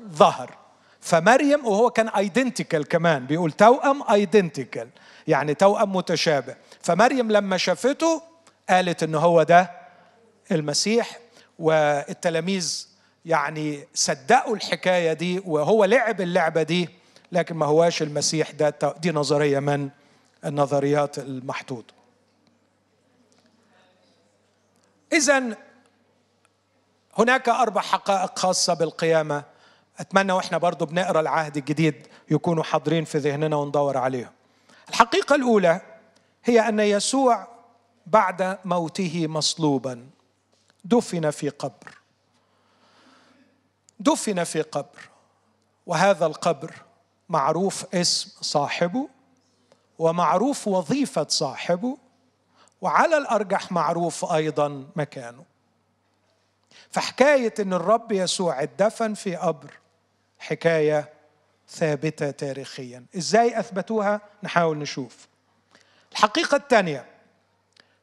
ظهر. 0.02 0.58
فمريم 1.02 1.66
وهو 1.66 1.90
كان 1.90 2.08
identical 2.10 2.88
كمان 2.88 3.26
بيقول 3.26 3.52
توأم 3.52 4.04
identical 4.12 4.90
يعني 5.28 5.54
توأم 5.54 5.96
متشابه. 5.96 6.56
فمريم 6.82 7.32
لما 7.32 7.58
شافته 7.58 8.22
قالت 8.70 9.04
إن 9.04 9.16
هو 9.16 9.44
ده 9.44 9.72
المسيح 10.52 11.20
والتلاميذ 11.60 12.88
يعني 13.26 13.88
صدقوا 13.94 14.56
الحكاية 14.56 15.14
دي 15.14 15.42
وهو 15.46 15.86
لعب 15.86 16.22
اللعبة 16.22 16.64
دي 16.64 16.90
لكن 17.32 17.56
ما 17.56 17.66
هواش 17.66 18.02
المسيح 18.02 18.52
ده 18.52 18.96
دي 19.02 19.12
نظرية 19.12 19.60
من 19.60 19.90
النظريات 20.46 21.20
المحطوطة 21.20 21.94
إذا 25.14 25.58
هناك 27.18 27.50
أربع 27.50 27.82
حقائق 27.82 28.40
خاصة 28.40 28.74
بالقيامة. 28.74 29.44
أتمنى 30.00 30.32
وإحنا 30.32 30.58
برضو 30.58 30.86
بنقرأ 30.86 31.20
العهد 31.20 31.58
الجديد 31.58 32.08
يكونوا 32.32 32.64
حاضرين 32.64 33.06
في 33.06 33.18
ذهننا 33.18 33.56
وندور 33.56 33.98
عليهم. 33.98 34.32
الحقيقة 34.90 35.36
الأولى 35.36 35.82
هي 36.44 36.60
أن 36.60 36.80
يسوع 36.80 37.48
بعد 38.08 38.58
موته 38.66 39.28
مصلوبا 39.28 40.10
دفن 40.86 41.30
في 41.32 41.50
قبر. 41.50 41.98
دفن 44.00 44.44
في 44.44 44.62
قبر. 44.62 45.10
وهذا 45.86 46.26
القبر 46.26 46.74
معروف 47.32 47.96
اسم 47.96 48.32
صاحبه 48.42 49.10
ومعروف 50.00 50.68
وظيفة 50.68 51.26
صاحبه 51.30 51.98
وعلى 52.82 53.18
الأرجح 53.18 53.72
معروف 53.72 54.26
أيضا 54.26 54.88
مكانه. 54.96 55.46
فحكاية 56.90 57.54
أن 57.60 57.74
الرب 57.74 58.12
يسوع 58.12 58.64
اتدفن 58.64 59.14
في 59.14 59.36
قبر 59.36 59.74
حكاية 60.40 61.10
ثابتة 61.70 62.32
تاريخيا. 62.32 63.06
إزاي 63.18 63.60
أثبتوها؟ 63.60 64.22
نحاول 64.44 64.78
نشوف. 64.78 65.28
الحقيقة 66.12 66.56
الثانية 66.56 67.06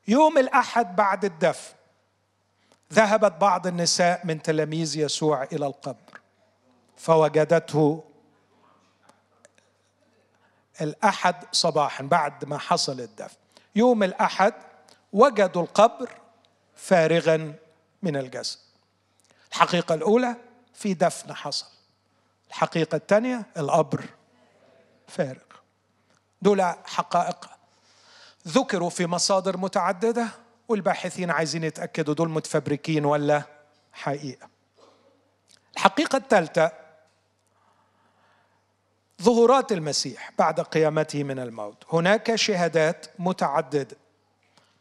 يوم 0.09 0.39
الأحد 0.39 0.97
بعد 0.97 1.25
الدفن 1.25 1.75
ذهبت 2.93 3.33
بعض 3.33 3.67
النساء 3.67 4.21
من 4.25 4.43
تلاميذ 4.43 4.99
يسوع 4.99 5.43
إلى 5.43 5.67
القبر 5.67 6.21
فوجدته 6.97 8.05
الأحد 10.81 11.35
صباحا 11.53 12.05
بعد 12.05 12.45
ما 12.45 12.59
حصل 12.59 13.01
الدفن 13.01 13.37
يوم 13.77 14.03
الأحد 14.03 14.55
وجدوا 15.13 15.63
القبر 15.63 16.11
فارغا 16.77 17.55
من 18.03 18.17
الجسد 18.17 18.59
الحقيقة 19.53 19.95
الأولى 19.95 20.37
في 20.75 20.95
دفن 20.95 21.35
حصل. 21.35 21.67
الحقيقة 22.49 22.97
الثانية 22.97 23.47
القبر 23.57 24.05
فارغ. 25.09 25.43
دول 26.43 26.63
حقائق 26.85 27.51
ذكروا 28.49 28.91
في 28.91 29.07
مصادر 29.07 29.57
متعددة 29.57 30.29
والباحثين 30.69 31.31
عايزين 31.31 31.65
يتأكدوا 31.65 32.15
دول 32.15 32.29
متفبركين 32.31 33.05
ولا 33.05 33.43
حقيقة. 33.93 34.49
الحقيقة 35.77 36.17
الثالثة 36.17 36.73
ظهورات 39.23 39.73
المسيح 39.73 40.33
بعد 40.39 40.61
قيامته 40.61 41.25
من 41.25 41.39
الموت. 41.39 41.85
هناك 41.93 42.35
شهادات 42.35 43.07
متعددة 43.19 43.97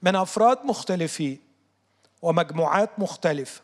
من 0.02 0.16
أفراد 0.16 0.66
مختلفين 0.66 1.40
ومجموعات 2.22 2.90
مختلفة. 3.00 3.62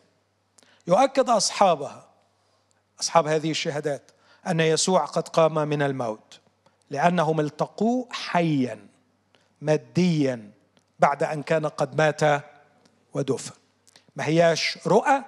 يؤكد 0.86 1.30
أصحابها 1.30 2.06
أصحاب 3.00 3.26
هذه 3.26 3.50
الشهادات 3.50 4.10
أن 4.46 4.60
يسوع 4.60 5.04
قد 5.04 5.28
قام 5.28 5.68
من 5.68 5.82
الموت 5.82 6.40
لأنهم 6.90 7.40
التقوه 7.40 8.08
حيا 8.10 8.86
ماديا 9.60 10.50
بعد 11.00 11.22
أن 11.22 11.42
كان 11.42 11.66
قد 11.66 11.96
مات 11.98 12.44
ودفن. 13.14 13.54
ما 14.16 14.26
هياش 14.26 14.78
رؤى 14.86 15.22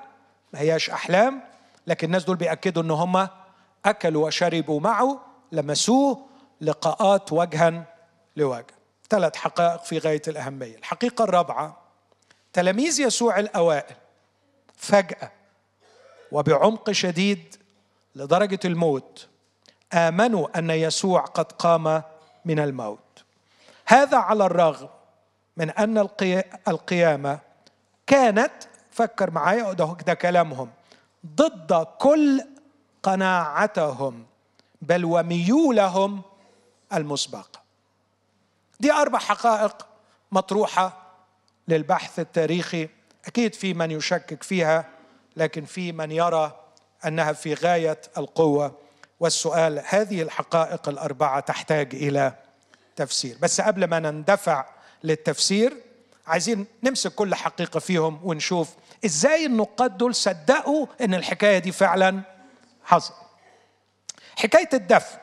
ما 0.53 0.61
هياش 0.61 0.91
أحلام 0.91 1.43
لكن 1.87 2.07
الناس 2.07 2.25
دول 2.25 2.37
بيأكدوا 2.37 2.83
أن 2.83 2.91
هم 2.91 3.29
أكلوا 3.85 4.27
وشربوا 4.27 4.81
معه 4.81 5.21
لمسوه 5.57 6.27
لقاءات 6.61 7.33
وجها 7.33 7.85
لوجه. 8.37 8.67
ثلاث 9.11 9.37
حقائق 9.37 9.85
في 9.85 9.99
غاية 9.99 10.23
الأهمية. 10.29 10.77
الحقيقة 10.77 11.25
الرابعة 11.25 11.77
تلاميذ 12.53 13.01
يسوع 13.01 13.39
الأوائل 13.39 13.97
فجأة 14.77 15.31
وبعمق 16.33 16.91
شديد 16.91 17.57
لدرجة 18.15 18.59
الموت 18.65 19.29
آمنوا 19.93 20.59
أن 20.59 20.71
يسوع 20.71 21.21
قد 21.21 21.53
قام 21.53 22.03
من 22.45 22.59
الموت. 22.59 23.25
هذا 23.87 24.17
على 24.17 24.47
الرغم 24.47 24.89
من 25.57 25.71
أن 25.71 26.09
القيامة 26.69 27.39
كانت 28.07 28.53
فكر 28.91 29.31
معايا 29.31 29.73
ده, 29.73 30.15
كلامهم 30.15 30.71
ضد 31.27 31.87
كل 31.99 32.45
قناعتهم. 33.03 34.27
بل 34.83 35.05
وميولهم 35.05 36.23
المسبقة 36.93 37.61
دي 38.81 38.93
أربع 38.93 39.19
حقائق 39.19 39.87
مطروحة 40.33 41.03
للبحث 41.69 42.19
التاريخي. 42.19 42.89
أكيد 43.27 43.55
في 43.55 43.75
من 43.75 43.91
يشكك 43.91 44.43
فيها 44.43 44.85
لكن 45.37 45.65
في 45.65 45.93
من 45.93 46.11
يرى 46.13 46.61
أنها 47.07 47.33
في 47.33 47.55
غاية 47.55 48.01
القوة. 48.19 48.79
والسؤال 49.21 49.83
هذه 49.87 50.23
الحقائق 50.23 50.89
الأربعة 50.89 51.41
تحتاج 51.41 51.95
إلى 51.95 52.35
تفسير. 52.97 53.37
بس 53.43 53.61
قبل 53.61 53.85
ما 53.85 53.99
نندفع 53.99 54.67
للتفسير 55.05 55.77
عايزين 56.27 56.67
نمسك 56.83 57.15
كل 57.15 57.35
حقيقة 57.35 57.81
فيهم 57.81 58.21
ونشوف 58.25 58.75
إزاي 59.05 59.47
النقاد 59.47 59.99
دول 59.99 60.15
صدقوا 60.15 60.87
إن 61.01 61.15
الحكاية 61.15 61.59
دي 61.59 61.73
فعلا 61.73 62.21
حصل 62.85 63.15
حكاية 64.37 64.69
الدفن. 64.75 65.19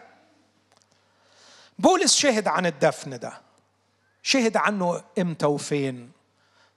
بولس 1.79 2.15
شهد 2.15 2.47
عن 2.47 2.65
الدفن 2.65 3.19
ده. 3.19 3.33
شهد 4.23 4.57
عنه 4.57 5.03
إمتى 5.19 5.45
وفين. 5.45 6.11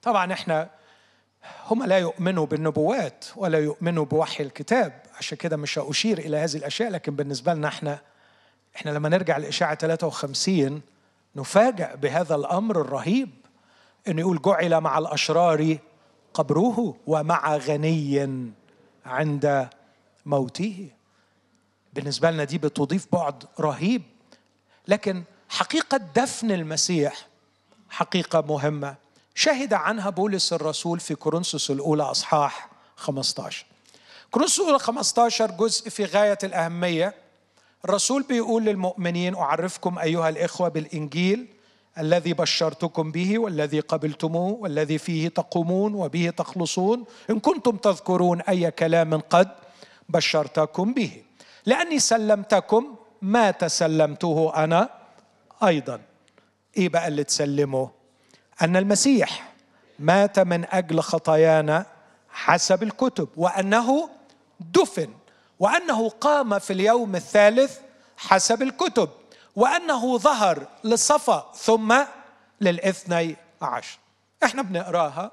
طبعا 0.03 0.33
إحنا 0.33 0.71
هم 1.67 1.85
لا 1.85 1.99
يؤمنوا 1.99 2.47
بالنبوات 2.47 3.25
ولا 3.37 3.59
يؤمنوا 3.59 4.05
بوحي 4.05 4.43
الكتاب. 4.45 5.03
عشان 5.19 5.39
كده 5.39 5.57
مش 5.57 5.79
هأشير 5.79 6.19
إلى 6.19 6.37
هذه 6.37 6.57
الأشياء 6.57 6.91
لكن 6.91 7.17
بالنسبة 7.17 7.55
لنا 7.55 7.69
إحنا 7.69 7.99
إحنا 8.77 8.91
لما 8.91 9.09
نرجع 9.09 9.37
لإشاعة 9.37 9.75
53 9.75 10.83
نفاجأ 11.37 11.95
بهذا 11.95 12.35
الأمر 12.35 12.81
الرهيب. 12.81 13.31
أنه 14.09 14.21
يقول 14.21 14.43
جعل 14.43 14.81
مع 14.81 14.99
الأشرار 14.99 15.79
قبره 16.35 16.97
ومع 17.07 17.57
غني 17.57 18.53
عند 19.07 19.69
موته. 20.27 20.91
بالنسبة 21.97 22.31
لنا 22.31 22.45
دي 22.45 22.59
بتضيف 22.59 23.07
بعد 23.13 23.45
رهيب. 23.61 24.03
لكن 24.89 25.23
حقيقة 25.49 25.97
دفن 25.97 26.51
المسيح 26.51 27.27
حقيقة 27.91 28.41
مهمة. 28.41 28.95
شهد 29.35 29.73
عنها 29.75 30.11
بولس 30.11 30.53
الرسول 30.53 31.01
في 31.01 31.15
كورنثوس 31.15 31.71
الأولى 31.71 32.03
أصحاح 32.03 32.69
15 32.97 33.67
كورنثوس 34.31 34.61
الأولى 34.61 34.79
15 34.79 35.51
جزء 35.51 35.91
في 35.91 36.05
غاية 36.05 36.39
الأهمية. 36.45 37.15
الرسول 37.85 38.23
بيقول 38.23 38.65
للمؤمنين 38.65 39.35
أعرفكم 39.35 39.99
أيها 39.99 40.29
الإخوة 40.29 40.69
بالإنجيل 40.69 41.47
الذي 41.99 42.33
بشرتكم 42.33 43.13
به 43.13 43.39
والذي 43.39 43.81
قبلتموه 43.81 44.53
والذي 44.53 44.99
فيه 44.99 45.29
تقومون 45.29 45.95
وبه 45.95 46.31
تخلصون. 46.37 47.05
إن 47.31 47.41
كنتم 47.41 47.77
تذكرون 47.77 48.41
أي 48.41 48.71
كلام 48.71 49.21
قد 49.21 49.49
بشرتكم 50.09 50.93
به. 50.95 51.23
لأني 51.67 51.99
سلمتكم 51.99 52.97
ما 53.23 53.51
تسلمته 53.51 54.53
أنا 54.57 54.91
أيضا. 55.65 56.01
إيه 56.77 56.89
بقى 56.89 57.09
اللي 57.09 57.25
تسلمه؟ 57.25 57.91
أن 58.63 58.77
المسيح 58.77 59.53
مات 59.99 60.39
من 60.39 60.65
أجل 60.71 61.01
خطايانا 61.01 61.87
حسب 62.31 62.83
الكتب 62.83 63.29
وأنه 63.37 64.09
دفن 64.61 65.09
وأنه 65.59 66.09
قام 66.09 66.59
في 66.59 66.73
اليوم 66.73 67.17
الثالث 67.17 67.79
حسب 68.17 68.63
الكتب 68.63 69.09
وأنه 69.57 70.19
ظهر 70.19 70.67
لصفا 70.85 71.53
ثم 71.55 71.97
للاثني 72.61 73.37
عشر. 73.63 73.99
إحنا 74.45 74.63
بنقراها 74.63 75.33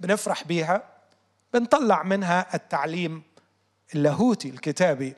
بنفرح 0.00 0.44
بيها 0.44 0.82
بنطلع 1.54 2.02
منها 2.02 2.46
التعليم 2.54 3.22
اللاهوتي 3.94 4.48
الكتابي. 4.48 5.14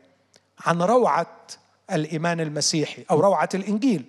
عن 0.67 0.83
روعة 0.83 1.37
الإيمان 1.93 2.41
المسيحي 2.41 3.05
أو 3.11 3.21
روعة 3.21 3.49
الإنجيل. 3.55 4.05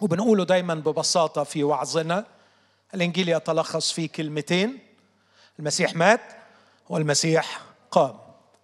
وبنقوله 0.00 0.44
دايما 0.44 0.74
ببساطة 0.74 1.44
في 1.44 1.64
وعظنا 1.64 2.24
الإنجيل 2.94 3.28
يتلخص 3.28 3.92
في 3.92 4.08
كلمتين 4.08 4.78
المسيح 5.58 5.96
مات 5.96 6.20
والمسيح 6.88 7.60
قام. 7.90 8.18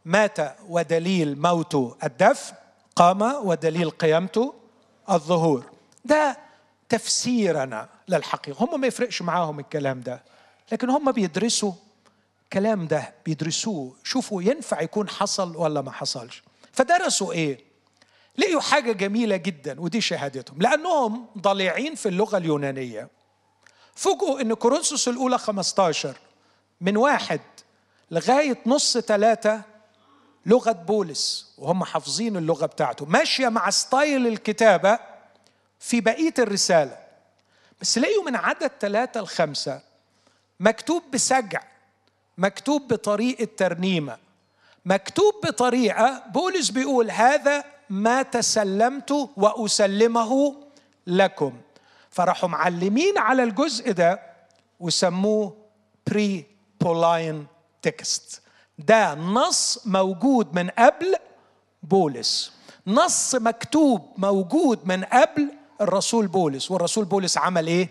مات 0.04 0.38
ودليل 0.68 1.42
موته 1.42 1.96
الدفن 2.04 2.54
قام 2.96 3.22
ودليل 3.22 3.90
قيامته 3.90 4.54
الظهور. 5.10 5.64
ده 6.04 6.38
تفسيرنا 6.88 7.88
للحقيقة. 8.08 8.64
هم 8.64 8.80
ما 8.80 8.86
يفرقش 8.86 9.22
معاهم 9.22 9.60
الكلام 9.60 10.00
ده 10.00 10.22
لكن 10.72 10.90
هم 10.90 11.12
بيدرسوا 11.12 11.72
الكلام 12.44 12.86
ده 12.86 13.14
بيدرسوه. 13.26 13.96
شوفوا 14.04 14.42
ينفع 14.42 14.80
يكون 14.80 15.08
حصل 15.08 15.56
ولا 15.56 15.80
ما 15.80 15.90
حصلش. 15.90 16.42
فدرسوا 16.74 17.32
إيه؟ 17.32 17.58
لقيوا 18.38 18.60
حاجة 18.60 18.92
جميلة 18.92 19.36
جدا 19.36 19.80
ودي 19.80 20.00
شهادتهم. 20.00 20.62
لأنهم 20.62 21.26
ضليعين 21.38 21.94
في 21.94 22.08
اللغة 22.08 22.36
اليونانية. 22.36 23.08
فوجئوا 23.94 24.40
إن 24.40 24.54
كورنثوس 24.54 25.08
الأولى 25.08 25.38
15 25.38 26.16
من 26.80 26.96
واحد 26.96 27.40
لغاية 28.10 28.58
نص 28.66 28.98
ثلاثة 28.98 29.62
لغة 30.46 30.72
بولس 30.72 31.54
وهم 31.58 31.84
حافظين 31.84 32.36
اللغة 32.36 32.66
بتاعته. 32.66 33.06
ماشية 33.06 33.48
مع 33.48 33.70
ستايل 33.70 34.26
الكتابة 34.26 34.98
في 35.80 36.00
بقية 36.00 36.34
الرسالة. 36.38 36.98
بس 37.80 37.98
لقيوا 37.98 38.24
من 38.24 38.36
عدد 38.36 38.70
ثلاثة 38.80 39.20
لخمسة 39.20 39.80
مكتوب 40.60 41.02
بسجع 41.12 41.62
مكتوب 42.38 42.88
بطريقة 42.88 43.48
ترنيمة. 43.56 44.23
مكتوب 44.84 45.34
بطريقة 45.44 46.22
بولس 46.34 46.70
بيقول 46.70 47.10
هذا 47.10 47.64
ما 47.90 48.22
تسلمت 48.22 49.30
وأسلمه 49.36 50.56
لكم. 51.06 51.52
فراحوا 52.10 52.48
معلمين 52.48 53.18
على 53.18 53.42
الجزء 53.42 53.92
ده 53.92 54.20
وسموه 54.80 55.56
pre-Pauline 56.06 57.46
text 57.82 58.42
ده 58.78 59.14
نص 59.14 59.86
موجود 59.86 60.54
من 60.54 60.70
قبل 60.70 61.14
بولس. 61.82 62.52
نص 62.86 63.34
مكتوب 63.34 64.12
موجود 64.16 64.86
من 64.86 65.04
قبل 65.04 65.50
الرسول 65.80 66.26
بولس. 66.26 66.70
والرسول 66.70 67.04
بولس 67.04 67.38
عمل 67.38 67.66
إيه؟ 67.66 67.88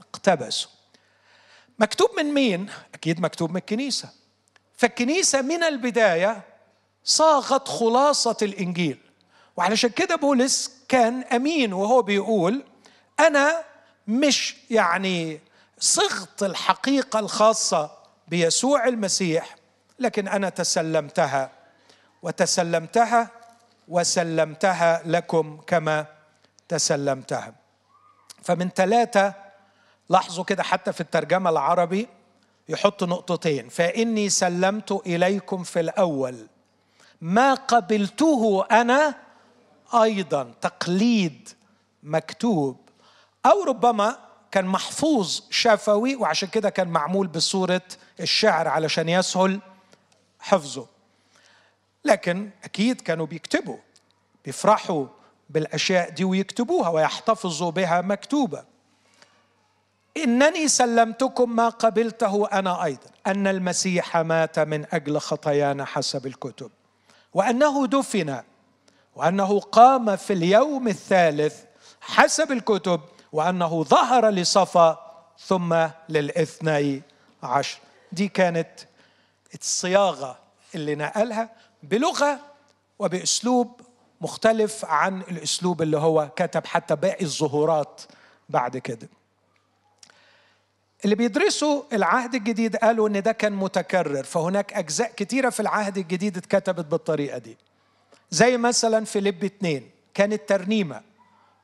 اقتبسه. 0.00 0.68
مكتوب 1.78 2.10
من 2.16 2.34
مين؟ 2.34 2.70
أكيد 2.94 3.20
مكتوب 3.20 3.50
من 3.50 3.56
الكنيسة. 3.56 4.08
فالكنيسة 4.76 5.42
من 5.42 5.62
البداية 5.62 6.42
صاغت 7.04 7.68
خلاصة 7.68 8.36
الإنجيل. 8.42 8.98
وعلشان 9.56 9.90
كده 9.90 10.16
بولس 10.16 10.70
كان 10.88 11.22
أمين 11.22 11.72
وهو 11.72 12.02
بيقول 12.02 12.64
أنا 13.20 13.64
مش 14.08 14.56
يعني 14.70 15.40
صغت 15.78 16.42
الحقيقة 16.42 17.18
الخاصة 17.18 17.90
بيسوع 18.28 18.88
المسيح 18.88 19.56
لكن 19.98 20.28
أنا 20.28 20.48
تسلمتها 20.48 21.50
وتسلمتها 22.22 23.30
وسلمتها 23.88 25.02
لكم 25.06 25.60
كما 25.66 26.06
تسلمتها. 26.68 27.54
فمن 28.42 28.68
ثلاثة 28.68 29.34
لاحظوا 30.08 30.44
كده 30.44 30.62
حتى 30.62 30.92
في 30.92 31.00
الترجمة 31.00 31.50
العربي 31.50 32.08
يحط 32.68 33.04
نقطتين. 33.04 33.68
فإني 33.68 34.28
سلمت 34.28 34.92
إليكم 34.92 35.62
في 35.62 35.80
الأول. 35.80 36.46
ما 37.20 37.54
قبلته 37.54 38.64
أنا 38.70 39.14
أيضا 39.94 40.54
تقليد 40.60 41.48
مكتوب. 42.02 42.76
أو 43.46 43.64
ربما 43.64 44.18
كان 44.50 44.64
محفوظ 44.64 45.40
شفوي 45.50 46.16
وعشان 46.16 46.48
كده 46.48 46.70
كان 46.70 46.88
معمول 46.88 47.26
بصورة 47.26 47.82
الشعر 48.20 48.68
علشان 48.68 49.08
يسهل 49.08 49.60
حفظه. 50.40 50.86
لكن 52.04 52.50
أكيد 52.64 53.00
كانوا 53.00 53.26
بيكتبوا 53.26 53.76
بيفرحوا 54.44 55.06
بالأشياء 55.50 56.10
دي 56.10 56.24
ويكتبوها 56.24 56.88
ويحتفظوا 56.88 57.70
بها 57.70 58.00
مكتوبة. 58.00 58.64
إنني 60.16 60.68
سلمتكم 60.68 61.56
ما 61.56 61.68
قبلته 61.68 62.48
أنا 62.52 62.84
أيضا 62.84 63.10
أن 63.26 63.46
المسيح 63.46 64.16
مات 64.16 64.58
من 64.58 64.86
أجل 64.92 65.18
خطايانا 65.18 65.84
حسب 65.84 66.26
الكتب 66.26 66.70
وأنه 67.34 67.86
دفن 67.86 68.42
وأنه 69.16 69.60
قام 69.60 70.16
في 70.16 70.32
اليوم 70.32 70.88
الثالث 70.88 71.62
حسب 72.00 72.52
الكتب 72.52 73.00
وأنه 73.32 73.84
ظهر 73.84 74.28
لصفا 74.28 74.98
ثم 75.46 75.86
للاثني 76.08 77.02
عشر. 77.42 77.78
دي 78.12 78.28
كانت 78.28 78.70
الصياغة 79.54 80.38
اللي 80.74 80.94
نقلها 80.94 81.50
بلغة 81.82 82.40
وبأسلوب 82.98 83.80
مختلف 84.20 84.84
عن 84.84 85.20
الأسلوب 85.20 85.82
اللي 85.82 85.96
هو 85.98 86.28
كتب 86.36 86.66
حتى 86.66 86.96
باقي 86.96 87.24
الظهورات 87.24 88.00
بعد 88.48 88.76
كده. 88.76 89.08
اللي 91.04 91.14
بيدرسوا 91.14 91.82
العهد 91.92 92.34
الجديد 92.34 92.76
قالوا 92.76 93.08
إن 93.08 93.22
ده 93.22 93.32
كان 93.32 93.52
متكرر 93.52 94.24
فهناك 94.24 94.72
أجزاء 94.72 95.12
كتيرة 95.16 95.50
في 95.50 95.60
العهد 95.60 95.98
الجديد 95.98 96.36
اتكتبت 96.36 96.84
بالطريقة 96.84 97.38
دي. 97.38 97.56
زي 98.30 98.56
مثلا 98.56 99.04
في 99.04 99.20
لب 99.20 99.44
اتنين 99.44 99.90
كانت 100.14 100.48
ترنيمة 100.48 101.00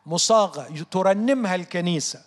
مصاغة 0.07 0.67
ترنمها 0.91 1.55
الكنيسة. 1.55 2.21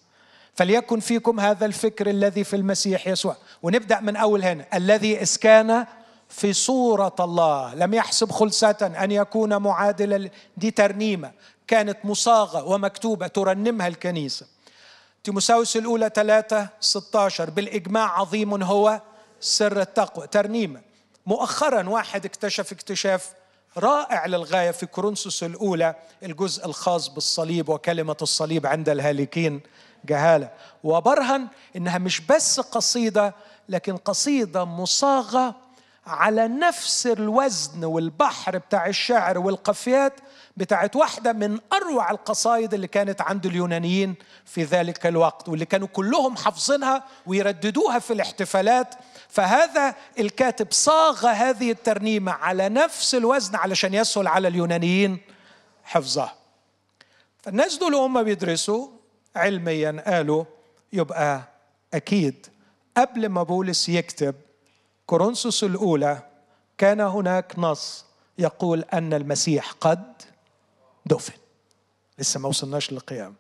فليكن 0.54 1.00
فيكم 1.00 1.40
هذا 1.40 1.66
الفكر 1.66 2.10
الذي 2.10 2.44
في 2.44 2.56
المسيح 2.56 3.08
يسوع. 3.08 3.36
ونبدأ 3.64 4.00
من 4.00 4.16
أول 4.16 4.44
هنا. 4.44 4.66
الذي 4.74 5.22
اذ 5.22 5.36
كان 5.36 5.86
في 6.30 6.54
صورة 6.54 7.16
الله. 7.20 7.76
لم 7.76 7.94
يحسب 7.94 8.32
خلسة 8.32 8.94
أن 9.04 9.12
يكون 9.12 9.58
معادلا. 9.58 10.30
دي 10.58 10.72
ترنيمة. 10.72 11.32
كانت 11.68 11.98
مصاغة 12.04 12.64
ومكتوبة 12.64 13.28
ترنمها 13.28 13.88
الكنيسة. 13.88 14.55
تيموساوس 15.26 15.78
الأولى 15.78 16.12
3 16.16 16.68
16 16.80 17.50
بالإجماع 17.50 18.20
عظيم 18.20 18.64
هو 18.64 19.02
سر 19.40 19.82
التقوى. 19.82 20.28
ترنيمة 20.28 20.82
مؤخرا 21.26 21.90
واحد 21.90 22.26
اكتشف 22.26 22.72
اكتشاف 22.72 23.34
رائع 23.78 24.26
للغاية 24.26 24.72
في 24.72 24.86
كورنثوس 24.86 25.44
الأولى 25.44 25.96
الجزء 26.24 26.66
الخاص 26.66 27.08
بالصليب 27.08 27.70
وكلمة 27.70 28.18
الصليب 28.22 28.66
عند 28.66 28.90
الهالكين 28.90 29.62
جهالة. 30.06 30.52
وبرهن 30.84 31.48
إنها 31.76 31.98
مش 31.98 32.22
بس 32.22 32.60
قصيدة 32.60 33.34
لكن 33.70 33.98
قصيدة 33.98 34.66
مصاغة 34.66 35.56
على 36.08 36.48
نفس 36.48 37.08
الوزن 37.08 37.84
والبحر 37.84 38.58
بتاع 38.58 38.88
الشعر 38.88 39.38
والقفيات 39.38 40.14
بتاعت 40.58 40.96
واحدة 40.96 41.34
من 41.34 41.60
أروع 41.74 42.12
القصايد 42.12 42.74
اللي 42.74 42.88
كانت 42.88 43.22
عند 43.22 43.46
اليونانيين 43.46 44.16
في 44.46 44.64
ذلك 44.64 45.06
الوقت 45.06 45.50
واللي 45.50 45.66
كانوا 45.66 45.88
كلهم 45.88 46.36
حافظينها 46.36 47.04
ويرددوها 47.26 48.00
في 48.00 48.14
الاحتفالات. 48.14 48.96
فهذا 49.30 49.96
الكاتب 50.20 50.68
صاغ 50.72 51.28
هذه 51.28 51.72
الترنيمة 51.72 52.32
على 52.32 52.70
نفس 52.70 53.16
الوزن 53.16 53.56
علشان 53.56 53.94
يسهل 53.94 54.28
على 54.28 54.48
اليونانيين 54.48 55.18
حفظها. 55.84 56.36
فالناس 57.44 57.78
دول 57.78 57.96
هم 57.96 58.24
بيدرسوا 58.24 58.88
علميا 59.36 60.04
قالوا 60.08 60.46
يبقى 60.94 61.42
أكيد 61.94 62.48
قبل 62.98 63.30
ما 63.30 63.44
بولس 63.44 63.90
يكتب 63.90 64.36
كورنثوس 65.06 65.64
الأولى 65.64 66.20
كان 66.78 67.00
هناك 67.02 67.54
نص 67.58 68.06
يقول 68.38 68.86
أن 68.94 69.14
المسيح 69.14 69.72
قد 69.72 70.14
دفن. 71.06 71.34
لسه 72.20 72.40
ما 72.40 72.50
وصلناش 72.50 72.92
للقيام. 72.92 73.36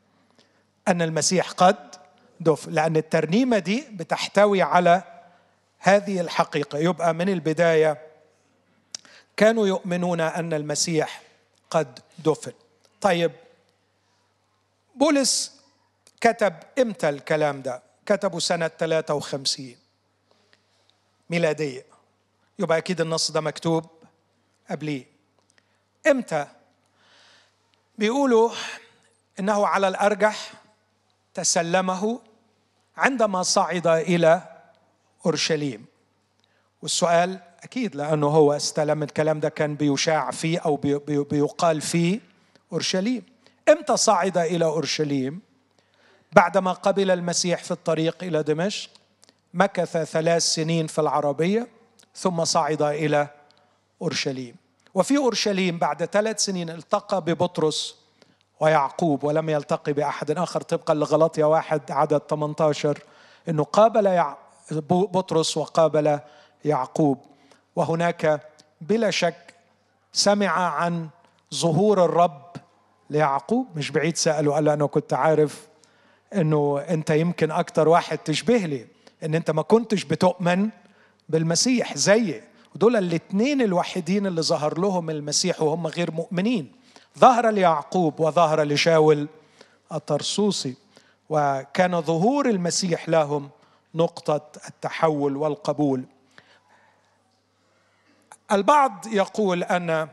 أن 0.87 1.01
المسيح 1.01 1.51
قد 1.51 1.95
دفن 2.39 2.71
لأن 2.71 2.97
الترنيمة 2.97 3.59
دي 3.59 3.87
بتحتوي 3.91 4.61
على 4.61 5.03
هذه 5.79 6.21
الحقيقة. 6.21 6.77
يبقى 6.77 7.13
من 7.13 7.29
البداية 7.29 8.01
كانوا 9.37 9.67
يؤمنون 9.67 10.21
أن 10.21 10.53
المسيح 10.53 11.21
قد 11.69 11.99
دفن. 12.25 12.53
طيب 13.01 13.31
بولس 14.95 15.61
كتب 16.21 16.53
إمتى 16.79 17.09
الكلام 17.09 17.61
ده؟ 17.61 17.81
كتبه 18.05 18.39
سنة 18.39 18.67
53 18.67 19.75
ميلادية. 21.29 21.85
يبقى 22.59 22.77
أكيد 22.77 23.01
النص 23.01 23.31
ده 23.31 23.41
مكتوب 23.41 23.85
قبليه. 24.69 25.05
إمتى؟ 26.07 26.47
بيقولوا 27.97 28.51
إنه 29.39 29.67
على 29.67 29.87
الأرجح 29.87 30.53
تسلمه 31.33 32.19
عندما 32.97 33.43
صعد 33.43 33.87
إلى 33.87 34.41
أورشليم. 35.25 35.85
والسؤال 36.81 37.39
أكيد 37.63 37.95
لأنه 37.95 38.27
هو 38.27 38.53
استلم 38.53 39.03
الكلام 39.03 39.39
ده 39.39 39.49
كان 39.49 39.75
بيشاع 39.75 40.31
فيه 40.31 40.59
أو 40.59 40.75
بيقال 41.07 41.81
فيه 41.81 42.19
أورشليم. 42.71 43.23
إمتى 43.69 43.97
صعد 43.97 44.37
إلى 44.37 44.65
أورشليم؟ 44.65 45.41
بعدما 46.31 46.71
قبل 46.71 47.11
المسيح 47.11 47.63
في 47.63 47.71
الطريق 47.71 48.23
إلى 48.23 48.43
دمشق 48.43 48.89
مكث 49.53 49.97
ثلاث 49.97 50.43
سنين 50.43 50.87
في 50.87 51.01
العربية 51.01 51.67
ثم 52.15 52.43
صعد 52.45 52.81
إلى 52.81 53.27
أورشليم. 54.01 54.55
وفي 54.95 55.17
أورشليم 55.17 55.77
بعد 55.77 56.05
ثلاث 56.05 56.39
سنين 56.39 56.69
التقى 56.69 57.21
ببطرس 57.21 57.95
ويعقوب 58.59 59.23
ولم 59.23 59.49
يلتقي 59.49 59.93
بأحد 59.93 60.31
آخر 60.31 60.61
طبقا 60.61 60.93
لغلطيا 60.93 61.45
واحد 61.45 61.91
عدد 61.91 62.21
18 62.29 62.99
إنه 63.49 63.63
قابل 63.63 64.23
بطرس 64.91 65.57
وقابل 65.57 66.19
يعقوب. 66.65 67.17
وهناك 67.75 68.41
بلا 68.81 69.11
شك 69.11 69.53
سمع 70.13 70.49
عن 70.49 71.09
ظهور 71.55 72.05
الرب 72.05 72.41
ليعقوب. 73.09 73.67
مش 73.75 73.91
بعيد 73.91 74.17
سأله 74.17 74.53
قال 74.53 74.65
له 74.65 74.73
أنا 74.73 74.85
كنت 74.85 75.13
عارف 75.13 75.67
أنه 76.35 76.85
أنت 76.89 77.09
يمكن 77.09 77.51
أكتر 77.51 77.87
واحد 77.87 78.17
تشبه 78.17 78.57
لي 78.57 78.87
أن 79.23 79.35
أنت 79.35 79.51
ما 79.51 79.61
كنتش 79.61 80.03
بتؤمن 80.03 80.69
بالمسيح 81.29 81.97
زيي. 81.97 82.43
ودول 82.75 82.95
الاثنين 82.95 83.61
الوحيدين 83.61 84.27
اللي 84.27 84.41
ظهر 84.41 84.79
لهم 84.79 85.09
المسيح 85.09 85.61
وهم 85.61 85.87
غير 85.87 86.11
مؤمنين. 86.11 86.71
ظهر 87.19 87.49
ليعقوب 87.49 88.19
وظهر 88.19 88.63
لشاول 88.63 89.27
الطرسوسي 89.91 90.75
وكان 91.29 92.01
ظهور 92.01 92.49
المسيح 92.49 93.09
لهم 93.09 93.49
نقطة 93.95 94.41
التحول 94.67 95.37
والقبول. 95.37 96.03
البعض 98.51 99.07
يقول 99.07 99.63
أن 99.63 100.07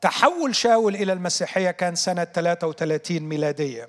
تحول 0.00 0.54
شاول 0.54 0.94
إلى 0.96 1.12
المسيحية 1.12 1.70
كان 1.70 1.94
سنة 1.94 2.24
33 2.24 3.20
ميلادية. 3.22 3.88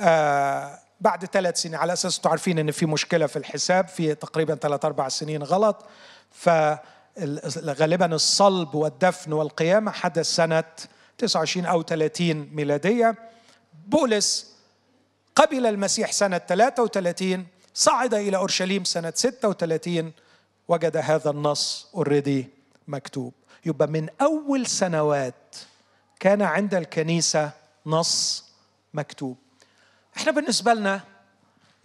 آه 0.00 0.78
بعد 1.00 1.24
ثلاث 1.24 1.62
سنين 1.62 1.74
على 1.74 1.92
أساس 1.92 2.20
تعرفين 2.20 2.58
أن 2.58 2.70
في 2.70 2.86
مشكلة 2.86 3.26
في 3.26 3.36
الحساب 3.36 3.88
في 3.88 4.14
تقريبا 4.14 4.54
ثلاث 4.54 4.84
أربع 4.84 5.08
سنين 5.08 5.42
غلط 5.42 5.84
فغالبا 6.30 8.14
الصلب 8.14 8.74
والدفن 8.74 9.32
والقيامة 9.32 9.90
حدث 9.90 10.26
سنة 10.26 10.64
29 11.18 11.66
أو 11.66 11.82
30 11.82 12.48
ميلادية. 12.52 13.14
بولس 13.86 14.54
قبل 15.36 15.66
المسيح 15.66 16.12
سنة 16.12 16.38
33 16.38 17.46
صعد 17.74 18.14
إلى 18.14 18.36
أورشليم 18.36 18.84
سنة 18.84 19.12
36 19.16 20.12
وجد 20.68 20.96
هذا 20.96 21.30
النص 21.30 21.88
اوريدي 21.94 22.48
مكتوب. 22.88 23.32
يبقى 23.66 23.88
من 23.88 24.08
أول 24.20 24.66
سنوات 24.66 25.56
كان 26.20 26.42
عند 26.42 26.74
الكنيسة 26.74 27.50
نص 27.86 28.44
مكتوب. 28.94 29.36
إحنا 30.18 30.32
بالنسبة 30.32 30.74
لنا 30.74 31.00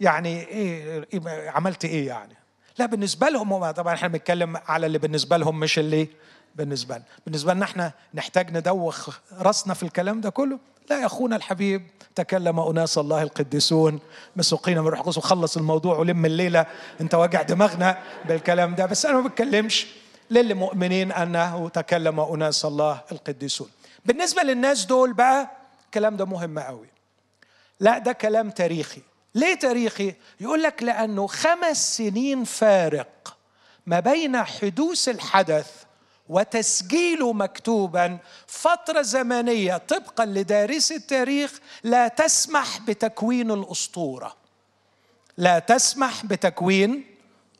يعني 0.00 0.40
إيه, 0.40 1.06
إيه 1.12 1.50
عملت 1.50 1.84
إيه 1.84 2.06
يعني؟ 2.06 2.36
لا 2.78 2.86
بالنسبة 2.86 3.28
لهم 3.28 3.70
طبعا 3.70 3.94
إحنا 3.94 4.08
بنتكلم 4.08 4.56
على 4.68 4.86
اللي 4.86 4.98
بالنسبة 4.98 5.36
لهم 5.36 5.60
مش 5.60 5.78
اللي 5.78 6.08
بالنسبة 6.54 6.94
لنا. 6.94 7.04
بالنسبة 7.26 7.54
لنا 7.54 7.64
إحنا 7.64 7.92
نحتاج 8.14 8.56
ندوخ 8.56 9.18
راسنا 9.32 9.74
في 9.74 9.82
الكلام 9.82 10.20
ده 10.20 10.30
كله. 10.30 10.58
لا 10.90 11.00
يا 11.00 11.06
أخونا 11.06 11.36
الحبيب 11.36 11.86
تكلم 12.14 12.60
أناس 12.60 12.98
الله 12.98 13.22
القديسون 13.22 14.00
مسوقين 14.36 14.78
من 14.78 14.86
روح 14.86 14.98
القدس 14.98 15.18
وخلص 15.18 15.56
الموضوع 15.56 15.98
ولم 15.98 16.26
الليلة. 16.26 16.66
أنت 17.00 17.14
واجع 17.14 17.42
دماغنا 17.42 17.98
بالكلام 18.24 18.74
ده. 18.74 18.86
بس 18.86 19.06
أنا 19.06 19.20
ما 19.20 19.28
بتكلمش 19.28 19.86
للمؤمنين 20.30 21.12
انه 21.12 21.68
تكلم 21.68 22.20
أناس 22.20 22.64
الله 22.64 23.00
القديسون. 23.12 23.68
بالنسبة 24.04 24.42
للناس 24.42 24.84
دول 24.84 25.12
بقى 25.12 25.50
الكلام 25.84 26.16
ده 26.16 26.24
مهم 26.24 26.58
قوي 26.58 26.93
لا 27.80 27.98
ده 27.98 28.12
كلام 28.12 28.50
تاريخي. 28.50 29.02
ليه 29.34 29.54
تاريخي؟ 29.54 30.14
يقول 30.40 30.62
لك 30.62 30.82
لأنه 30.82 31.26
خمس 31.26 31.96
سنين 31.96 32.44
فارق 32.44 33.36
ما 33.86 34.00
بين 34.00 34.44
حدوث 34.44 35.08
الحدث 35.08 35.70
وتسجيله 36.28 37.32
مكتوبا 37.32 38.18
فترة 38.46 39.02
زمنية 39.02 39.76
طبقا 39.76 40.26
لدارس 40.26 40.92
التاريخ 40.92 41.58
لا 41.82 42.08
تسمح 42.08 42.78
بتكوين 42.80 43.50
الأسطورة. 43.50 44.36
لا 45.36 45.58
تسمح 45.58 46.26
بتكوين 46.26 47.04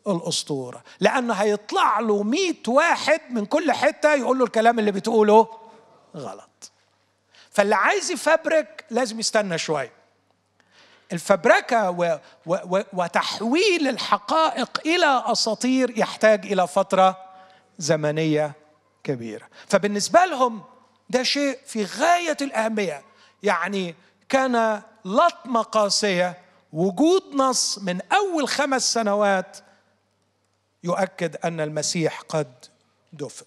الأسطورة. 0.07 0.85
لأنه 1.01 1.35
هيطلع 1.35 2.01
له 2.01 2.23
مئة 2.23 2.69
واحد 2.69 3.21
من 3.31 3.47
كل 3.47 3.73
حتة 3.73 4.15
يقول 4.15 4.39
له 4.39 4.45
الكلام 4.45 4.79
اللي 4.79 4.93
بتقوله 4.93 5.49
غلط. 6.17 6.71
فاللي 7.51 7.75
عايز 7.75 8.11
يفبرك 8.11 8.85
لازم 8.91 9.21
يستنى 9.21 9.59
شوية. 9.59 10.04
الفبركة 11.15 12.15
وتحويل 12.93 13.89
الحقائق 13.89 14.81
إلى 14.87 15.23
أساطير 15.27 15.99
يحتاج 15.99 16.47
إلى 16.53 16.67
فترة 16.69 17.19
زمنية 17.79 18.53
كبيرة. 19.05 19.49
فبالنسبة 19.67 20.25
لهم 20.25 20.63
ده 21.11 21.23
شيء 21.23 21.59
في 21.67 21.85
غاية 21.85 22.37
الأهمية. 22.41 23.03
يعني 23.43 23.95
كان 24.29 24.83
لطمه 25.05 25.63
قاسيه 25.63 26.39
وجود 26.73 27.23
نص 27.35 27.79
من 27.79 28.01
أول 28.13 28.49
خمس 28.49 28.93
سنوات 28.93 29.57
يؤكد 30.85 31.37
أن 31.45 31.61
المسيح 31.61 32.21
قد 32.21 32.53
دفن. 33.13 33.47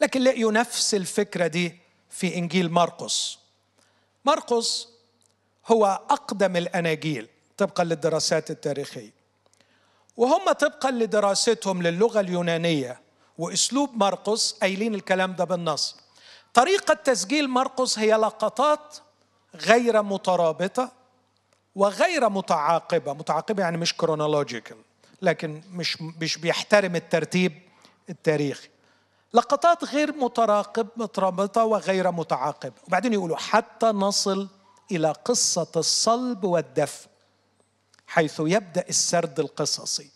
لكن 0.00 0.20
لقيوا 0.20 0.52
نفس 0.52 0.94
الفكرة 0.94 1.46
دي 1.46 1.78
في 2.10 2.34
إنجيل 2.34 2.70
مرقس 2.70 3.38
مرقس 4.24 4.93
هو 5.68 6.00
أقدم 6.10 6.56
الأناجيل 6.56 7.28
طبقا 7.56 7.84
للدراسات 7.84 8.50
التاريخية. 8.50 9.10
وهم 10.16 10.52
طبقا 10.52 10.90
لدراستهم 10.90 11.82
للغة 11.82 12.20
اليونانية 12.20 13.00
وأسلوب 13.38 13.90
مرقس 13.96 14.52
قايلين 14.52 14.94
الكلام 14.94 15.34
ده 15.34 15.44
بالنص. 15.44 15.96
طريقة 16.54 16.94
تسجيل 16.94 17.48
مرقس 17.50 17.98
هي 17.98 18.12
لقطات 18.14 18.96
غير 19.54 20.02
مترابطة 20.02 20.92
وغير 21.74 22.28
متعاقبة. 22.28 23.12
متعاقبة 23.12 23.62
يعني 23.62 23.76
مش 23.76 23.96
كرونولوجيكال 23.96 24.76
لكن 25.22 25.62
مش 25.72 26.02
مش 26.02 26.38
بيحترم 26.38 26.96
الترتيب 26.96 27.52
التاريخي. 28.10 28.68
لقطات 29.34 29.84
غير 29.84 30.12
متراقب 30.12 30.88
مترابطة 30.96 31.64
وغير 31.64 32.10
متعاقبة. 32.10 32.74
وبعدين 32.88 33.12
يقولوا 33.12 33.36
حتى 33.36 33.86
نصل 33.86 34.48
إلى 34.90 35.12
قصة 35.24 35.72
الصلب 35.76 36.44
والدفن 36.44 37.08
حيث 38.06 38.40
يبدأ 38.40 38.84
السرد 38.88 39.40
القصصي. 39.40 40.10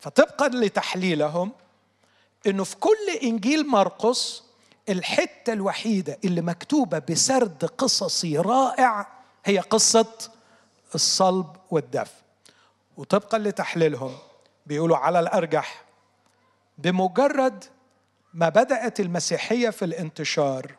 فطبقا 0.00 0.48
لتحليلهم 0.48 1.52
إنه 2.46 2.64
في 2.64 2.76
كل 2.76 3.10
إنجيل 3.22 3.66
مرقس 3.66 4.42
الحتة 4.88 5.52
الوحيدة 5.52 6.18
اللي 6.24 6.40
مكتوبة 6.40 6.98
بسرد 6.98 7.64
قصصي 7.64 8.38
رائع 8.38 9.08
هي 9.44 9.58
قصة 9.58 10.30
الصلب 10.94 11.56
والدفن 11.70 12.22
وطبقا 12.96 13.38
لتحليلهم. 13.38 14.16
بيقولوا 14.66 14.96
على 14.96 15.20
الأرجح 15.20 15.84
بمجرد 16.78 17.64
ما 18.34 18.48
بدأت 18.48 19.00
المسيحية 19.00 19.70
في 19.70 19.84
الانتشار 19.84 20.74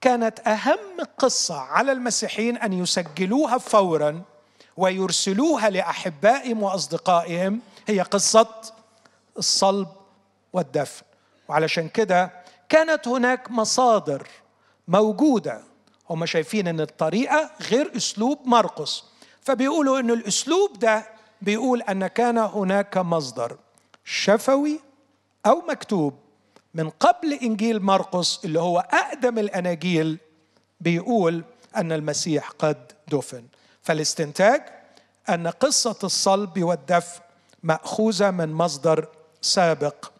كانت 0.00 0.48
أهم 0.48 1.04
قصة 1.18 1.58
على 1.60 1.92
المسيحيين 1.92 2.56
أن 2.56 2.72
يسجلوها 2.72 3.58
فورا 3.58 4.22
ويرسلوها 4.76 5.70
لأحبائهم 5.70 6.62
وأصدقائهم. 6.62 7.60
هي 7.86 8.00
قصة 8.00 8.48
الصلب 9.38 9.88
والدفن. 10.52 11.02
وعلشان 11.48 11.88
كده 11.88 12.32
كانت 12.68 13.08
هناك 13.08 13.50
مصادر 13.50 14.28
موجودة. 14.88 15.62
هم 16.10 16.26
شايفين 16.26 16.68
إن 16.68 16.80
الطريقة 16.80 17.50
غير 17.70 17.96
أسلوب 17.96 18.38
مرقس. 18.44 19.04
فبيقولوا 19.42 20.00
إن 20.00 20.10
الأسلوب 20.10 20.78
ده 20.78 21.06
بيقول 21.42 21.82
أن 21.82 22.06
كان 22.06 22.38
هناك 22.38 22.96
مصدر 22.98 23.56
شفوي 24.04 24.80
أو 25.46 25.62
مكتوب. 25.68 26.14
من 26.78 26.90
قبل 26.90 27.32
إنجيل 27.32 27.82
مرقس 27.82 28.44
اللي 28.44 28.60
هو 28.60 28.78
أقدم 28.78 29.38
الأناجيل 29.38 30.18
بيقول 30.80 31.44
أن 31.76 31.92
المسيح 31.92 32.50
قد 32.50 32.92
دفن. 33.08 33.44
فالاستنتاج 33.82 34.62
أن 35.28 35.48
قصة 35.48 35.98
الصلب 36.04 36.62
والدفن 36.62 37.20
مأخوذة 37.62 38.30
من 38.30 38.52
مصدر 38.52 39.08
سابق 39.40 40.10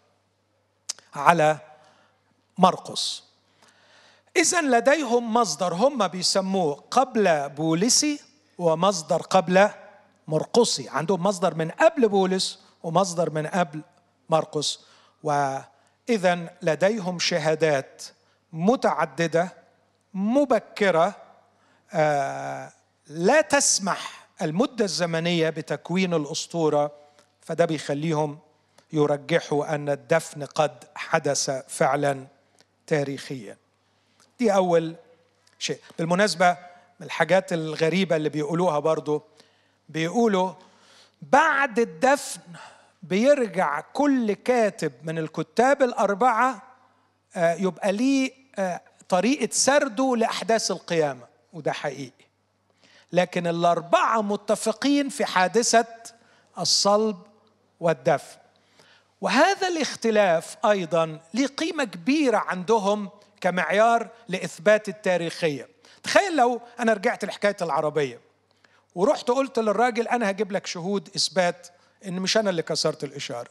على 1.15 1.59
مرقس 2.59 3.23
اذا 4.37 4.61
لديهم 4.61 5.35
مصدر 5.35 5.75
هم 5.75 6.09
بيسموه 6.09 6.85
قبل 6.91 7.49
بولسي 7.49 8.21
ومصدر 8.59 9.23
قبل 9.23 9.69
مرقسي. 10.29 10.89
عندهم 10.89 11.23
مصدر 11.23 11.55
من 11.55 11.71
قبل 11.71 12.09
بولس 12.09 12.59
ومصدر 12.83 13.31
من 13.31 13.47
قبل 13.47 13.83
مرقس 14.31 14.81
واذا 16.09 16.51
لديهم 16.63 17.19
شهادات 17.19 18.03
متعددة 18.53 19.53
مبكرة 20.15 21.17
آه 21.93 22.73
لا 23.07 23.41
تسمح 23.41 24.29
المدة 24.43 24.85
الزمنية 24.85 25.51
بتكوين 25.51 26.15
الأسطورة. 26.15 26.93
فده 27.41 27.65
بيخليهم 27.65 28.39
يرجحوا 28.93 29.75
أن 29.75 29.89
الدفن 29.89 30.45
قد 30.45 30.85
حدث 30.95 31.51
فعلا 31.69 32.27
تاريخيا. 32.87 33.57
دي 34.39 34.55
أول 34.55 34.95
شيء. 35.59 35.81
بالمناسبة 35.99 36.51
من 37.01 37.07
الحاجات 37.07 37.53
الغريبة 37.53 38.17
اللي 38.17 38.29
بيقولوها 38.29 38.79
برضو 38.79 39.23
بيقولوا 39.89 40.53
بعد 41.23 41.79
الدفن 41.79 42.41
بيرجع 43.03 43.81
كل 43.81 44.33
كاتب 44.33 44.93
من 45.03 45.19
الكتاب 45.19 45.83
الأربعة 45.83 46.63
آه، 47.37 47.55
يبقى 47.55 47.93
ليه 47.93 48.33
آه، 48.59 48.81
طريقة 49.09 49.49
سرده 49.53 50.17
لأحداث 50.17 50.71
القيامة 50.71 51.27
وده 51.53 51.73
حقيقي. 51.73 52.29
لكن 53.13 53.47
الأربعة 53.47 54.23
متفقين 54.23 55.09
في 55.09 55.25
حادثة 55.25 55.87
الصلب 56.59 57.17
والدفن. 57.81 58.39
وهذا 59.21 59.69
الاختلاف 59.69 60.57
أيضا 60.65 61.21
له 61.35 61.47
قيمة 61.47 61.85
كبيرة 61.85 62.39
عندهم 62.39 63.11
كمعيار 63.41 64.09
لإثبات 64.29 64.89
التاريخية. 64.89 65.69
تخيل 66.03 66.37
لو 66.37 66.61
أنا 66.81 66.93
رجعت 66.93 67.25
لحكاية 67.25 67.57
العربية 67.63 68.21
ورحت 68.95 69.31
قلت 69.31 69.59
للراجل 69.59 70.09
أنا 70.09 70.31
هجيب 70.31 70.53
لك 70.53 70.67
شهود 70.67 71.09
إثبات 71.17 71.69
إن 72.07 72.21
مش 72.21 72.37
أنا 72.37 72.51
اللي 72.51 72.63
كسرت 72.63 73.05
الإشارة. 73.05 73.51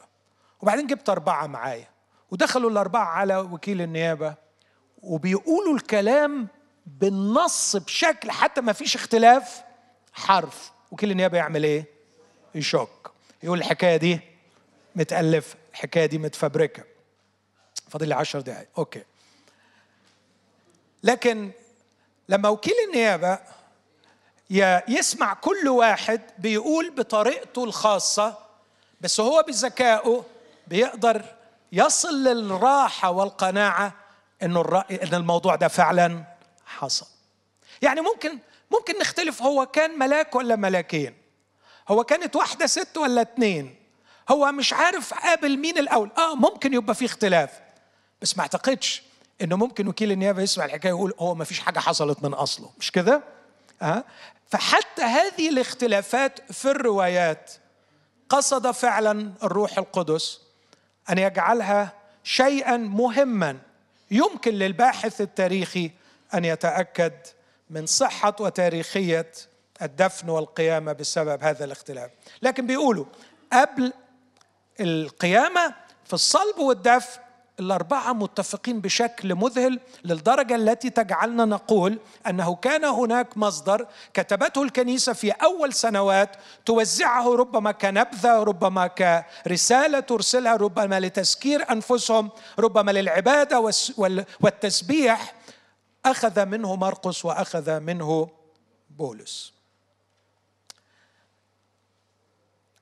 وبعدين 0.60 0.86
جبت 0.86 1.08
أربعة 1.08 1.46
معايا. 1.46 1.88
ودخلوا 2.30 2.70
الأربعة 2.70 3.04
على 3.04 3.36
وكيل 3.36 3.82
النيابة. 3.82 4.34
وبيقولوا 5.02 5.74
الكلام 5.76 6.48
بالنص 6.86 7.76
بشكل 7.76 8.30
حتى 8.30 8.60
ما 8.60 8.72
فيش 8.72 8.96
اختلاف 8.96 9.62
حرف. 10.12 10.72
وكيل 10.90 11.10
النيابة 11.10 11.38
يعمل 11.38 11.64
إيه؟ 11.64 11.84
يشك. 12.54 13.10
يقول 13.42 13.58
الحكاية 13.58 13.96
دي 13.96 14.20
متالفه 14.96 15.56
الحكاية 15.70 16.06
دي 16.06 16.18
متفبركة. 16.18 16.84
فاضل 17.88 18.08
لي 18.08 18.14
10 18.14 18.40
دقائق 18.40 18.68
أوكي. 18.78 19.02
لكن 21.02 21.50
لما 22.28 22.48
وكيل 22.48 22.74
النيابة 22.88 23.38
يسمع 24.50 25.34
كل 25.34 25.68
واحد 25.68 26.20
بيقول 26.38 26.90
بطريقته 26.90 27.64
الخاصة 27.64 28.38
بس 29.00 29.20
هو 29.20 29.44
بذكائه 29.48 30.24
بيقدر 30.66 31.22
يصل 31.72 32.24
للراحة 32.24 33.10
والقناعة 33.10 33.94
إنه 34.42 34.60
الرأي 34.60 35.02
إن 35.02 35.14
الموضوع 35.14 35.54
ده 35.56 35.68
فعلا 35.68 36.24
حصل. 36.66 37.06
يعني 37.82 38.00
ممكن 38.00 38.38
ممكن 38.70 38.98
نختلف 39.00 39.42
هو 39.42 39.66
كان 39.66 39.98
ملاك 39.98 40.34
ولا 40.34 40.56
ملاكين؟ 40.56 41.14
هو 41.88 42.04
كانت 42.04 42.36
واحدة 42.36 42.66
ست 42.66 42.96
ولا 42.96 43.20
اتنين؟ 43.20 43.76
هو 44.30 44.52
مش 44.52 44.72
عارف 44.72 45.14
قابل 45.14 45.56
مين 45.58 45.78
الأول؟ 45.78 46.10
آه 46.18 46.34
ممكن 46.34 46.74
يبقى 46.74 46.94
في 46.94 47.04
اختلاف 47.04 47.50
بس 48.22 48.36
ما 48.36 48.42
أعتقدش 48.42 49.02
إنه 49.42 49.56
ممكن 49.56 49.88
وكيل 49.88 50.12
النيابة 50.12 50.42
يسمع 50.42 50.64
الحكاية 50.64 50.92
ويقول 50.92 51.14
هو 51.18 51.34
ما 51.34 51.44
فيش 51.44 51.60
حاجة 51.60 51.78
حصلت 51.78 52.22
من 52.22 52.34
أصله 52.34 52.70
مش 52.78 52.90
كده؟ 52.92 53.22
فحتى 54.48 55.02
هذه 55.02 55.48
الاختلافات 55.48 56.52
في 56.52 56.70
الروايات 56.70 57.52
قصد 58.28 58.70
فعلا 58.70 59.32
الروح 59.42 59.78
القدس 59.78 60.40
أن 61.10 61.18
يجعلها 61.18 61.92
شيئا 62.24 62.76
مهما 62.76 63.58
يمكن 64.10 64.54
للباحث 64.54 65.20
التاريخي 65.20 65.90
أن 66.34 66.44
يتأكد 66.44 67.12
من 67.70 67.86
صحة 67.86 68.36
وتاريخية 68.40 69.32
الدفن 69.82 70.28
والقيامة 70.28 70.92
بسبب 70.92 71.42
هذا 71.42 71.64
الاختلاف. 71.64 72.10
لكن 72.42 72.66
بيقولوا 72.66 73.04
قبل 73.52 73.92
القيامة 74.80 75.74
في 76.04 76.12
الصلب 76.12 76.58
والدفن 76.58 77.20
الأربعة 77.60 78.12
متفقين 78.12 78.80
بشكل 78.80 79.34
مذهل 79.34 79.80
للدرجة 80.04 80.54
التي 80.54 80.90
تجعلنا 80.90 81.44
نقول 81.44 81.98
أنه 82.26 82.54
كان 82.54 82.84
هناك 82.84 83.36
مصدر 83.36 83.86
كتبته 84.14 84.62
الكنيسة 84.62 85.12
في 85.12 85.30
أول 85.30 85.72
سنوات 85.72 86.36
توزعه 86.66 87.34
ربما 87.34 87.72
كنبذة 87.72 88.42
ربما 88.42 88.86
كرسالة 88.86 90.00
ترسلها 90.00 90.56
ربما 90.56 91.00
لتذكير 91.00 91.72
أنفسهم 91.72 92.30
ربما 92.58 92.90
للعبادة 92.90 93.60
والتسبيح. 94.40 95.34
أخذ 96.04 96.46
منه 96.46 96.76
مرقس 96.76 97.24
وأخذ 97.24 97.80
منه 97.80 98.30
بولس. 98.90 99.52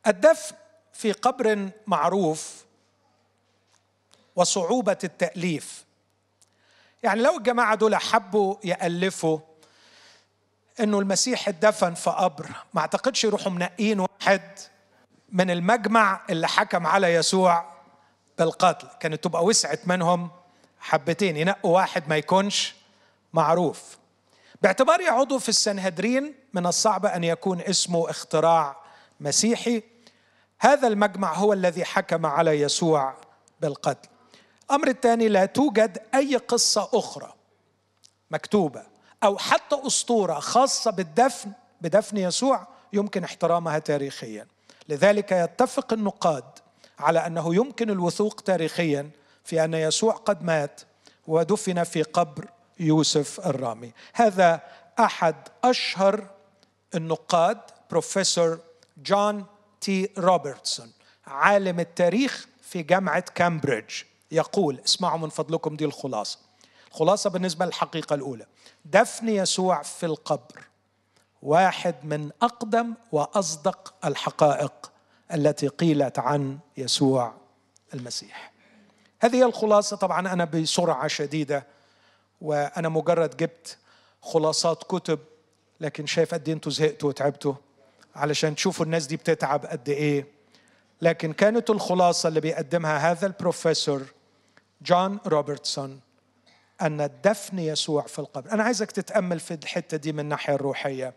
الدفن 0.07 0.55
في 0.93 1.13
قبر 1.13 1.69
معروف 1.87 2.66
وصعوبة 4.37 4.99
التأليف. 5.05 5.85
يعني 7.03 7.23
لو 7.23 7.37
الجماعة 7.39 7.75
دول 7.75 7.97
حبوا 7.97 8.57
يألفوا 8.65 9.39
إنه 10.81 10.99
المسيح 10.99 11.49
اتدفن 11.49 11.95
في 11.95 12.11
قبر 12.11 12.51
ما 12.75 12.81
أعتقدش 12.81 13.25
يروحوا 13.25 13.53
منقين 13.53 14.01
واحد 14.01 14.43
من 15.33 15.51
المجمع 15.51 16.21
اللي 16.31 16.49
حكم 16.49 16.87
على 16.87 17.15
يسوع 17.15 17.65
بالقتل. 18.39 18.89
كانت 19.01 19.25
تبقى 19.25 19.45
وسعت 19.45 19.89
منهم 19.89 20.31
حبتين 20.81 21.37
ينقوا 21.37 21.75
واحد 21.75 22.09
ما 22.09 22.17
يكونش 22.17 22.75
معروف. 23.33 23.97
باعتبار 24.63 25.11
عضو 25.11 25.39
في 25.39 25.49
السنهدرين 25.49 26.35
من 26.53 26.67
الصعب 26.67 27.07
أن 27.07 27.25
يكون 27.25 27.61
اسمه 27.61 28.11
اختراع 28.11 28.77
مسيحي 29.21 29.83
هذا 30.59 30.89
المجمع 30.89 31.35
هو 31.35 31.53
الذي 31.53 31.85
حكم 31.85 32.27
على 32.27 32.61
يسوع 32.61 33.15
بالقتل. 33.61 34.09
الأمر 34.67 34.89
الثاني 34.89 35.29
لا 35.29 35.47
توجد 35.47 35.99
أي 36.15 36.37
قصة 36.37 36.89
أخرى 36.95 37.35
مكتوبة 38.31 38.83
أو 39.25 39.39
حتى 39.39 39.81
أسطورة 39.87 40.39
خاصة 40.39 40.91
بالدفن 40.91 41.53
بدفن 41.81 42.17
يسوع 42.17 42.67
يمكن 42.93 43.25
احترامها 43.25 43.79
تاريخيا. 43.79 44.47
لذلك 44.89 45.33
يتفق 45.33 45.93
النقاد 45.93 46.45
على 46.99 47.27
أنه 47.27 47.55
يمكن 47.55 47.91
الوثوق 47.91 48.41
تاريخيا 48.41 49.11
في 49.45 49.65
أن 49.65 49.75
يسوع 49.75 50.15
قد 50.15 50.43
مات 50.43 50.81
ودفن 51.27 51.85
في 51.85 52.03
قبر 52.03 52.49
يوسف 52.81 53.47
الرامي. 53.47 53.93
هذا 54.15 54.61
أحد 55.01 55.37
أشهر 55.65 56.27
النقاد 56.95 57.61
بروفيسور 57.91 58.59
جون 58.97 59.47
تي 59.81 60.11
روبنسون 60.19 60.93
عالم 61.27 61.81
التاريخ 61.81 62.47
في 62.63 62.83
جامعة 62.83 63.25
كامبريدج. 63.35 63.95
يقول 64.33 64.81
اسمعوا 64.85 65.19
من 65.19 65.29
فضلكم 65.29 65.77
دي 65.77 65.85
الخلاصة. 65.85 66.39
الخلاصة 66.91 67.31
بالنسبة 67.31 67.67
للحقيقة 67.67 68.15
الأولى. 68.15 68.47
دفن 68.85 69.29
يسوع 69.29 69.83
في 69.83 70.07
القبر 70.07 70.65
واحد 71.43 71.95
من 72.05 72.31
أقدم 72.43 72.95
وأصدق 73.13 73.95
الحقائق 74.05 74.93
التي 75.35 75.69
قيلت 75.69 76.19
عن 76.19 76.59
يسوع 76.77 77.35
المسيح. 77.95 78.53
هذه 79.21 79.47
الخلاصة. 79.47 79.97
طبعا 79.97 80.33
أنا 80.33 80.45
بسرعة 80.45 81.07
شديدة 81.09 81.67
وأنا 82.41 82.89
مجرد 82.89 83.37
جبت 83.37 83.79
خلاصات 84.23 84.85
كتب 84.85 85.19
لكن 85.81 86.07
شايف 86.07 86.35
قد 86.35 86.49
إيه 86.49 86.55
أنتوا 86.55 86.73
زهقتوا 86.73 87.09
وتعبتوا 87.09 87.55
علشان 88.15 88.55
تشوفوا 88.55 88.85
الناس 88.85 89.07
دي 89.07 89.17
بتتعب 89.17 89.67
قد 89.67 89.89
إيه. 89.89 90.27
لكن 91.03 91.33
كانت 91.33 91.71
الخلاصة 91.71 92.29
اللي 92.29 92.41
بيقدمها 92.41 93.11
هذا 93.13 93.27
البروفيسور 93.27 94.03
جون 94.83 95.19
روبرتسون 95.27 96.01
أن 96.83 97.11
دفن 97.25 97.59
يسوع 97.59 98.03
في 98.03 98.19
القبر. 98.19 98.53
أنا 98.53 98.63
عايزك 98.63 98.91
تتأمل 98.91 99.41
في 99.41 99.55
الحتة 99.55 99.97
دي 99.97 100.13
من 100.13 100.21
الناحية 100.21 100.55
الروحية. 100.55 101.15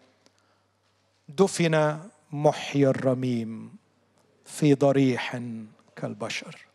دفن 1.30 2.00
محيي 2.32 2.88
الرميم 2.88 3.76
في 4.46 4.74
ضريح 4.74 5.42
كالبشر 5.96 6.66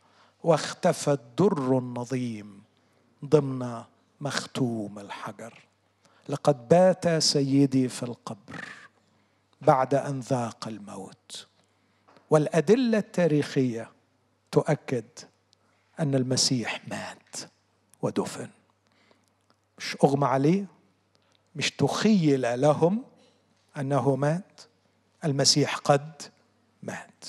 واختفى 0.43 1.11
الدر 1.11 1.79
النظيم 1.79 2.63
ضمن 3.25 3.83
مختوم 4.21 4.99
الحجر. 4.99 5.59
لقد 6.29 6.69
بات 6.69 7.09
سيدي 7.09 7.89
في 7.89 8.03
القبر 8.03 8.65
بعد 9.61 9.95
أن 9.95 10.21
ذاق 10.21 10.69
الموت. 10.69 11.47
والأدلة 12.31 12.99
التاريخية 12.99 13.91
تؤكد 14.53 15.05
أن 16.01 16.15
المسيح 16.15 16.89
مات 16.89 17.37
ودفن. 18.03 18.49
مش 19.79 19.97
أغمى 20.05 20.27
عليه؟ 20.27 20.67
مش 21.57 21.71
تخيل 21.71 22.61
لهم 22.61 23.05
أنه 23.77 24.17
مات؟ 24.17 24.61
المسيح 25.25 25.77
قد 25.77 26.23
مات. 26.83 27.25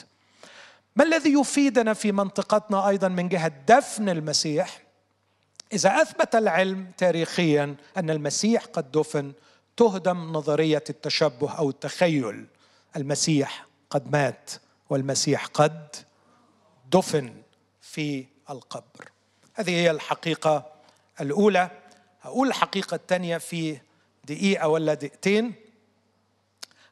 ما 0.95 1.03
الذي 1.03 1.33
يفيدنا 1.33 1.93
في 1.93 2.11
منطقتنا 2.11 2.89
أيضا 2.89 3.07
من 3.07 3.29
جهة 3.29 3.51
دفن 3.67 4.09
المسيح؟ 4.09 4.81
إذا 5.73 6.01
أثبت 6.01 6.35
العلم 6.35 6.91
تاريخيا 6.97 7.75
أن 7.97 8.09
المسيح 8.09 8.65
قد 8.65 8.91
دفن 8.91 9.33
تهدم 9.77 10.33
نظرية 10.33 10.83
التشبه 10.89 11.51
أو 11.51 11.69
التخيل. 11.69 12.45
المسيح 12.95 13.65
قد 13.89 14.11
مات 14.11 14.51
والمسيح 14.89 15.45
قد 15.45 15.95
دفن 16.91 17.33
في 17.81 18.25
القبر. 18.49 19.11
هذه 19.53 19.71
هي 19.71 19.91
الحقيقة 19.91 20.71
الأولى. 21.21 21.71
هقول 22.21 22.47
الحقيقة 22.47 22.95
الثانية 22.95 23.37
في 23.37 23.77
دقيقة 24.23 24.67
ولا 24.67 24.93
دقيقتين. 24.93 25.53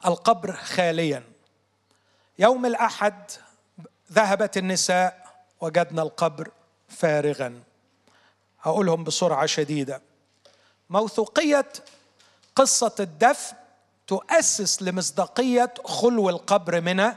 القبر 0.05 0.51
خاليا. 0.51 1.23
يوم 2.39 2.65
الأحد 2.65 3.31
ذهبت 4.11 4.57
النساء 4.57 5.27
وجدنا 5.61 6.01
القبر 6.01 6.51
فارغا. 6.89 7.63
هقولهم 8.61 9.03
بسرعة 9.03 9.45
شديدة. 9.45 10.01
موثوقية 10.89 11.65
قصة 12.55 12.95
الدفن 12.99 13.55
تؤسس 14.07 14.81
لمصداقية 14.81 15.73
خلو 15.85 16.29
القبر 16.29 16.81
من 16.81 17.13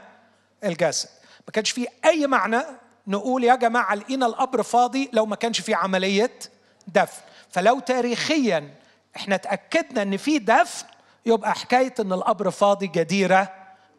الجسد. 0.63 1.09
ما 1.47 1.51
كانش 1.53 1.71
في 1.71 1.87
أي 2.05 2.27
معنى 2.27 2.61
نقول 3.07 3.43
يا 3.43 3.55
جماعة 3.55 3.95
لقينا 3.95 4.25
القبر 4.25 4.63
فاضي 4.63 5.09
لو 5.13 5.25
ما 5.25 5.35
كانش 5.35 5.61
في 5.61 5.73
عملية 5.73 6.39
دفن. 6.87 7.21
فلو 7.49 7.79
تاريخيا 7.79 8.73
إحنا 9.15 9.37
تأكدنا 9.37 10.01
إن 10.01 10.17
في 10.17 10.39
دفن 10.39 10.85
يبقى 11.25 11.55
حكاية 11.55 11.93
إن 11.99 12.13
القبر 12.13 12.51
فاضي 12.51 12.87
جديرة 12.87 13.53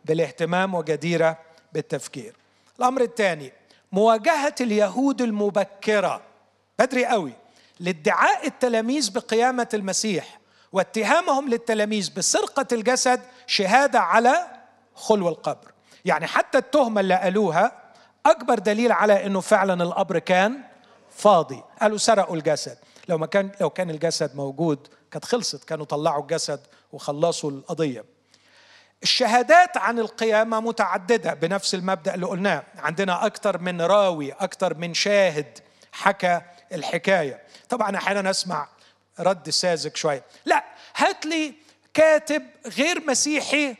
بالاهتمام 0.05 0.75
وجديرة 0.75 1.39
بالتفكير. 1.73 2.37
الأمر 2.79 3.03
الثاني 3.03 3.53
مواجهة 3.93 4.55
اليهود 4.61 5.23
المبكرة. 5.23 6.23
بدري 6.79 7.07
قوي. 7.07 7.33
لادعاء 7.81 8.47
التلاميذ 8.47 9.11
بقيامة 9.13 9.69
المسيح 9.75 10.39
واتهامهم 10.73 11.49
للتلاميذ 11.49 12.11
بسرقة 12.17 12.67
الجسد 12.73 13.21
شهادة 13.47 14.01
على 14.01 14.47
خلو 14.95 15.29
القبر. 15.29 15.73
يعني 16.05 16.27
حتى 16.27 16.59
التهمة 16.59 17.01
اللي 17.01 17.15
قالوها 17.15 17.73
أكبر 18.31 18.59
دليل 18.59 18.93
على 18.93 19.27
إنه 19.27 19.41
فعلا 19.41 19.83
القبر 19.83 20.19
كان 20.19 20.61
فاضي. 21.11 21.63
قالوا 21.81 21.99
سرقوا 21.99 22.37
الجسد. 22.37 22.79
لو 23.09 23.19
ما 23.19 23.27
كان 23.27 23.51
لو 23.61 23.71
كان 23.71 23.91
الجسد 23.91 24.37
موجود 24.37 24.89
كانت 25.11 25.25
خلصت. 25.25 25.65
كانوا 25.65 25.85
طلعوا 25.85 26.23
الجسد 26.23 26.61
وخلصوا 26.93 27.51
القضية. 27.51 28.05
الشهادات 29.03 29.77
عن 29.77 29.99
القيامة 29.99 30.61
متعددة 30.61 31.35
بنفس 31.35 31.75
المبدأ 31.75 32.15
اللي 32.15 32.27
قلناه. 32.27 32.63
عندنا 32.79 33.27
أكثر 33.27 33.59
من 33.59 33.83
راوي 33.83 34.33
أكثر 34.33 34.75
من 34.75 34.95
شاهد 34.95 35.59
حكى 35.93 36.41
الحكاية. 36.73 37.43
طبعا 37.69 37.97
أحيانا 37.97 38.31
أسمع 38.31 38.69
رد 39.21 39.51
ساذج 39.51 39.97
شوية. 39.97 40.25
لا 40.45 40.65
هات 40.97 41.27
لي 41.27 41.55
كاتب 41.95 42.43
غير 42.67 43.03
مسيحي 43.07 43.77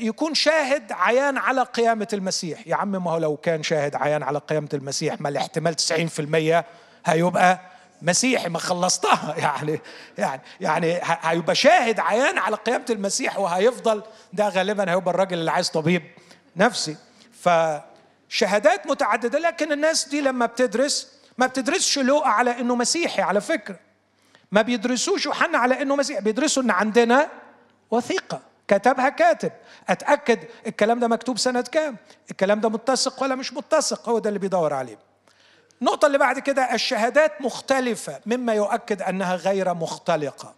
يكون 0.00 0.34
شاهد 0.34 0.92
عيان 0.92 1.36
على 1.36 1.62
قيامة 1.62 2.08
المسيح. 2.12 2.66
يا 2.66 2.76
عم 2.76 3.04
ما 3.04 3.10
هو 3.10 3.18
لو 3.18 3.36
كان 3.36 3.62
شاهد 3.62 3.96
عيان 3.96 4.22
على 4.22 4.38
قيامة 4.38 4.68
المسيح 4.74 5.20
ما 5.20 5.28
الاحتمال 5.28 5.76
90% 6.62 6.64
هيبقى 7.06 7.60
مسيحي 8.02 8.48
ما 8.48 8.58
خلصتها. 8.58 9.34
يعني 9.44 9.80
يعني 10.18 10.40
يعني 10.60 11.00
هيبقى 11.02 11.54
شاهد 11.54 12.00
عيان 12.00 12.38
على 12.38 12.56
قيامة 12.56 12.84
المسيح 12.90 13.38
وهيفضل 13.38 14.02
ده 14.32 14.48
غالبا 14.48 14.90
هيبقى 14.90 15.14
الراجل 15.14 15.38
اللي 15.38 15.50
عايز 15.50 15.70
طبيب 15.70 16.02
نفسي. 16.56 16.96
فشهادات 17.40 18.86
متعددة 18.86 19.38
لكن 19.38 19.72
الناس 19.72 20.08
دي 20.08 20.20
لما 20.20 20.46
بتدرس 20.46 21.18
ما 21.38 21.46
بتدرسش 21.46 21.98
لوقا 21.98 22.28
على 22.28 22.60
إنه 22.60 22.74
مسيحي 22.74 23.22
على 23.22 23.40
فكرة. 23.40 23.76
ما 24.52 24.62
بيدرسوش 24.62 25.26
يوحنا 25.26 25.58
على 25.58 25.82
إنه 25.82 25.96
مسيحي 25.96 26.20
بيدرسوا 26.20 26.62
إن 26.62 26.70
عندنا 26.70 27.28
وثيقة. 27.90 28.47
كتبها 28.68 29.08
كاتب. 29.08 29.52
أتأكد 29.88 30.38
الكلام 30.66 31.00
ده 31.00 31.08
مكتوب 31.08 31.38
سنة 31.38 31.60
كام؟ 31.60 31.96
الكلام 32.30 32.60
ده 32.60 32.68
متسق 32.68 33.22
ولا 33.22 33.34
مش 33.34 33.52
متسق؟ 33.52 34.08
هو 34.08 34.18
ده 34.18 34.28
اللي 34.28 34.38
بيدور 34.38 34.74
عليه. 34.74 34.98
النقطة 35.80 36.06
اللي 36.06 36.18
بعد 36.18 36.38
كده 36.38 36.74
الشهادات 36.74 37.42
مختلفة 37.42 38.20
مما 38.26 38.54
يؤكد 38.54 39.02
أنها 39.02 39.36
غير 39.36 39.74
مختلقة. 39.74 40.54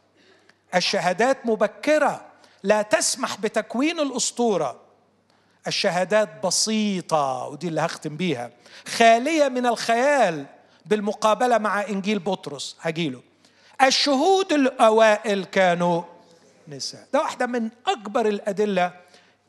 الشهادات 0.75 1.47
مبكرة 1.47 2.21
لا 2.63 2.83
تسمح 2.83 3.37
بتكوين 3.41 4.01
الأسطورة. 4.01 4.81
الشهادات 5.67 6.29
بسيطة 6.47 7.47
ودي 7.47 7.69
اللي 7.69 7.81
هختم 7.81 8.17
بيها 8.17 8.51
خالية 8.89 9.49
من 9.49 9.67
الخيال 9.67 10.47
بالمقابلة 10.87 11.59
مع 11.59 11.89
إنجيل 11.89 12.19
بطرس. 12.19 12.77
هجيله. 12.81 13.23
الشهود 13.83 14.53
الأوائل 14.53 15.45
كانوا 15.45 16.03
نساء 16.71 17.07
ده 17.13 17.21
واحدة 17.21 17.47
من 17.47 17.71
أكبر 17.87 18.27
الأدلة 18.27 18.93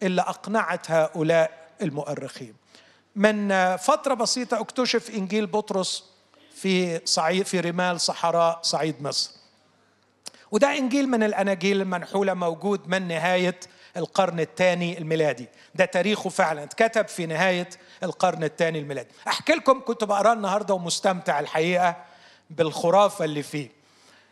اللي 0.03 0.21
أقنعت 0.21 0.91
هؤلاء 0.91 1.67
المؤرخين. 1.81 2.53
من 3.15 3.75
فترة 3.77 4.13
بسيطة 4.13 4.59
اكتشف 4.59 5.09
إنجيل 5.09 5.47
بطرس 5.47 6.03
في 6.55 7.01
صعيد 7.05 7.45
في 7.45 7.59
رمال 7.59 8.01
صحراء 8.01 8.59
صعيد 8.61 9.01
مصر. 9.01 9.31
وده 10.51 10.77
إنجيل 10.77 11.09
من 11.09 11.23
الأناجيل 11.23 11.81
المنحولة 11.81 12.33
موجود 12.33 12.87
من 12.87 13.07
نهاية 13.07 13.59
القرن 13.97 14.39
الثاني 14.39 14.97
الميلادي. 14.97 15.47
ده 15.75 15.85
تاريخه 15.85 16.29
فعلا. 16.29 16.63
اتكتب 16.63 17.07
في 17.07 17.25
نهاية 17.25 17.69
القرن 18.03 18.43
الثاني 18.43 18.79
الميلادي. 18.79 19.09
أحكي 19.27 19.53
لكم 19.53 19.81
كنت 19.85 20.03
بقراه 20.03 20.33
النهاردة 20.33 20.73
ومستمتع 20.73 21.39
الحقيقة 21.39 21.95
بالخرافة 22.49 23.25
اللي 23.25 23.43
فيه. 23.43 23.69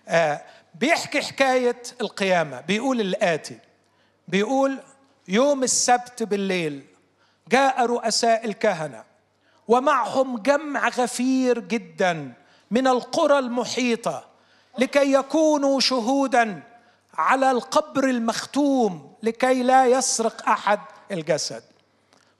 آه 0.07 0.41
بيحكي 0.79 1.21
حكاية 1.21 1.81
القيامة 2.01 2.61
بيقول 2.61 3.01
الآتي 3.01 3.59
بيقول 4.27 4.79
يوم 5.27 5.63
السبت 5.63 6.23
بالليل 6.23 6.85
جاء 7.49 7.85
رؤساء 7.85 8.45
الكهنة 8.45 9.03
ومعهم 9.67 10.37
جمع 10.37 10.89
غفير 10.89 11.59
جدا 11.59 12.33
من 12.71 12.87
القرى 12.87 13.39
المحيطة 13.39 14.23
لكي 14.77 15.13
يكونوا 15.13 15.79
شهودا 15.79 16.63
على 17.13 17.51
القبر 17.51 18.03
المختوم 18.03 19.13
لكي 19.23 19.63
لا 19.63 19.85
يسرق 19.85 20.49
أحد 20.49 20.79
الجسد. 21.11 21.63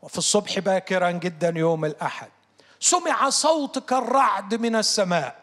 وفي 0.02 0.18
الصبح 0.18 0.60
باكرا 0.60 1.12
جدا 1.12 1.54
يوم 1.56 1.86
الأحد 1.86 2.30
سمع 2.80 3.30
صوت 3.30 3.80
كالرعد 3.80 4.56
من 4.56 4.76
السماء 4.76 5.36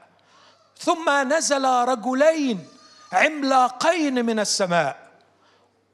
ثم 0.78 1.32
نزل 1.32 1.64
رجلين 1.64 2.68
عملاقين 3.12 4.24
من 4.26 4.40
السماء 4.40 4.96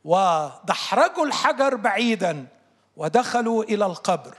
ودحرجوا 0.05 1.27
الحجر 1.27 1.75
بعيدا 1.75 2.47
ودخلوا 2.97 3.65
إلى 3.65 3.87
القبر. 3.87 4.35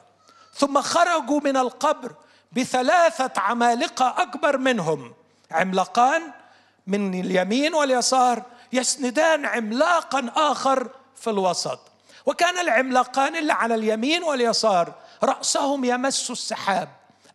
ثم 0.53 0.81
خرجوا 0.81 1.39
من 1.39 1.57
القبر 1.57 2.15
بثلاثة 2.51 3.41
عمالقة 3.41 4.15
أكبر 4.21 4.57
منهم. 4.57 5.13
عملاقان 5.51 6.21
من 6.87 7.19
اليمين 7.19 7.73
واليسار 7.73 8.43
يسندان 8.73 9.45
عملاقا 9.45 10.31
آخر 10.35 10.89
في 11.15 11.29
الوسط. 11.29 11.79
وكان 12.25 12.59
العملاقان 12.59 13.35
اللي 13.35 13.53
على 13.53 13.75
اليمين 13.75 14.23
واليسار 14.23 14.93
رأسهم 15.23 15.85
يمس 15.85 16.31
السحاب. 16.31 16.89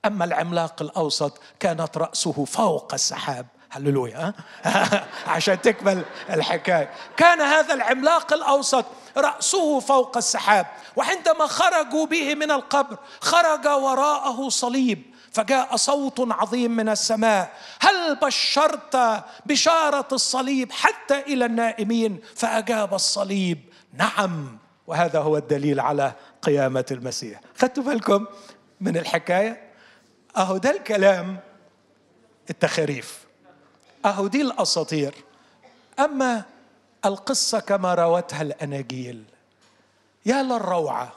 أما 0.04 0.24
العملاق 0.24 0.82
الأوسط 0.82 1.40
كانت 1.60 1.98
رأسه 1.98 2.44
فوق 2.44 2.94
السحاب. 2.94 3.46
هللويا 3.70 4.34
عشان 5.26 5.60
تكمل 5.60 6.04
الحكاية. 6.30 6.90
كان 7.16 7.40
هذا 7.40 7.74
العملاق 7.74 8.32
الأوسط 8.32 8.84
رأسه 9.16 9.80
فوق 9.80 10.16
السحاب 10.16 10.66
وعندما 10.96 11.46
خرجوا 11.46 12.06
به 12.06 12.34
من 12.34 12.50
القبر 12.50 12.98
خرج 13.20 13.66
وراءه 13.66 14.48
صليب 14.48 15.02
فجاء 15.32 15.76
صوت 15.76 16.20
عظيم 16.20 16.70
من 16.70 16.88
السماء. 16.88 17.52
هل 17.80 18.16
بشرت 18.16 19.24
بشارة 19.46 20.08
الصليب 20.12 20.72
حتى 20.72 21.20
إلى 21.20 21.44
النائمين؟ 21.44 22.20
فأجاب 22.36 22.94
الصليب 22.94 23.58
نعم. 23.92 24.58
وهذا 24.86 25.18
هو 25.18 25.36
الدليل 25.36 25.80
على 25.80 26.12
قيامة 26.42 26.84
المسيح. 26.90 27.40
خدتوا 27.56 27.82
بالكم 27.82 28.26
من 28.80 28.96
الحكاية؟ 28.96 29.68
أهو 30.36 30.56
ده 30.56 30.70
الكلام 30.70 31.38
التخاريف 32.50 33.27
أهو 34.08 34.26
دي 34.26 34.42
الأساطير. 34.42 35.14
أما 35.98 36.42
القصة 37.04 37.60
كما 37.60 37.94
روتها 37.94 38.42
الأناجيل. 38.42 39.24
يا 40.26 40.42
للروعة 40.42 41.12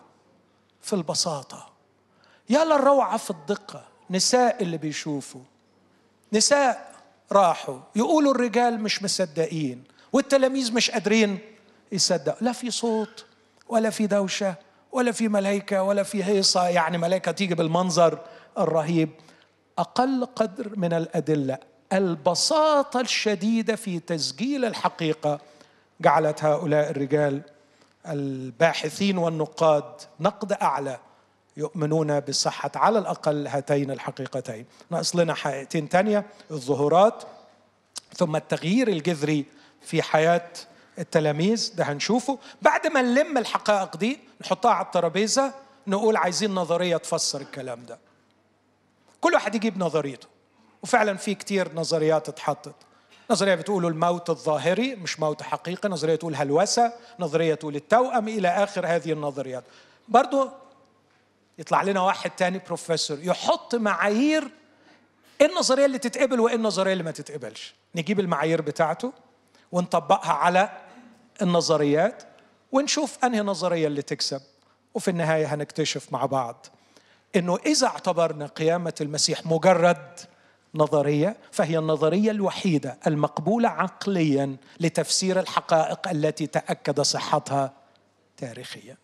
في 0.81 0.93
البساطة. 0.93 1.69
يا 2.49 2.65
للروعة 2.65 3.17
في 3.17 3.29
الدقة. 3.29 3.85
نساء 4.09 4.63
اللي 4.63 4.77
بيشوفوا. 4.77 5.41
نساء 6.33 6.95
راحوا. 7.31 7.79
يقولوا 7.95 8.33
الرجال 8.33 8.79
مش 8.79 9.03
مصدقين. 9.03 9.83
والتلاميذ 10.13 10.73
مش 10.73 10.91
قادرين 10.91 11.39
يصدقوا. 11.91 12.41
لا 12.41 12.51
في 12.51 12.71
صوت 12.71 13.25
ولا 13.69 13.89
في 13.89 14.07
دوشة 14.07 14.55
ولا 14.91 15.11
في 15.11 15.27
ملائكه 15.27 15.83
ولا 15.83 16.03
في 16.03 16.23
هيصة. 16.23 16.67
يعني 16.67 16.97
ملائكه 16.97 17.31
تيجي 17.31 17.55
بالمنظر 17.55 18.19
الرهيب. 18.57 19.09
أقل 19.77 20.25
قدر 20.35 20.73
من 20.75 20.93
الأدلة. 20.93 21.57
البساطة 21.93 22.99
الشديدة 23.01 23.75
في 23.75 23.99
تسجيل 23.99 24.65
الحقيقة 24.65 25.39
جعلت 26.01 26.43
هؤلاء 26.43 26.89
الرجال 26.89 27.41
الباحثين 28.07 29.17
والنقاد 29.17 29.93
نقد 30.19 30.53
أعلى 30.53 30.99
يؤمنون 31.57 32.19
بصحة 32.19 32.71
على 32.75 32.99
الأقل 32.99 33.47
هاتين 33.47 33.91
الحقيقتين. 33.91 34.65
ناقص 34.89 35.15
لنا 35.15 35.33
حقيقتين 35.33 35.89
تانية 35.89 36.25
الظهورات 36.51 37.23
ثم 38.15 38.35
التغيير 38.35 38.87
الجذري 38.87 39.45
في 39.81 40.01
حياة 40.01 40.49
التلاميذ. 40.99 41.71
ده 41.75 41.83
هنشوفه. 41.83 42.37
بعد 42.61 42.87
ما 42.87 43.01
نلم 43.01 43.37
الحقائق 43.37 43.97
دي 43.97 44.19
نحطها 44.41 44.71
على 44.71 44.85
الترابيزة 44.85 45.53
نقول 45.87 46.17
عايزين 46.17 46.55
نظرية 46.55 46.97
تفسر 46.97 47.41
الكلام 47.41 47.85
ده. 47.85 47.99
كل 49.21 49.33
واحد 49.33 49.55
يجيب 49.55 49.77
نظريته. 49.77 50.27
وفعلا 50.83 51.17
في 51.17 51.35
كتير 51.35 51.73
نظريات 51.73 52.29
اتحطت 52.29 52.75
نظرية 53.31 53.55
بتقول 53.55 53.85
الموت 53.85 54.29
الظاهري 54.29 54.95
مش 54.95 55.19
موت 55.19 55.41
حقيقي. 55.41 55.89
نظرية 55.89 56.15
تقول 56.15 56.35
هلوسة 56.35 56.93
نظرية 57.19 57.53
تقول 57.55 57.75
التوأم 57.75 58.27
إلى 58.27 58.47
آخر 58.47 58.87
هذه 58.87 59.11
النظريات. 59.11 59.63
برضو 60.07 60.49
يطلع 61.59 61.81
لنا 61.81 62.01
واحد 62.01 62.31
تاني 62.31 62.61
بروفيسور 62.67 63.17
يحط 63.21 63.75
معايير 63.75 64.47
إيه 65.41 65.47
النظرية 65.47 65.85
اللي 65.85 65.97
تتقبل 65.97 66.39
وإيه 66.39 66.55
النظرية 66.55 66.93
اللي 66.93 67.03
ما 67.03 67.11
تتقبلش. 67.11 67.73
نجيب 67.95 68.19
المعايير 68.19 68.61
بتاعته 68.61 69.13
ونطبقها 69.71 70.33
على 70.33 70.69
النظريات 71.41 72.23
ونشوف 72.71 73.25
أنهي 73.25 73.41
نظرية 73.41 73.87
اللي 73.87 74.01
تكسب. 74.01 74.41
وفي 74.93 75.07
النهاية 75.11 75.53
هنكتشف 75.53 76.13
مع 76.13 76.25
بعض 76.25 76.65
إنه 77.35 77.57
إذا 77.65 77.87
اعتبرنا 77.87 78.45
قيامة 78.45 78.93
المسيح 79.01 79.45
مجرد 79.45 80.19
نظرية 80.75 81.37
فهي 81.51 81.77
النظرية 81.77 82.31
الوحيدة 82.31 82.97
المقبولة 83.07 83.69
عقليا 83.69 84.55
لتفسير 84.79 85.39
الحقائق 85.39 86.07
التي 86.07 86.47
تأكد 86.47 87.01
صحتها 87.01 87.73
تاريخيا. 88.37 88.97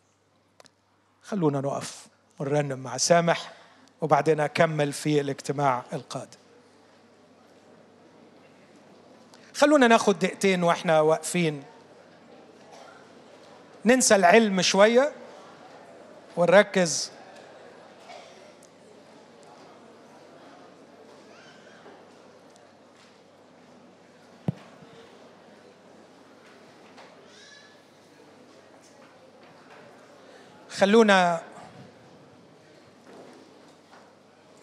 خلونا 1.23 1.61
نقف 1.61 2.07
ونرنم 2.39 2.79
مع 2.79 2.97
سامح 2.97 3.53
وبعدين 4.01 4.39
أكمل 4.39 4.93
في 4.93 5.21
الاجتماع 5.21 5.83
القادم. 5.93 6.37
خلونا 9.53 9.87
ناخد 9.87 10.19
دقيقتين 10.19 10.63
وإحنا 10.63 11.01
واقفين. 11.01 11.63
ننسى 13.85 14.15
العلم 14.15 14.61
شوية 14.61 15.11
ونركز 16.37 17.11
خلونا 30.77 31.41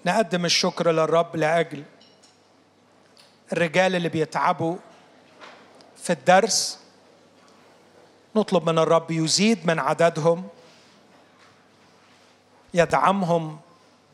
نقدم 0.07 0.45
الشكر 0.45 0.91
للرب 0.91 1.37
لأجل 1.37 1.85
الرجال 3.53 3.95
اللي 3.97 4.09
بيتعبوا 4.09 4.77
في 5.97 6.13
الدرس. 6.13 6.79
نطلب 8.37 8.71
من 8.71 8.79
الرب 8.79 9.11
يزيد 9.11 9.67
من 9.67 9.79
عددهم 9.79 10.49
يدعمهم 12.75 13.61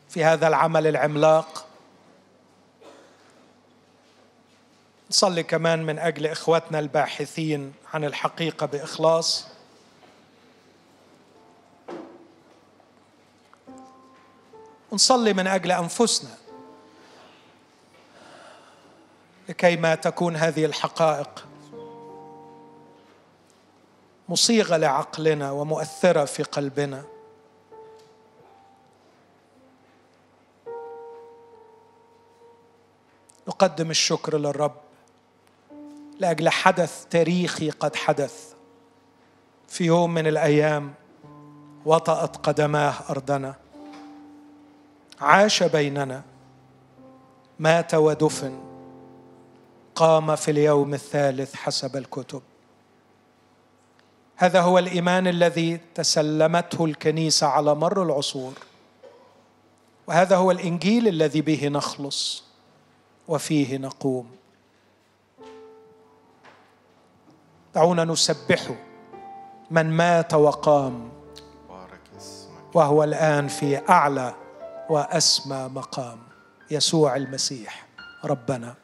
في 0.09 0.23
هذا 0.23 0.47
العمل 0.47 0.87
العملاق. 0.87 1.65
نصلي 5.09 5.43
كمان 5.43 5.83
من 5.83 5.99
أجل 5.99 6.27
إخواتنا 6.27 6.79
الباحثين 6.79 7.73
عن 7.93 8.03
الحقيقة 8.03 8.65
بإخلاص. 8.65 9.50
ونصلي 14.91 15.33
من 15.33 15.47
أجل 15.47 15.71
أنفسنا. 15.71 16.37
لكي 19.49 19.75
ما 19.75 19.95
تكون 19.95 20.35
هذه 20.35 20.65
الحقائق 20.65 21.47
مصيغة 24.29 24.77
لعقلنا 24.77 25.51
ومؤثرة 25.51 26.25
في 26.25 26.43
قلبنا. 26.43 27.03
نقدم 33.47 33.91
الشكر 33.91 34.37
للرب 34.37 34.75
لأجل 36.19 36.49
حدث 36.49 37.05
تاريخي 37.09 37.69
قد 37.69 37.95
حدث 37.95 38.53
في 39.67 39.83
يوم 39.83 40.13
من 40.13 40.27
الأيام 40.27 40.93
وطأت 41.85 42.37
قدماه 42.37 42.93
أرضنا. 43.09 43.70
عاش 45.21 45.63
بيننا. 45.63 46.21
مات 47.59 47.93
ودفن. 47.93 48.59
قام 49.95 50.35
في 50.35 50.51
اليوم 50.51 50.93
الثالث 50.93 51.55
حسب 51.55 51.95
الكتب. 51.95 52.41
هذا 54.35 54.61
هو 54.61 54.79
الإيمان 54.79 55.27
الذي 55.27 55.79
تسلمته 55.95 56.85
الكنيسة 56.85 57.47
على 57.47 57.75
مر 57.75 58.03
العصور. 58.03 58.53
وهذا 60.07 60.35
هو 60.35 60.51
الإنجيل 60.51 61.07
الذي 61.07 61.41
به 61.41 61.67
نخلص 61.67 62.43
وفيه 63.27 63.77
نقوم. 63.77 64.31
دعونا 67.75 68.05
نسبحه 68.05 68.75
من 69.71 69.89
مات 69.89 70.33
وقام. 70.33 71.09
وهو 72.73 73.03
الآن 73.03 73.47
في 73.47 73.89
أعلى 73.89 74.40
وأسمى 74.91 75.69
مقام 75.73 76.19
يسوع 76.71 77.15
المسيح 77.15 77.87
ربنا. 78.25 78.75